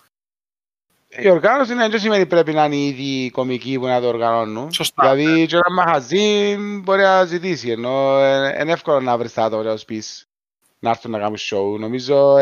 Η 1.08 1.30
οργάνωση 1.30 1.74
δεν 1.74 2.00
σημαίνει 2.00 2.26
πρέπει 2.26 2.54
να 2.54 2.66
είναι 2.66 2.76
ήδη 2.76 3.30
κομικοί 3.30 3.80
που 3.80 3.86
να 3.86 4.02
το 4.02 4.08
οργανώνουν. 4.08 4.72
Σωστά. 4.72 5.16
Δηλαδή, 5.16 5.46
και 5.46 5.56
ένα 5.56 5.72
μαχαζί 5.72 6.56
μπορεί 6.58 7.02
να 7.02 7.26
ζητήσει, 7.26 7.70
ενώ 7.70 8.18
ε, 8.18 8.58
είναι 8.62 8.72
εύκολο 8.72 9.00
να 9.00 9.18
βρεις 9.18 9.34
τα 9.34 9.44
άτομα 9.44 9.62
και 9.62 9.68
να 9.68 9.74
τους 9.74 9.86
πεις 9.86 10.28
να 10.80 10.90
έρθουν 10.90 11.12
να 11.12 11.20
κάνουν 11.20 11.38
show. 11.38 11.80
Νομίζω 11.80 12.38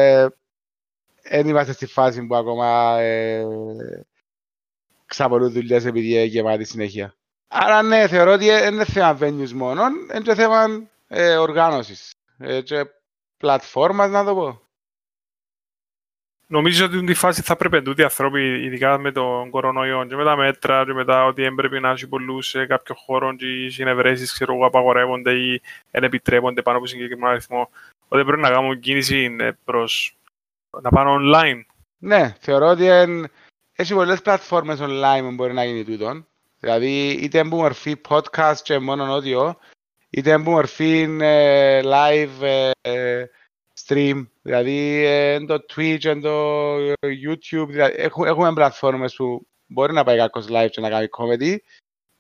δεν 1.30 1.48
είμαστε 1.48 1.74
στη 1.74 1.86
φάση 1.86 2.26
που 2.26 2.36
ακόμα 2.36 3.00
ε, 3.00 3.46
ξαπολούν 5.06 5.52
δουλειές 5.52 5.86
επειδή 5.86 6.10
είναι 6.10 6.24
γεμάτη 6.24 6.64
συνέχεια. 6.64 7.16
Άρα 7.48 7.82
ναι, 7.82 8.08
θεωρώ 8.08 8.32
ότι 8.32 8.46
δεν 8.46 8.74
είναι 8.74 8.86
θέμα 8.86 9.18
venues 9.22 9.52
μόνο, 9.52 9.82
είναι 10.14 10.22
και 10.24 10.36
θέμα 10.36 10.90
ε, 11.08 11.36
οργάνωσης 11.36 12.14
ε, 12.38 12.62
και 12.62 12.86
πλατφόρμας 13.38 14.10
να 14.10 14.24
το 14.24 14.36
πω. 14.36 14.62
Νομίζω 16.50 16.86
ότι 16.86 17.04
τη 17.04 17.14
φάση 17.14 17.42
θα 17.42 17.56
πρέπει 17.56 17.82
τούτοι 17.82 18.02
οι 18.02 18.04
άνθρωποι, 18.04 18.42
ειδικά 18.42 18.98
με 18.98 19.12
τον 19.12 19.50
κορονοϊό 19.50 20.06
και 20.06 20.16
με 20.16 20.24
τα 20.24 20.36
μέτρα 20.36 20.86
και 20.86 20.94
μετά 20.94 21.26
ότι 21.26 21.44
έμπρεπε 21.44 21.80
να 21.80 21.90
έχει 21.90 22.08
πολλούς 22.08 22.48
σε 22.48 22.66
κάποιο 22.66 22.96
χώρο 22.96 23.36
και 23.36 23.46
οι 23.46 23.70
συνευρέσεις 23.70 24.34
ξέρω 24.34 24.54
εγώ 24.54 24.66
απαγορεύονται 24.66 25.32
ή 25.32 25.62
δεν 25.92 26.04
επιτρέπονται 26.04 26.62
πάνω 26.62 26.78
από 26.78 26.88
συγκεκριμένο 26.88 27.30
αριθμό 27.32 27.70
ότι 28.08 28.24
πρέπει 28.24 28.42
να 28.42 28.50
κάνουν 28.50 28.80
κίνηση 28.80 29.36
ε, 29.40 29.52
προς 29.64 30.18
να 30.82 30.90
πάνε 30.90 31.10
online. 31.20 31.62
Ναι, 31.98 32.36
θεωρώ 32.40 32.68
ότι 32.68 32.86
εν, 32.86 33.32
έχει 33.74 33.94
πολλές 33.94 34.22
πλατφόρμες 34.22 34.80
online 34.82 35.22
που 35.22 35.34
μπορεί 35.34 35.54
να 35.54 35.66
γίνει 35.66 35.84
τούτο. 35.84 36.26
Δηλαδή 36.60 37.10
είτε 37.10 37.40
από 37.40 37.56
μορφή 37.56 38.02
podcast 38.10 38.56
και 38.64 38.80
μόνο 38.80 39.16
audio, 39.16 39.52
είτε 40.10 40.34
από 40.34 40.52
μορφή 40.52 41.18
ε, 41.22 41.82
live 41.84 42.72
ε, 42.82 43.24
stream. 43.86 44.28
Δηλαδή 44.42 45.06
εν 45.06 45.46
το 45.46 45.66
Twitch, 45.76 46.06
εν 46.06 46.22
το 46.22 46.76
YouTube. 47.02 47.68
Δηλαδή, 47.68 47.94
έχουμε, 47.98 48.30
έχουμε 48.30 48.54
πλατφόρμες 48.54 49.16
που 49.16 49.48
μπορεί 49.68 49.94
να 49.94 50.04
πάει 50.04 50.18
κάποιος 50.18 50.46
live 50.50 50.70
και 50.70 50.82
να 50.82 50.90
κάνει 50.90 51.08
comedy 51.18 51.56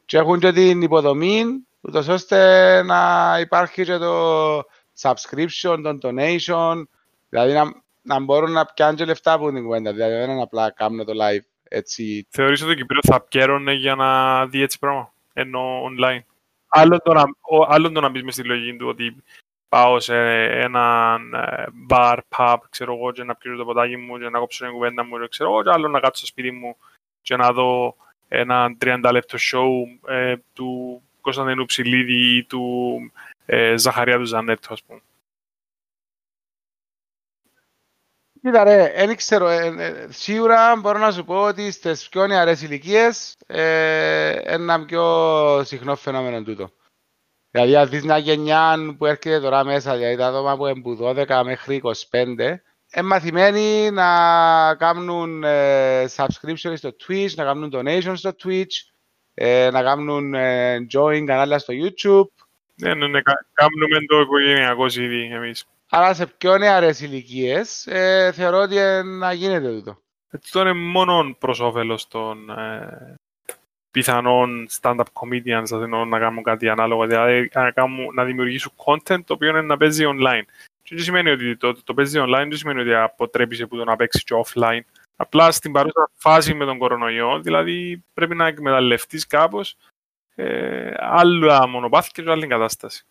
και 0.05 0.17
έχουν 0.17 0.39
και 0.39 0.51
την 0.51 0.81
υποδομή 0.81 1.43
ούτως 1.81 2.07
ώστε 2.07 2.81
να 2.83 3.37
υπάρχει 3.39 3.83
και 3.83 3.97
το 3.97 4.57
subscription, 5.01 5.81
το 5.83 5.97
donation, 6.01 6.83
δηλαδή 7.29 7.53
να, 7.53 7.63
να 8.07 8.19
μπορούν 8.19 8.51
να 8.51 8.65
πιάνουν 8.65 8.95
και 8.95 9.05
λεφτά 9.05 9.33
από 9.33 9.51
την 9.51 9.63
κουβέντα, 9.63 9.93
δηλαδή 9.93 10.13
δεν 10.13 10.29
είναι 10.29 10.41
απλά 10.41 10.71
κάνουν 10.71 11.05
το 11.05 11.13
live 11.21 11.45
έτσι. 11.63 12.27
Θεωρείς 12.29 12.61
ότι 12.61 12.71
το 12.71 12.77
Κυπρίο 12.77 12.99
θα 13.03 13.21
πιέρωνε 13.21 13.73
για 13.73 13.95
να 13.95 14.45
δει 14.45 14.61
έτσι 14.61 14.79
πράγμα, 14.79 15.13
ενώ 15.33 15.83
online; 15.83 16.21
Άλλον 16.67 16.99
το 17.03 17.13
να, 17.13 17.21
ο, 17.41 17.65
άλλον 17.67 17.93
το 17.93 18.01
να 18.01 18.09
μπεις 18.09 18.23
μες 18.23 18.33
στη 18.33 18.43
λογική 18.43 18.77
του 18.77 18.87
ότι 18.87 19.15
πάω 19.69 19.99
σε 19.99 20.15
ένα 20.43 21.17
bar, 21.89 22.17
pub, 22.37 22.57
ξέρω 22.69 22.93
εγώ, 22.93 23.11
και 23.11 23.23
να 23.23 23.35
πιω 23.35 23.55
το 23.55 23.65
ποτάκι 23.65 23.97
μου 23.97 24.17
και 24.17 24.29
να 24.29 24.39
κόψω 24.39 24.63
την 24.63 24.73
κουβέντα 24.73 25.05
μου, 25.05 25.19
και 25.19 25.27
ξέρω 25.27 25.49
εγώ, 25.49 25.63
και 25.63 25.69
άλλο 25.69 25.87
να 25.87 25.99
κάτσω 25.99 26.17
στο 26.17 26.25
σπίτι 26.25 26.51
μου 26.51 26.75
και 27.21 27.35
να 27.35 27.51
δω 27.51 27.95
ένα 28.27 28.77
30 28.81 29.09
λεπτό 29.11 29.37
show 29.37 30.11
ε, 30.11 30.35
του 30.53 31.01
Κωνσταντίνου 31.21 31.65
Ψηλίδη 31.65 32.37
ή 32.37 32.43
του 32.43 32.97
ε, 33.45 33.77
Ζαχαρία 33.77 34.17
του 34.17 34.25
Ζανέτου, 34.25 34.73
ας 34.73 34.83
πούμε. 34.83 35.01
Κοίτα 38.41 38.63
ρε, 38.63 38.93
δεν 39.05 39.15
ξέρω, 39.15 39.47
ε, 39.47 39.65
ε, 39.77 40.07
σίγουρα 40.09 40.75
μπορώ 40.75 40.99
να 40.99 41.11
σου 41.11 41.25
πω 41.25 41.43
ότι 41.43 41.71
στις 41.71 42.09
πιο 42.09 42.27
νεαρές 42.27 42.61
ηλικίες 42.61 43.35
ε, 43.47 44.29
ένα 44.29 44.85
πιο 44.85 45.63
συχνό 45.63 45.95
φαινόμενο 45.95 46.43
τούτο. 46.43 46.71
Δηλαδή 47.51 47.75
αν 47.75 47.89
δεις 47.89 48.03
μια 48.03 48.17
γενιά 48.17 48.75
που 48.97 49.05
έρχεται 49.05 49.39
τώρα 49.39 49.63
μέσα, 49.63 49.95
δηλαδή 49.95 50.15
τα 50.15 50.27
άτομα 50.27 50.57
που 50.57 50.67
είναι 50.67 50.81
που 50.81 50.97
12 51.01 51.41
μέχρι 51.45 51.81
25, 52.11 52.19
είναι 52.19 52.59
μαθημένοι 53.03 53.91
να 53.91 54.75
κάνουν 54.75 55.43
ε, 55.43 56.05
subscription 56.15 56.73
στο 56.75 56.95
Twitch, 57.07 57.33
να 57.35 57.43
κάνουν 57.43 57.71
donation 57.73 58.13
στο 58.15 58.31
Twitch, 58.43 58.73
ε, 59.33 59.69
να 59.71 59.83
κάνουν 59.83 60.33
ε, 60.33 60.77
join 60.93 61.23
κανάλια 61.25 61.59
στο 61.59 61.73
YouTube. 61.73 62.43
Ναι, 62.75 62.93
ναι, 62.93 63.07
ναι, 63.07 63.21
κα- 63.21 63.45
κάνουμε 63.53 64.05
το 64.07 64.19
οικογενειακό 64.19 64.85
ήδη 64.85 65.29
εμείς. 65.33 65.65
Άρα 65.89 66.13
σε 66.13 66.27
πιο 66.27 66.57
νεαρές 66.57 67.01
ηλικίες 67.01 67.88
ε, 67.88 68.31
θεωρώ 68.31 68.57
ότι 68.57 68.77
ε, 68.77 69.01
να 69.01 69.33
γίνεται 69.33 69.69
τούτο. 69.69 70.01
Αυτό 70.31 70.59
είναι 70.59 70.73
μόνο 70.73 71.35
προς 71.39 71.59
όφελος 71.59 72.07
των 72.07 72.49
ε, 72.49 73.15
πιθανών 73.91 74.67
stand-up 74.81 75.03
comedians 75.13 75.63
δηλαδή, 75.63 76.09
να 76.09 76.19
κάνουν 76.19 76.43
κάτι 76.43 76.69
ανάλογο, 76.69 77.07
δηλαδή 77.07 77.49
να, 77.53 77.71
κάνουν, 77.71 78.13
να 78.13 78.23
δημιουργήσουν 78.23 78.71
content 78.85 79.23
το 79.25 79.33
οποίο 79.33 79.49
είναι 79.49 79.61
να 79.61 79.77
παίζει 79.77 80.03
online. 80.07 80.43
Και 80.83 80.95
δεν 80.95 81.03
σημαίνει 81.03 81.29
ότι 81.29 81.57
το, 81.57 81.83
το 81.83 81.93
παίζει 81.93 82.19
online, 82.21 82.45
δεν 82.47 82.57
σημαίνει 82.57 82.81
ότι 82.81 82.93
αποτρέπεις 82.93 83.61
από 83.61 83.77
το 83.77 83.83
να 83.83 83.95
παίξεις 83.95 84.23
και 84.23 84.43
offline. 84.45 84.81
Απλά 85.15 85.51
στην 85.51 85.71
παρούσα 85.71 86.09
φάση 86.13 86.53
με 86.53 86.65
τον 86.65 86.77
κορονοϊό, 86.77 87.39
δηλαδή 87.41 88.03
πρέπει 88.13 88.35
να 88.35 88.47
εκμεταλλευτείς 88.47 89.27
κάπως 89.27 89.75
ε, 90.35 90.91
άλλα 90.97 91.67
μονοπάτια 91.67 92.23
και 92.23 92.31
άλλη 92.31 92.47
κατάσταση. 92.47 93.05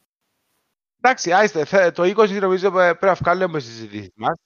Εντάξει, 1.07 1.33
άιστε, 1.33 1.65
θε- 1.65 1.95
το 1.95 2.03
20 2.03 2.41
νομίζω 2.41 2.71
πε- 2.71 2.99
πρέπει 2.99 3.05
να 3.07 3.15
βγάλουμε 3.15 3.45
από 3.45 3.57
τις 3.57 3.65
συζητήσεις 3.67 4.11
μας. 4.15 4.39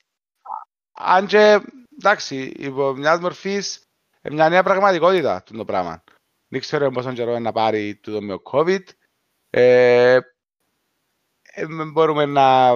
Αν 0.93 1.27
και, 1.27 1.61
εντάξει, 1.99 2.37
υπό 2.57 2.93
μιας 2.95 3.21
μορφής, 3.21 3.83
ε, 4.21 4.31
μια 4.31 4.49
νέα 4.49 4.63
πραγματικότητα 4.63 5.43
το 5.57 5.65
πράγμα. 5.65 6.05
Δεν 6.49 6.61
ξέρω 6.61 6.91
πόσο 6.91 7.13
καιρό 7.13 7.31
είναι 7.31 7.39
να 7.41 7.53
πάρει 7.53 7.95
το 8.03 8.23
με 8.23 8.33
το 8.37 8.43
COVID. 8.53 8.83
Ε, 9.51 10.19
ε, 11.53 11.67
μ, 11.69 11.91
μπορούμε 11.93 12.27
να 12.27 12.71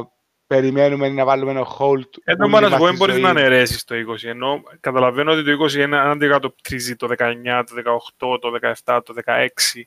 περιμένουμε 0.47 1.09
να 1.09 1.25
βάλουμε 1.25 1.51
ένα 1.51 1.67
hold. 1.79 2.09
Ενώ 2.25 2.45
όλη 2.45 2.51
μόνο 2.53 2.69
να 2.69 2.79
μας 2.79 2.79
σου 2.79 2.79
πω, 2.79 2.85
τη 2.85 2.87
δεν 2.87 2.97
μπορείς 2.97 3.15
ζωή. 3.15 3.23
να 3.23 3.29
αναιρέσεις 3.29 3.85
το 3.85 3.95
20. 3.95 4.29
Ενώ 4.29 4.63
καταλαβαίνω 4.81 5.33
ότι 5.33 5.45
το 5.45 5.65
20 5.65 5.73
είναι 5.75 5.97
αν 5.99 6.11
αντικατοπτρίζει 6.11 6.97
το 6.97 7.07
19, 7.19 7.65
το 7.67 7.75
18, 7.75 8.39
το 8.41 8.51
17, 8.85 9.01
το 9.05 9.15
16 9.25 9.87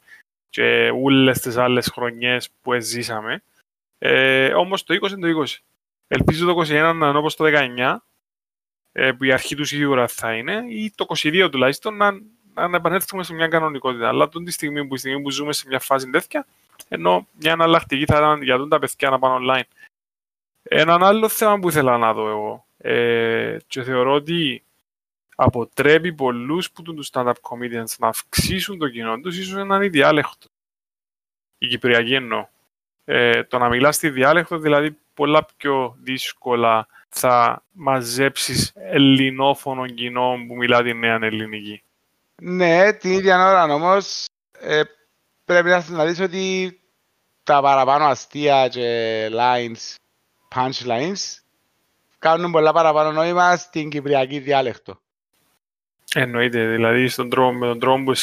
και 0.49 0.91
όλες 1.03 1.39
τις 1.39 1.57
άλλες 1.57 1.87
χρονιές 1.93 2.49
που 2.61 2.79
ζήσαμε. 2.79 3.43
Ε, 3.97 4.53
όμως 4.53 4.83
το 4.83 4.93
20 4.93 5.11
είναι 5.11 5.33
το 5.33 5.43
20. 5.47 5.55
Ελπίζω 6.07 6.45
το 6.45 6.61
21 6.61 6.67
να 6.69 6.89
είναι 6.89 7.17
όπως 7.17 7.35
το 7.35 7.45
19, 7.45 7.97
ε, 8.91 9.11
που 9.11 9.23
η 9.23 9.31
αρχή 9.31 9.55
του 9.55 9.65
σίγουρα 9.65 10.07
θα 10.07 10.33
είναι, 10.33 10.63
ή 10.69 10.91
το 10.95 11.05
22 11.07 11.47
τουλάχιστον 11.51 11.97
να, 11.97 12.11
να 12.67 12.77
επανέλθουμε 12.77 13.23
σε 13.23 13.33
μια 13.33 13.47
κανονικότητα. 13.47 14.07
Αλλά 14.07 14.29
τον 14.29 14.45
τη 14.45 14.51
στιγμή 14.51 14.87
που, 14.87 14.95
η 14.95 14.97
στιγμή 14.97 15.21
που 15.21 15.31
ζούμε 15.31 15.53
σε 15.53 15.67
μια 15.67 15.79
φάση 15.79 16.09
τέτοια, 16.09 16.45
ενώ 16.87 17.27
μια 17.31 17.51
εναλλακτική 17.51 18.05
θα 18.05 18.17
ήταν 18.17 18.41
για 18.41 18.57
τον 18.57 18.69
τα 18.69 18.79
παιδιά 18.79 19.09
να 19.09 19.19
πάνε 19.19 19.45
online. 19.45 19.87
Έναν 20.63 21.03
άλλο 21.03 21.29
θέμα 21.29 21.59
που 21.59 21.69
ήθελα 21.69 21.97
να 21.97 22.13
δω 22.13 22.29
εγώ 22.29 22.65
ε, 22.77 23.57
και 23.67 23.83
θεωρώ 23.83 24.13
ότι 24.13 24.63
αποτρέπει 25.35 26.13
πολλούς 26.13 26.71
που 26.71 26.81
τους 26.81 27.09
stand-up 27.11 27.33
comedians 27.41 27.95
να 27.97 28.07
αυξήσουν 28.07 28.77
το 28.77 28.89
κοινό 28.89 29.19
τους, 29.19 29.37
ίσως 29.37 29.57
έναν 29.57 29.81
ή 29.81 29.87
διάλεκτο. 29.87 30.47
Η 31.57 31.67
Κυπριακή 31.67 32.13
εννοώ. 32.13 32.47
Ε, 33.09 33.43
το 33.43 33.57
να 33.57 33.69
μιλάς 33.69 33.95
στη 33.95 34.09
διάλεκτο, 34.09 34.57
δηλαδή 34.57 34.97
πολλά 35.13 35.45
πιο 35.57 35.97
δύσκολα 36.01 36.87
θα 37.09 37.63
μαζέψεις 37.71 38.71
ελληνόφωνο 38.75 39.87
κοινό 39.87 40.35
που 40.47 40.55
μιλά 40.55 40.83
τη 40.83 40.93
νέα 40.93 41.19
ελληνική. 41.21 41.83
Ναι, 42.41 42.93
την 42.93 43.11
ίδια 43.11 43.47
ώρα 43.47 43.73
όμως 43.73 44.25
ε, 44.59 44.81
πρέπει 45.45 45.69
να 45.87 46.05
δεις 46.05 46.19
ότι 46.19 46.79
τα 47.43 47.61
παραπάνω 47.61 48.05
αστεία 48.05 48.67
και 48.67 49.29
lines, 49.31 49.95
punchlines, 50.55 51.39
κάνουν 52.19 52.51
πολλά 52.51 52.73
παραπάνω 52.73 53.11
νόημα 53.11 53.57
στην 53.57 53.89
κυπριακή 53.89 54.39
διάλεκτο. 54.39 54.99
Εννοείται, 56.13 56.67
δηλαδή 56.67 57.07
στον 57.07 57.29
τρόπο, 57.29 57.53
με 57.53 57.67
τον 57.67 57.79
τρόπο 57.79 58.03
που 58.03 58.19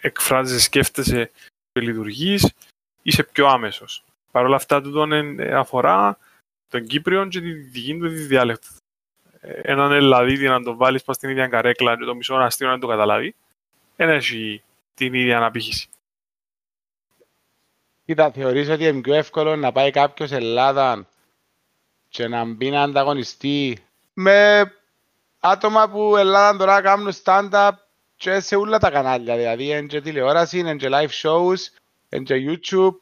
εκφράζεσαι, 0.00 0.60
σκέφτεσαι 0.60 1.30
και 1.72 1.80
λειτουργείς, 1.80 2.52
είσαι 3.04 3.22
πιο 3.22 3.46
άμεσος. 3.46 4.04
Παρ' 4.30 4.44
όλα 4.44 4.56
αυτά, 4.56 4.80
τούτο 4.80 5.06
αφορά 5.52 6.18
τον 6.68 6.86
Κύπριο 6.86 7.26
και 7.26 7.40
τη 7.40 7.52
δική 7.52 7.98
του 7.98 8.08
τη 8.08 8.14
διάλεκτο. 8.14 8.68
Έναν 9.40 9.92
Ελλαδίτη 9.92 10.48
να 10.48 10.62
το 10.62 10.76
βάλεις 10.76 11.02
πας 11.02 11.16
στην 11.16 11.30
ίδια 11.30 11.48
καρέκλα 11.48 11.96
και 11.96 12.04
το 12.04 12.14
μισό 12.14 12.34
αστείο 12.34 12.68
να 12.68 12.78
το 12.78 12.86
καταλάβει, 12.86 13.34
δεν 13.96 14.08
έχει 14.08 14.62
την 14.94 15.14
ίδια 15.14 15.36
αναπήχηση. 15.36 15.88
Κοίτα, 18.04 18.30
θεωρείς 18.30 18.68
ότι 18.68 18.84
είναι 18.84 19.00
πιο 19.00 19.14
εύκολο 19.14 19.56
να 19.56 19.72
πάει 19.72 19.90
κάποιος 19.90 20.30
Ελλάδα 20.32 21.06
και 22.08 22.28
να 22.28 22.44
μπει 22.44 22.70
να 22.70 22.82
ανταγωνιστεί 22.82 23.84
με 24.12 24.72
άτομα 25.40 25.88
που 25.88 26.16
Ελλάδα 26.16 26.58
τώρα 26.58 26.80
κάνουν 26.80 27.12
stand-up 27.24 27.70
και 28.16 28.40
σε 28.40 28.56
όλα 28.56 28.78
τα 28.78 28.90
κανάλια, 28.90 29.36
δηλαδή 29.36 29.64
είναι 29.64 29.86
και 29.86 30.00
τηλεόραση, 30.00 30.58
είναι 30.58 30.76
και 30.76 30.88
live 30.90 31.08
shows, 31.08 31.58
είναι 31.58 31.83
και 32.22 32.34
YouTube, 32.48 32.98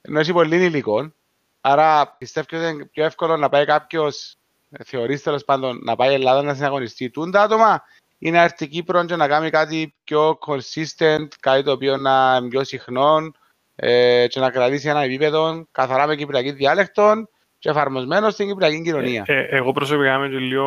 ενώ 0.00 0.18
έχει 0.18 0.32
πολύ 0.32 0.64
υλικό. 0.64 1.12
Άρα 1.60 2.16
πιστεύω 2.18 2.46
ότι 2.52 2.66
είναι 2.66 2.84
πιο 2.84 3.04
εύκολο 3.04 3.36
να 3.36 3.48
πάει 3.48 3.64
κάποιος, 3.64 4.36
θεωρείς 4.84 5.22
τέλος 5.22 5.44
πάντων, 5.44 5.80
να 5.82 5.96
πάει 5.96 6.14
Ελλάδα 6.14 6.42
να 6.42 6.54
συναγωνιστεί 6.54 7.10
τούν 7.10 7.30
τα 7.30 7.42
άτομα 7.42 7.82
ή 8.18 8.30
να 8.30 8.42
έρθει 8.42 8.68
Κύπρο 8.68 9.04
και 9.04 9.16
να 9.16 9.28
κάνει 9.28 9.50
κάτι 9.50 9.94
πιο 10.04 10.38
consistent, 10.46 11.28
κάτι 11.40 11.62
το 11.62 11.72
οποίο 11.72 11.96
να 11.96 12.36
είναι 12.40 12.48
πιο 12.48 12.64
συχνό 12.64 13.32
ε, 13.76 14.26
και 14.28 14.40
να 14.40 14.50
κρατήσει 14.50 14.88
ένα 14.88 15.00
επίπεδο 15.00 15.66
καθαρά 15.72 16.06
με 16.06 16.16
κυπριακή 16.16 16.52
διάλεκτο 16.52 17.28
και 17.58 17.68
εφαρμοσμένο 17.68 18.30
στην 18.30 18.48
κυπριακή 18.48 18.82
κοινωνία. 18.82 19.24
Ε, 19.26 19.38
ε, 19.38 19.46
εγώ 19.56 19.72
προσωπικά 19.72 20.14
είμαι 20.14 20.28
και 20.28 20.38
λίγο 20.38 20.66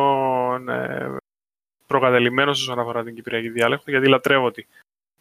ε, 0.68 1.16
προκατελημένος 1.86 2.60
όσον 2.60 2.78
αφορά 2.78 3.04
την 3.04 3.14
κυπριακή 3.14 3.48
διάλεκτο 3.48 3.90
γιατί 3.90 4.08
λατρεύω 4.08 4.50
τη. 4.50 4.66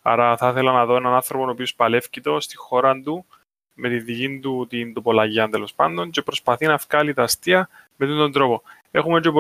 Άρα 0.02 0.38
θα 0.38 0.50
ήθελα 0.50 0.72
να 0.72 0.86
δω 0.86 0.96
έναν 0.96 1.14
άνθρωπο 1.14 1.46
ο 1.46 1.50
οποίος 1.50 1.76
παλεύει 1.76 2.22
το 2.22 2.40
στη 2.40 2.58
χώρα 2.58 3.02
του 3.02 3.26
με 3.74 3.90
τη 3.90 4.00
δική 4.00 4.40
του 4.40 4.68
την 4.70 4.94
τοπολογία 4.94 5.50
τέλος 5.50 5.74
πάντων 5.74 6.10
και 6.10 6.22
προσπαθεί 6.22 6.66
να 6.66 6.78
βγάλει 6.78 7.14
τα 7.14 7.24
αστεία 7.24 7.70
με 7.96 8.06
τον 8.06 8.32
τρόπο. 8.32 8.62
Έχουμε 8.92 9.20
και 9.20 9.32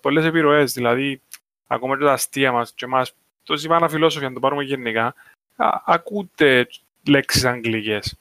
πολλές 0.00 0.24
επιρροές, 0.24 0.72
δηλαδή 0.72 1.20
ακόμα 1.66 1.98
και 1.98 2.04
τα 2.04 2.12
αστεία 2.12 2.52
μας 2.52 2.72
και 2.72 2.84
εμάς, 2.84 3.14
το 3.42 3.54
είπα 3.54 3.88
φιλόσοφοι, 3.88 4.24
αν 4.24 4.34
το 4.34 4.40
πάρουμε 4.40 4.62
γενικά, 4.62 5.14
α, 5.56 5.82
ακούτε 5.84 6.68
λέξεις 7.06 7.44
αγγλικές. 7.44 8.16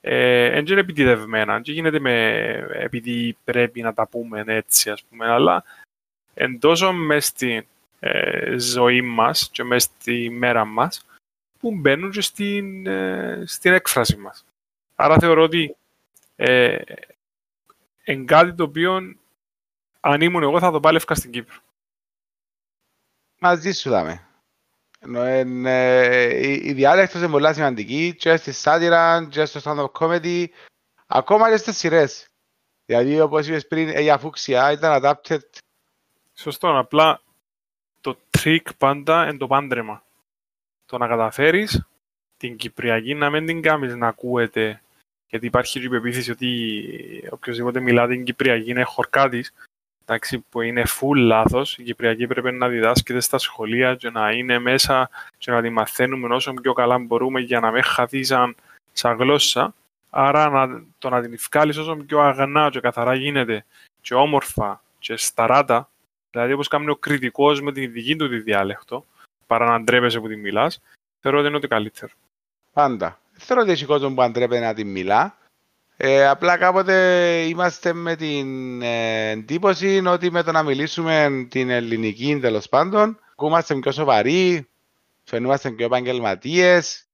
Ε, 0.00 0.58
είναι 0.58 0.80
επιτιδευμένα 0.80 1.60
και 1.60 1.72
γίνεται 1.72 2.00
με, 2.00 2.36
επειδή 2.72 3.36
πρέπει 3.44 3.82
να 3.82 3.94
τα 3.94 4.06
πούμε 4.06 4.44
έτσι, 4.46 4.90
ας 4.90 5.02
πούμε, 5.02 5.26
αλλά 5.30 5.64
εν 6.34 6.58
τόσο 6.58 6.92
μες 6.92 7.26
στη 7.26 7.66
ε, 7.98 8.58
ζωή 8.58 9.02
μας 9.02 9.48
και 9.52 9.64
μες 9.64 9.82
στη 9.82 10.30
μέρα 10.30 10.64
μας 10.64 11.06
που 11.58 11.74
μπαίνουν 11.74 12.10
και 12.10 12.20
στην, 12.20 12.86
ε, 12.86 13.42
στην 13.46 13.72
έκφραση 13.72 14.16
μας. 14.16 14.44
Άρα 14.94 15.18
θεωρώ 15.18 15.42
ότι 15.42 15.76
ε, 16.36 16.78
εν 18.04 18.26
κάτι 18.26 18.54
το 18.54 18.62
οποίο 18.62 19.16
αν 20.00 20.20
ήμουν 20.20 20.42
εγώ 20.42 20.58
θα 20.58 20.70
το 20.70 20.80
πάλευκα 20.80 21.14
στην 21.14 21.30
Κύπρο. 21.30 21.56
Μαζί 23.38 23.72
σου 23.72 23.90
δάμε. 23.90 24.22
Ε, 25.00 25.40
η 26.68 26.72
διάλεκτος 26.72 27.20
είναι 27.20 27.30
πολύ 27.30 27.54
σημαντική 27.54 28.14
και 28.18 28.36
στη 28.36 28.52
σάτυρα 28.52 29.28
και 29.30 29.44
στο 29.44 29.60
stand-up 29.64 29.90
comedy 29.92 30.46
ακόμα 31.06 31.50
και 31.50 31.56
στις 31.56 31.76
σειρές. 31.76 32.26
Δηλαδή 32.84 33.20
όπως 33.20 33.46
είπες 33.46 33.66
πριν 33.66 33.88
η 33.88 34.10
αφούξια 34.10 34.72
ήταν 34.72 35.00
adapted. 35.02 35.40
Σωστό, 36.34 36.78
απλά 36.78 37.22
το 38.00 38.18
trick 38.38 38.66
πάντα 38.78 39.28
είναι 39.28 39.38
το 39.38 39.46
πάντρεμα. 39.46 40.02
Το 40.86 40.98
να 40.98 41.06
καταφέρεις 41.06 41.86
την 42.36 42.56
Κυπριακή 42.56 43.14
να 43.14 43.30
μην 43.30 43.46
την 43.46 43.62
κάνεις 43.62 43.96
να 43.96 44.06
ακούεται 44.06 44.82
γιατί 45.28 45.46
υπάρχει 45.46 45.84
η 45.84 45.88
πεποίθηση 45.88 46.30
ότι 46.30 47.28
οποιοδήποτε 47.30 47.80
μιλά 47.80 48.06
την 48.06 48.24
Κυπριακή 48.24 48.70
είναι 48.70 48.82
χορκάτης 48.82 49.52
εντάξει, 50.08 50.44
που 50.50 50.60
είναι 50.60 50.82
full 50.86 51.16
λάθος. 51.16 51.78
Η 51.78 51.82
Κυπριακή 51.82 52.26
πρέπει 52.26 52.52
να 52.52 52.68
διδάσκεται 52.68 53.20
στα 53.20 53.38
σχολεία 53.38 53.94
και 53.94 54.10
να 54.10 54.32
είναι 54.32 54.58
μέσα 54.58 55.10
και 55.38 55.50
να 55.50 55.62
τη 55.62 55.70
μαθαίνουμε 55.70 56.34
όσο 56.34 56.54
πιο 56.54 56.72
καλά 56.72 56.98
μπορούμε 56.98 57.40
για 57.40 57.60
να 57.60 57.70
μην 57.70 57.82
χαθεί 57.82 58.24
σαν, 58.24 58.54
σαν 58.92 59.16
γλώσσα. 59.16 59.74
Άρα 60.10 60.48
να, 60.48 60.82
το 60.98 61.08
να 61.08 61.20
την 61.20 61.38
βγάλεις 61.50 61.76
όσο 61.76 61.96
πιο 61.96 62.20
αγανά 62.20 62.70
και 62.70 62.80
καθαρά 62.80 63.14
γίνεται 63.14 63.64
και 64.00 64.14
όμορφα 64.14 64.82
και 64.98 65.16
σταράτα, 65.16 65.90
δηλαδή 66.30 66.52
όπως 66.52 66.68
κάνει 66.68 66.90
ο 66.90 66.96
κριτικός 66.96 67.60
με 67.60 67.72
την 67.72 67.92
δική 67.92 68.16
του 68.16 68.28
τη 68.28 68.38
διάλεκτο, 68.38 69.04
παρά 69.46 69.66
να 69.66 69.80
ντρέπεσαι 69.80 70.20
που 70.20 70.28
τη 70.28 70.36
μιλάς, 70.36 70.80
θεωρώ 71.20 71.38
ότι 71.38 71.48
είναι 71.48 71.58
το 71.58 71.68
καλύτερο. 71.68 72.12
Πάντα. 72.72 73.20
Θέλω 73.32 73.60
ότι 73.60 73.70
έχει 73.70 73.84
κόσμο 73.84 74.14
που 74.14 74.22
αντρέπεται 74.22 74.60
να 74.60 74.74
τη 74.74 74.84
μιλά, 74.84 75.38
ε, 76.00 76.28
απλά 76.28 76.56
κάποτε 76.56 76.94
είμαστε 77.48 77.92
με 77.92 78.16
την 78.16 78.82
ε, 78.82 79.30
εντύπωση 79.30 80.02
ότι 80.06 80.30
με 80.30 80.42
το 80.42 80.52
να 80.52 80.62
μιλήσουμε 80.62 81.46
την 81.50 81.70
ελληνική 81.70 82.38
τέλος 82.40 82.68
πάντων, 82.68 83.18
ακούμαστε 83.32 83.74
πιο 83.74 83.92
σοβαροί, 83.92 84.68
φαινούμαστε 85.24 85.70
πιο 85.70 85.86
επαγγελματίες. 85.86 87.07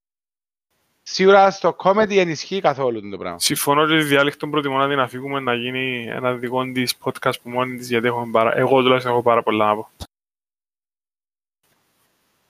Σίγουρα 1.06 1.50
στο 1.50 1.76
comedy 1.78 2.16
ενισχύει 2.16 2.60
καθόλου 2.60 3.10
το 3.10 3.16
πράγμα. 3.16 3.38
Συμφωνώ 3.38 3.82
ότι 3.82 3.98
τη 3.98 4.02
διάλεκτο 4.02 4.46
προτιμώ 4.46 4.78
να 4.78 4.88
την 4.88 4.98
αφήγουμε 4.98 5.40
να 5.40 5.54
γίνει 5.54 6.06
ένα 6.08 6.34
δικό 6.34 6.72
της 6.72 6.94
podcast 7.04 7.40
που 7.42 7.50
μόνη 7.50 7.76
της 7.76 7.88
γιατί 7.88 8.06
έχω 8.06 8.28
παρά... 8.32 8.56
εγώ 8.56 8.82
τουλάχιστον 8.82 9.12
έχω 9.12 9.22
πάρα 9.22 9.42
πολλά 9.42 9.66
να 9.66 9.74
πω. 9.74 9.90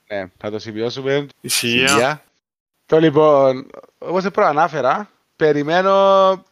Ναι, 0.09 0.31
θα 0.39 0.51
το 0.51 0.59
σημειώσουμε. 0.59 1.27
Ισχύα. 1.41 2.23
Το 2.87 2.99
λοιπόν, 2.99 3.71
όπως 3.99 4.31
προανάφερα, 4.31 5.11
περιμένω 5.37 6.45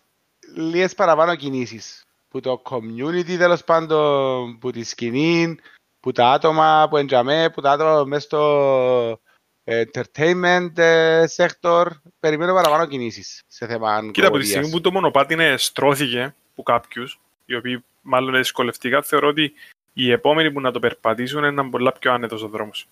λίγες 0.54 0.94
παραπάνω 0.94 1.36
κινήσεις. 1.36 2.04
Που 2.28 2.40
το 2.40 2.62
community 2.64 3.36
τέλος 3.38 3.64
πάντων, 3.64 4.58
που 4.58 4.70
τη 4.70 4.84
σκηνή, 4.84 5.56
που 6.00 6.12
τα 6.12 6.30
άτομα 6.30 6.86
που 6.90 6.96
εντιαμέ, 6.96 7.50
που 7.50 7.60
τα 7.60 7.70
άτομα 7.70 8.04
μέσα 8.04 8.24
στο 8.24 9.20
entertainment 9.64 10.78
ε, 10.78 11.24
sector, 11.36 11.86
περιμένω 12.20 12.54
παραπάνω 12.54 12.86
κινήσεις 12.86 13.42
σε 13.46 13.66
θέμα 13.66 14.08
Κοίτα, 14.12 14.26
από 14.26 14.38
τη 14.38 14.46
στιγμή 14.46 14.70
που 14.70 14.80
το 14.80 14.92
μονοπάτι 14.92 15.32
είναι 15.34 15.56
στρώθηκε 15.56 16.34
από 16.52 16.62
κάποιους, 16.62 17.20
οι 17.44 17.54
οποίοι 17.54 17.84
μάλλον 18.00 18.34
δυσκολευτικά, 18.34 19.02
θεωρώ 19.02 19.28
ότι 19.28 19.52
οι 19.92 20.10
επόμενοι 20.10 20.52
που 20.52 20.60
να 20.60 20.70
το 20.70 20.78
περπατήσουν 20.78 21.44
είναι 21.44 21.68
πολλά 21.68 21.92
πιο 21.92 22.12
άνετος 22.12 22.42
ο 22.42 22.48
δρόμος. 22.48 22.86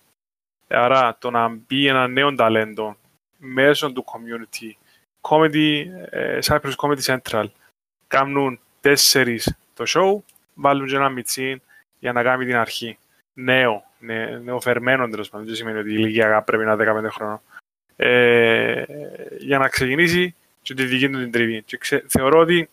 Άρα 0.67 1.17
το 1.19 1.31
να 1.31 1.47
μπει 1.47 1.87
ένα 1.87 2.07
νέο 2.07 2.35
ταλέντο 2.35 2.97
μέσω 3.37 3.91
του 3.91 4.05
community 4.05 4.71
comedy, 5.21 5.85
ε, 6.09 6.39
Cyprus 6.43 6.73
Comedy 6.75 7.01
Central. 7.01 7.45
Κάνουν 8.07 8.59
τέσσερις 8.81 9.57
το 9.73 9.83
show, 9.87 10.33
βάλουν 10.53 10.87
και 10.87 10.95
ένα 10.95 11.09
μιτσί 11.09 11.61
για 11.99 12.11
να 12.11 12.23
κάνει 12.23 12.45
την 12.45 12.55
αρχή. 12.55 12.97
Νέο, 13.33 13.83
νε, 14.01 14.39
νεοφερμένο 14.39 15.07
τέλος 15.07 15.29
πάντων, 15.29 15.45
δεν 15.45 15.55
σημαίνει 15.55 15.79
ότι 15.79 15.89
η 15.89 15.95
ηλικία 15.97 16.41
πρέπει 16.41 16.65
να 16.65 16.73
είναι 16.73 17.07
15 17.07 17.07
χρόνια. 17.11 17.41
Ε, 17.95 18.83
για 19.37 19.57
να 19.57 19.67
ξεκινήσει 19.67 20.35
και 20.61 20.73
τη 20.73 20.83
δική 20.83 21.09
του 21.09 21.17
την 21.17 21.31
τριβή. 21.31 21.63
Και 21.63 21.77
ξε, 21.77 22.03
θεωρώ 22.07 22.39
ότι 22.39 22.69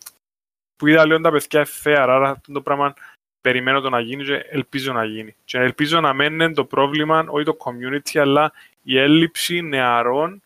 που 0.75 0.87
είδα 0.87 1.05
λίγο 1.05 1.21
τα 1.21 1.31
παιδιά 1.31 1.67
fair, 1.83 1.95
άρα 1.97 2.41
το 2.53 2.61
πράγμα 2.61 2.93
περιμένω 3.41 3.81
το 3.81 3.89
να 3.89 3.99
γίνει 3.99 4.23
και 4.23 4.45
ελπίζω 4.49 4.93
να 4.93 5.03
γίνει. 5.03 5.35
Και 5.45 5.57
ελπίζω 5.57 5.99
να 5.99 6.13
μένει 6.13 6.53
το 6.53 6.65
πρόβλημα, 6.65 7.25
όχι 7.27 7.45
το 7.45 7.57
community, 7.59 8.19
αλλά 8.19 8.51
η 8.83 8.97
έλλειψη 8.97 9.61
νεαρών 9.61 10.41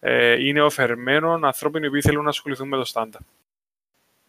ε, 0.00 0.46
είναι 0.46 0.62
οφερμένων 0.62 1.44
ανθρώπων 1.44 1.82
οι 1.82 1.86
οποίοι 1.86 2.00
θέλουν 2.00 2.22
να 2.22 2.28
ασχοληθούν 2.28 2.68
με 2.68 2.76
το 2.76 2.90
stand-up. 2.94 3.24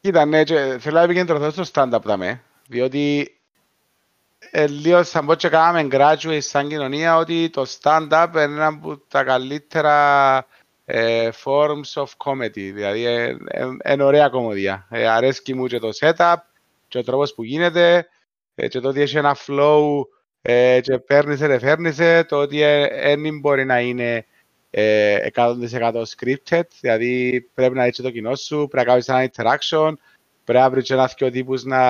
Κοίτα, 0.01 0.25
ναι, 0.25 0.43
και 0.43 0.77
θέλω 0.79 0.95
να 0.95 1.03
επικεντρωθώ 1.03 1.63
στο 1.63 1.63
stand-up 1.73 2.01
δαμε, 2.03 2.43
διότι 2.67 3.33
ε, 4.51 4.67
λίγο 4.67 5.03
σαν 5.03 5.25
πως 5.25 5.35
και 5.35 5.49
κάναμε 5.49 5.87
graduate 5.91 6.41
σαν 6.41 6.67
κοινωνία 6.67 7.17
ότι 7.17 7.49
το 7.49 7.65
stand-up 7.79 8.27
είναι 8.33 8.41
ένα 8.41 8.67
από 8.67 8.97
τα 8.97 9.23
καλύτερα 9.23 10.47
ε, 10.85 11.29
forms 11.43 12.03
of 12.03 12.05
comedy, 12.25 12.71
δηλαδή 12.73 12.99
είναι 12.99 13.37
ε, 13.47 13.93
ε, 13.93 14.03
ωραία 14.03 14.29
κομμωδία. 14.29 14.87
Ε, 14.89 15.07
αρέσκει 15.07 15.53
μου 15.53 15.67
και 15.67 15.79
το 15.79 15.89
setup 15.99 16.35
και 16.87 16.97
ο 16.97 17.03
τρόπος 17.03 17.33
που 17.33 17.43
γίνεται 17.43 18.07
ε, 18.55 18.67
και 18.67 18.79
το 18.79 18.89
ότι 18.89 19.01
έχει 19.01 19.17
ένα 19.17 19.37
flow 19.47 20.01
ε, 20.41 20.79
και 20.81 20.97
παίρνεις 20.97 21.41
ρε 21.41 21.59
φέρνεις 21.59 21.97
το 22.27 22.37
ότι 22.37 22.57
δεν 23.03 23.39
μπορεί 23.39 23.65
να 23.65 23.79
είναι 23.79 24.25
ε, 24.69 25.27
100% 25.33 26.03
scripted, 26.03 26.61
δηλαδή 26.79 27.41
πρέπει 27.53 27.75
να 27.75 27.87
είσαι 27.87 28.01
το 28.01 28.11
κοινό 28.11 28.35
σου, 28.35 28.67
πρέπει 28.69 28.87
να 28.87 28.91
κάνεις 28.91 29.07
ένα 29.07 29.29
interaction, 29.31 29.93
πρέπει 30.43 30.63
να 30.63 30.69
βρεις 30.69 30.89
ένας 30.89 31.13
δυο 31.17 31.31
τύπους 31.31 31.63
να 31.63 31.81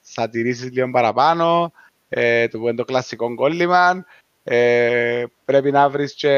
σατηρήσεις 0.00 0.70
λίγο 0.72 0.90
παραπάνω, 0.90 1.72
ε, 2.08 2.48
το 2.48 2.58
που 2.58 2.64
είναι 2.64 2.76
το 2.76 2.84
κλασικό 2.84 3.34
κόλλημα, 3.34 4.04
ε, 4.44 5.24
πρέπει 5.44 5.70
να 5.70 5.88
βρεις 5.88 6.14
και 6.14 6.30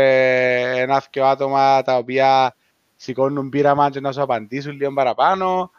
ένα 0.77 1.03
δυο 1.13 1.25
άτομα 1.25 1.83
τα 1.83 1.97
οποία 1.97 2.57
σηκώνουν 2.97 3.49
πείραμα 3.49 3.91
και 3.91 4.01
να 4.01 4.13
σου 4.13 4.23
απαντήσουν 4.23 4.73
λίγο 4.73 4.93
παραπάνω. 4.93 5.71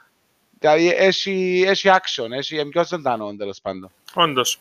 Δηλαδή 0.60 0.90
έχει, 0.90 1.64
έχει 1.68 1.90
action, 1.92 2.32
έχει 2.32 2.66
πιο 2.66 2.86
ζωντανό 2.86 3.36
τέλος 3.36 3.62
πάντων. 3.62 3.92
Όντως. 4.14 4.60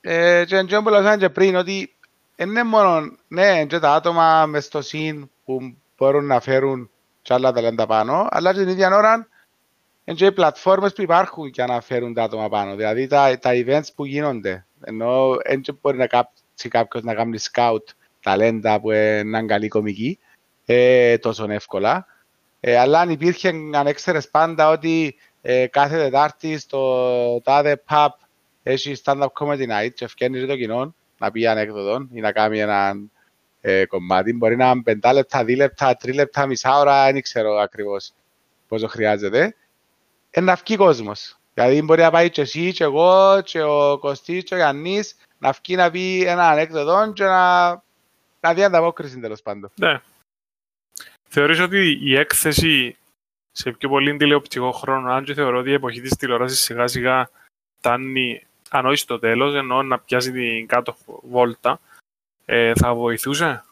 Ε, 0.00 0.44
και 0.46 0.56
εντός 0.56 0.82
που 0.82 0.88
λέω 0.88 1.16
και 1.16 1.28
πριν 1.28 1.56
ότι 1.56 1.94
είναι 2.36 2.62
μόνο, 2.62 3.16
ναι, 3.28 3.66
και 3.66 3.78
τα 3.78 3.94
άτομα 3.94 4.46
μες 4.46 4.64
στο 4.64 4.82
συν 4.82 5.30
που 5.44 5.76
μπορούν 5.96 6.26
να 6.26 6.40
φέρουν 6.40 6.90
και 7.28 7.34
άλλα 7.34 7.52
ταλέντα 7.52 7.86
πάνω, 7.86 8.26
αλλά 8.30 8.52
και 8.52 8.58
την 8.58 8.68
ίδια 8.68 8.96
ώρα 8.96 9.28
είναι 10.04 10.16
και 10.16 10.26
οι 10.26 10.32
πλατφόρμες 10.32 10.92
που 10.92 11.02
υπάρχουν 11.02 11.46
για 11.46 11.66
να 11.66 11.80
φέρουν 11.80 12.14
τα 12.14 12.22
άτομα 12.22 12.48
πάνω. 12.48 12.74
Δηλαδή 12.74 13.06
τα, 13.06 13.38
τα 13.38 13.50
events 13.52 13.86
που 13.94 14.04
γίνονται. 14.04 14.66
Ενώ 14.84 15.36
δεν 15.44 15.78
μπορεί 15.80 15.96
να 15.96 16.06
κάτσει 16.06 16.68
κάποιος 16.68 17.02
να 17.02 17.14
κάνει 17.14 17.38
scout 17.52 17.82
ταλέντα 18.22 18.80
που 18.80 18.90
είναι 18.90 19.42
καλή 19.42 19.68
κομική 19.68 20.18
ε, 20.66 21.18
τόσο 21.18 21.50
εύκολα. 21.50 22.06
Ε, 22.60 22.78
αλλά 22.78 23.00
αν 23.00 23.10
υπήρχε, 23.10 23.48
αν 23.72 23.86
έξερες 23.86 24.28
πάντα 24.30 24.70
ότι 24.70 25.16
ε, 25.42 25.66
κάθε 25.66 25.96
Τετάρτη 25.96 26.58
στο 26.58 27.40
τάδε 27.44 27.82
pub 27.88 28.08
έχεις 28.62 29.02
stand-up 29.04 29.28
comedy 29.40 29.68
night 29.68 29.90
και 29.94 30.04
ευκαινίζει 30.04 30.46
το 30.46 30.56
κοινό 30.56 30.94
να 31.18 31.30
πει 31.30 31.46
ανέκδοτο 31.46 32.08
ή 32.12 32.20
να 32.20 32.32
κάνει 32.32 32.60
ένα 32.60 32.96
ε, 33.60 33.86
κομμάτι. 33.86 34.32
Μπορεί 34.32 34.56
να 34.56 34.70
είναι 34.70 34.82
πεντά 34.82 35.12
λεπτά, 35.12 35.44
δύο 35.44 35.56
λεπτά, 35.56 35.96
τρία 35.96 36.14
λεπτά, 36.14 36.46
μισά 36.46 36.78
ώρα, 36.78 37.12
δεν 37.12 37.22
ξέρω 37.22 37.56
ακριβώς 37.56 38.12
πόσο 38.68 38.86
χρειάζεται. 38.88 39.54
Ένα 40.30 40.54
βγει 40.64 40.76
κόσμος. 40.76 41.38
Δηλαδή 41.54 41.82
μπορεί 41.82 42.00
να 42.00 42.10
πάει 42.10 42.30
και 42.30 42.40
εσύ 42.40 42.72
και 42.72 42.84
εγώ 42.84 43.40
και 43.44 43.62
ο 43.62 43.98
Κωστής 43.98 44.44
και 44.44 44.54
ο 44.54 44.56
Γιάννης 44.56 45.16
να 45.38 45.52
βγει 45.52 45.76
να 45.76 45.90
πει 45.90 46.24
ένα 46.26 46.48
ανέκδοτο 46.48 47.12
και 47.12 47.24
να, 47.24 47.70
να 48.40 48.54
δει 48.54 48.64
ανταπόκριση 48.64 49.20
τέλος 49.20 49.42
πάντων. 49.42 49.70
Ναι. 49.74 50.00
Θεωρείς 51.28 51.60
ότι 51.60 51.98
η 52.02 52.16
έκθεση 52.16 52.96
σε 53.52 53.70
πιο 53.70 53.88
πολύ 53.88 54.16
τηλεοπτικό 54.16 54.72
χρόνο, 54.72 55.12
αν 55.12 55.24
και 55.24 55.34
θεωρώ 55.34 55.58
ότι 55.58 55.70
η 55.70 55.72
εποχή 55.72 56.00
της 56.00 56.16
τηλεόρασης 56.16 56.60
σιγά 56.60 56.86
σιγά 56.86 57.30
φτάνει 57.78 58.46
αν 58.70 58.86
όχι 58.86 58.96
στο 58.96 59.18
τέλος, 59.18 59.54
ενώ 59.54 59.82
να 59.82 59.98
πιάσει 59.98 60.32
την 60.32 60.66
κάτω 60.66 60.96
βόλτα, 61.22 61.80
ε, 62.50 62.72
θα 62.74 62.94
βοηθούσε; 62.94 63.64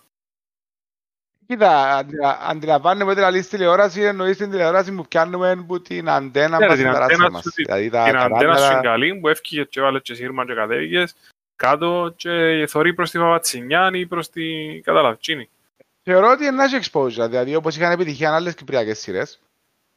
Κοίτα, 1.47 2.05
αντιλαμβάνομαι 2.49 3.11
ότι 3.11 3.21
λαλείς 3.21 3.49
τηλεόραση, 3.49 4.01
εννοείς 4.01 4.37
την 4.37 4.51
τηλεόραση 4.51 4.93
που 4.93 5.07
πιάνουμε 5.09 5.51
από 5.51 5.81
την 5.81 6.09
αντένα 6.09 6.59
ναι, 6.59 6.67
μας 6.67 6.77
την 6.77 6.89
αντένα 6.89 7.31
μας. 7.31 7.45
Δηλαδή, 7.55 7.91
την 7.91 8.17
αντένα 8.17 8.57
σου 8.57 8.73
είναι 8.73 8.81
καλή, 8.81 9.15
που 9.21 9.29
έφυγε 9.29 9.65
και 9.65 9.81
έβαλε 9.81 10.01
και 10.01 10.15
σύρμα 10.15 10.47
και 10.47 10.55
κατέβηκες 10.55 11.15
κάτω 11.57 12.15
και 12.17 12.65
θωρεί 12.69 12.95
προς 12.95 13.11
τη 13.11 13.19
Βαβατσινιάν 13.19 13.95
ή 13.95 14.07
προς 14.07 14.31
τη 14.31 14.45
Καταλαβτσίνη. 14.81 15.49
Θεωρώ 16.03 16.31
ότι 16.31 16.45
είναι 16.45 16.65
έχει 16.65 16.79
exposure, 16.83 17.29
δηλαδή 17.29 17.55
όπως 17.55 17.77
είχαν 17.77 17.93
επιτυχία 17.93 18.35
άλλες 18.35 18.55
κυπριακές 18.55 18.99
σειρές, 18.99 19.41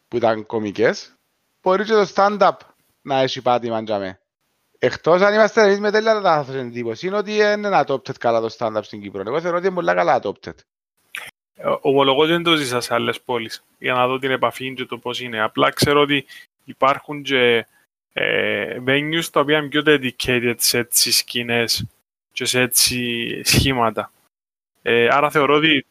που 0.07 0.17
ήταν 0.17 0.45
κομικές, 0.45 1.13
μπορεί 1.61 1.83
και 1.83 1.93
το 1.93 2.11
stand-up 2.15 2.57
να 3.01 3.19
έχει 3.19 3.41
πάτημα 3.41 3.81
για 3.81 4.19
Εκτός 4.81 5.21
αν 5.21 5.33
είμαστε 5.33 5.61
εμείς 5.61 5.79
με 5.79 5.91
τέλεια 5.91 6.21
τα 6.21 6.43
θα 6.43 6.57
εντύπωση, 6.57 7.07
είναι 7.07 7.17
ότι 7.17 7.33
είναι 7.33 7.69
adopted 7.85 8.17
καλά 8.19 8.41
το 8.41 8.55
stand-up 8.57 8.83
στην 8.83 9.01
Κύπρο. 9.01 9.23
Εγώ 9.25 9.41
θεωρώ 9.41 9.57
ότι 9.57 9.65
είναι 9.65 9.75
πολύ 9.75 9.93
καλά 9.93 10.21
adopted. 10.21 10.55
Ε, 11.55 11.75
ομολογώ 11.81 12.25
δεν 12.25 12.43
το 12.43 12.55
ζήσα 12.55 12.81
σε 12.81 12.93
άλλες 12.93 13.21
πόλεις 13.21 13.63
για 13.77 13.93
να 13.93 14.07
δω 14.07 14.19
την 14.19 14.31
επαφή 14.31 14.73
και 14.73 14.85
το 14.85 14.97
πώς 14.97 15.19
είναι. 15.21 15.41
Απλά 15.41 15.69
ξέρω 15.69 16.01
ότι 16.01 16.25
υπάρχουν 16.63 17.23
και 17.23 17.65
ε, 18.13 18.77
venues 18.85 19.23
τα 19.31 19.39
οποία 19.39 19.57
είναι 19.57 19.67
πιο 19.67 19.83
dedicated 19.85 20.55
σε 20.57 20.77
έτσι 20.77 21.11
σκηνές 21.11 21.85
και 22.31 22.45
σε 22.45 22.61
έτσι 22.61 23.41
σχήματα. 23.43 24.11
Ε, 24.81 25.07
άρα 25.07 25.29
θεωρώ 25.29 25.55
ότι 25.55 25.85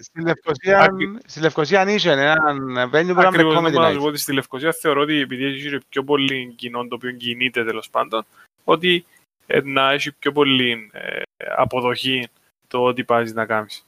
Στη 0.00 0.22
Λευκοσία, 0.22 0.80
Άκρι... 0.80 1.18
στη 1.26 1.40
Λευκοσία 1.40 1.80
αν 1.80 1.88
είσαι 1.88 2.10
έναν 2.10 2.90
venue 2.92 3.14
που 3.14 3.20
να 3.20 3.30
με 3.30 3.42
comedy 3.42 3.74
night. 3.74 4.16
Στη 4.16 4.32
Λευκοσία 4.32 4.72
θεωρώ 4.72 5.00
ότι 5.00 5.20
επειδή 5.20 5.44
έχει 5.44 5.78
πιο 5.88 6.04
πολύ 6.04 6.54
κοινό 6.56 6.88
το 6.88 6.94
οποίο 6.94 7.12
κινείται 7.12 7.64
τέλος 7.64 7.90
πάντων, 7.90 8.26
ότι 8.64 9.06
ε, 9.46 9.60
να 9.64 9.90
έχει 9.90 10.12
πιο 10.12 10.32
πολύ 10.32 10.90
ε, 10.92 11.22
αποδοχή 11.56 12.28
το 12.68 12.84
ότι 12.84 13.04
πάει 13.04 13.32
να 13.32 13.46
κάνεις. 13.46 13.84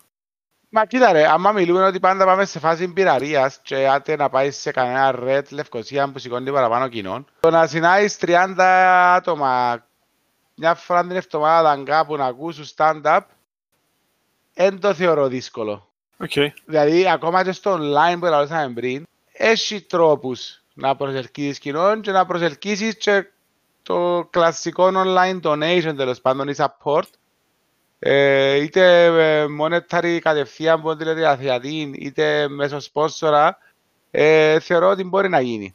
Μα 0.72 0.84
κοίτα 0.84 1.12
ρε, 1.12 1.28
άμα 1.28 1.52
μιλούμε 1.52 1.84
ότι 1.84 2.00
πάντα 2.00 2.24
πάμε 2.24 2.44
σε 2.44 2.58
φάση 2.58 2.92
πειραρίας 2.92 3.61
και 3.62 3.88
άτε 3.88 4.16
να 4.16 4.28
πάει 4.28 4.50
σε 4.50 4.70
κανένα 4.70 5.18
red 5.22 5.42
Λευκοσία 5.50 6.11
που 6.12 6.18
σηκώνει 6.18 6.52
παραπάνω 6.52 6.88
κοινών, 6.88 7.26
το 7.40 7.50
να 7.50 7.66
συνάεις 7.66 8.18
30 8.20 8.54
άτομα 9.16 9.84
μια 10.54 10.74
φορά 10.74 11.00
την 11.00 11.16
εβδομάδα 11.16 11.82
κάπου 11.84 12.16
να 12.16 12.24
ακούσουν 12.24 12.64
stand-up, 12.76 13.20
δεν 14.54 14.80
το 14.80 14.94
θεωρώ 14.94 15.28
δύσκολο. 15.28 15.89
Okay. 16.28 16.48
Δηλαδή, 16.64 17.08
ακόμα 17.08 17.44
και 17.44 17.52
στο 17.52 17.78
online 17.80 18.16
που 18.18 18.26
έλεγαμε 18.26 18.72
πριν, 18.74 19.06
έχει 19.32 19.80
τρόπους 19.80 20.62
να 20.74 20.96
προσελκύσεις 20.96 21.58
κοινών 21.58 22.00
και 22.00 22.10
να 22.10 22.26
προσελκύσεις 22.26 22.96
και 22.96 23.26
το 23.82 24.28
κλασικό 24.30 24.90
online 24.94 25.40
donation 25.40 25.94
τέλος 25.96 26.20
πάντων 26.20 26.48
ή 26.48 26.54
support 26.56 27.02
ε, 27.98 28.54
είτε 28.54 29.04
ε, 29.04 29.46
monetary 29.60 30.18
κατευθείαν 30.18 30.78
από 30.78 30.96
την 30.96 31.06
τηλεθεατή 31.06 31.92
είτε 31.94 32.48
μέσω 32.48 32.80
σπόσορα 32.80 33.58
ε, 34.10 34.60
θεωρώ 34.60 34.88
ότι 34.88 35.04
μπορεί 35.04 35.28
να 35.28 35.40
γίνει. 35.40 35.74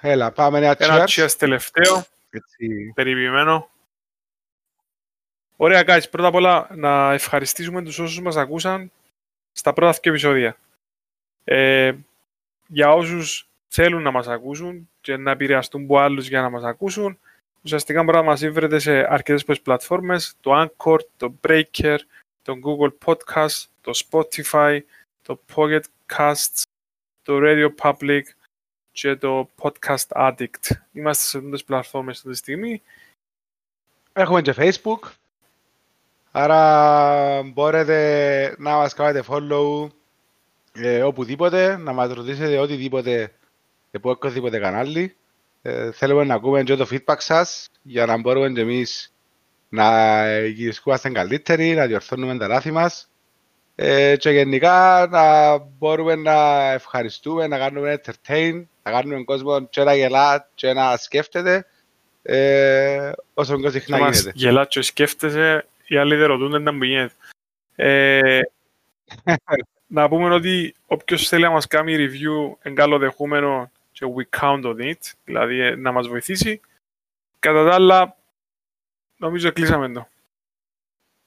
Έλα, 0.00 0.32
πάμε 0.32 0.58
ένα 0.58 0.72
cheers. 0.72 0.80
Ένα 0.80 1.04
cheers 1.08 1.32
τελευταίο, 1.38 2.04
Έτσι. 2.30 2.92
περιποιημένο. 2.94 3.70
Ωραία, 5.56 5.82
guys. 5.86 6.02
Πρώτα 6.10 6.28
απ' 6.28 6.34
όλα 6.34 6.68
να 6.74 7.12
ευχαριστήσουμε 7.12 7.82
τους 7.82 7.98
όσους 7.98 8.20
μας 8.20 8.36
ακούσαν 8.36 8.90
στα 9.52 9.72
πρώτα 9.72 9.98
δύο 10.02 10.12
επεισόδια. 10.12 10.56
Ε, 11.44 11.92
για 12.66 12.92
όσους 12.92 13.48
θέλουν 13.68 14.02
να 14.02 14.10
μας 14.10 14.28
ακούσουν 14.28 14.90
και 15.00 15.16
να 15.16 15.30
επηρεαστούν 15.30 15.82
από 15.82 15.98
άλλους 15.98 16.28
για 16.28 16.40
να 16.40 16.50
μας 16.50 16.62
ακούσουν, 16.62 17.18
ουσιαστικά 17.62 18.02
μπορεί 18.02 18.16
να 18.16 18.22
μας 18.22 18.46
βρείτε 18.46 18.78
σε 18.78 19.12
αρκετές 19.12 19.60
πλατφόρμες, 19.62 20.34
το 20.40 20.62
Anchor, 20.62 20.98
το 21.16 21.34
Breaker, 21.42 21.98
το 22.42 22.54
Google 22.64 22.92
Podcast, 23.04 23.64
το 23.80 23.92
Spotify, 23.94 24.80
το 25.22 25.40
Pocket 25.54 25.82
Casts, 26.16 26.62
το 27.22 27.38
Radio 27.40 27.68
Public 27.80 28.22
και 28.92 29.16
το 29.16 29.48
Podcast 29.60 30.06
Addict. 30.08 30.76
Είμαστε 30.92 31.24
σε 31.24 31.36
αυτές 31.36 31.52
τις 31.52 31.64
πλατφόρμες 31.64 32.16
αυτή 32.16 32.30
τη 32.30 32.36
στιγμή. 32.36 32.82
Έχουμε 34.12 34.42
και 34.42 34.54
Facebook, 34.56 35.10
Άρα 36.34 37.42
μπορείτε 37.42 38.54
να 38.58 38.70
μας 38.70 38.94
κάνετε 38.94 39.24
follow 39.28 39.88
ε, 40.72 41.02
οπουδήποτε, 41.02 41.76
να 41.76 41.92
μας 41.92 42.12
ρωτήσετε 42.12 42.58
οτιδήποτε 42.58 43.32
από 43.92 44.10
οποιοδήποτε 44.10 44.58
κανάλι. 44.58 45.16
Ε, 45.62 45.92
θέλουμε 45.92 46.24
να 46.24 46.34
ακούμε 46.34 46.62
και 46.62 46.76
το 46.76 46.86
feedback 46.90 47.16
σας 47.18 47.70
για 47.82 48.06
να 48.06 48.16
μπορούμε 48.16 48.50
και 48.50 48.60
εμείς 48.60 49.14
να 49.68 50.46
γυρισκούμαστε 50.46 51.10
καλύτεροι, 51.10 51.74
να 51.74 51.86
διορθώνουμε 51.86 52.38
τα 52.38 52.48
λάθη 52.48 52.70
μας 52.70 53.10
ε, 53.74 54.16
και 54.16 54.30
γενικά 54.30 55.06
να 55.10 55.56
μπορούμε 55.58 56.14
να 56.14 56.70
ευχαριστούμε, 56.72 57.46
να 57.46 57.58
κάνουμε 57.58 58.00
entertain, 58.04 58.64
να 58.82 58.90
κάνουμε 58.90 59.22
κόσμο 59.24 59.66
και 59.68 59.82
να 59.82 59.94
γελά 59.94 60.48
και 60.54 60.72
να 60.72 60.96
σκέφτεται 60.96 61.66
ε, 62.22 63.12
όσο 63.34 63.56
πιο 63.56 63.70
συχνά 63.70 63.98
γίνεται. 63.98 64.32
Γελά 64.34 64.66
και 64.66 64.82
σκέφτεσαι 64.82 65.66
οι 65.92 65.96
άλλοι 65.96 66.16
δεν 66.16 66.26
ρωτούν, 66.26 66.62
δεν 66.62 66.82
γίνεται. 66.82 67.14
Ε, 67.74 68.40
να 69.86 70.08
πούμε 70.08 70.34
ότι 70.34 70.74
όποιος 70.86 71.28
θέλει 71.28 71.42
να 71.42 71.50
μας 71.50 71.66
κάνει 71.66 71.96
review 71.96 72.56
εν 72.62 72.74
καλοδεχούμενο 72.74 73.70
και 73.92 74.06
we 74.16 74.40
count 74.40 74.64
on 74.64 74.76
it, 74.80 75.12
δηλαδή 75.24 75.60
ε, 75.60 75.74
να 75.74 75.92
μας 75.92 76.08
βοηθήσει. 76.08 76.60
Κατά 77.38 77.64
τα 77.64 77.74
άλλα, 77.74 78.16
νομίζω 79.16 79.52
κλείσαμε 79.52 79.92
το. 79.92 80.08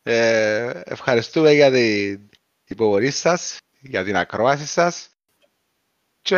Ε, 0.03 0.81
ευχαριστούμε 0.85 1.51
για 1.51 1.71
την 1.71 2.29
υποβολή 2.65 3.11
σας, 3.11 3.57
για 3.79 4.03
την 4.03 4.15
ακρόαση 4.17 4.65
σας 4.65 5.09
και 6.21 6.35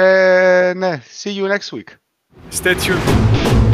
ναι, 0.75 1.01
see 1.21 1.35
you 1.35 1.57
next 1.57 1.71
week. 1.71 1.89
Stay 2.51 2.75
tuned. 2.75 3.66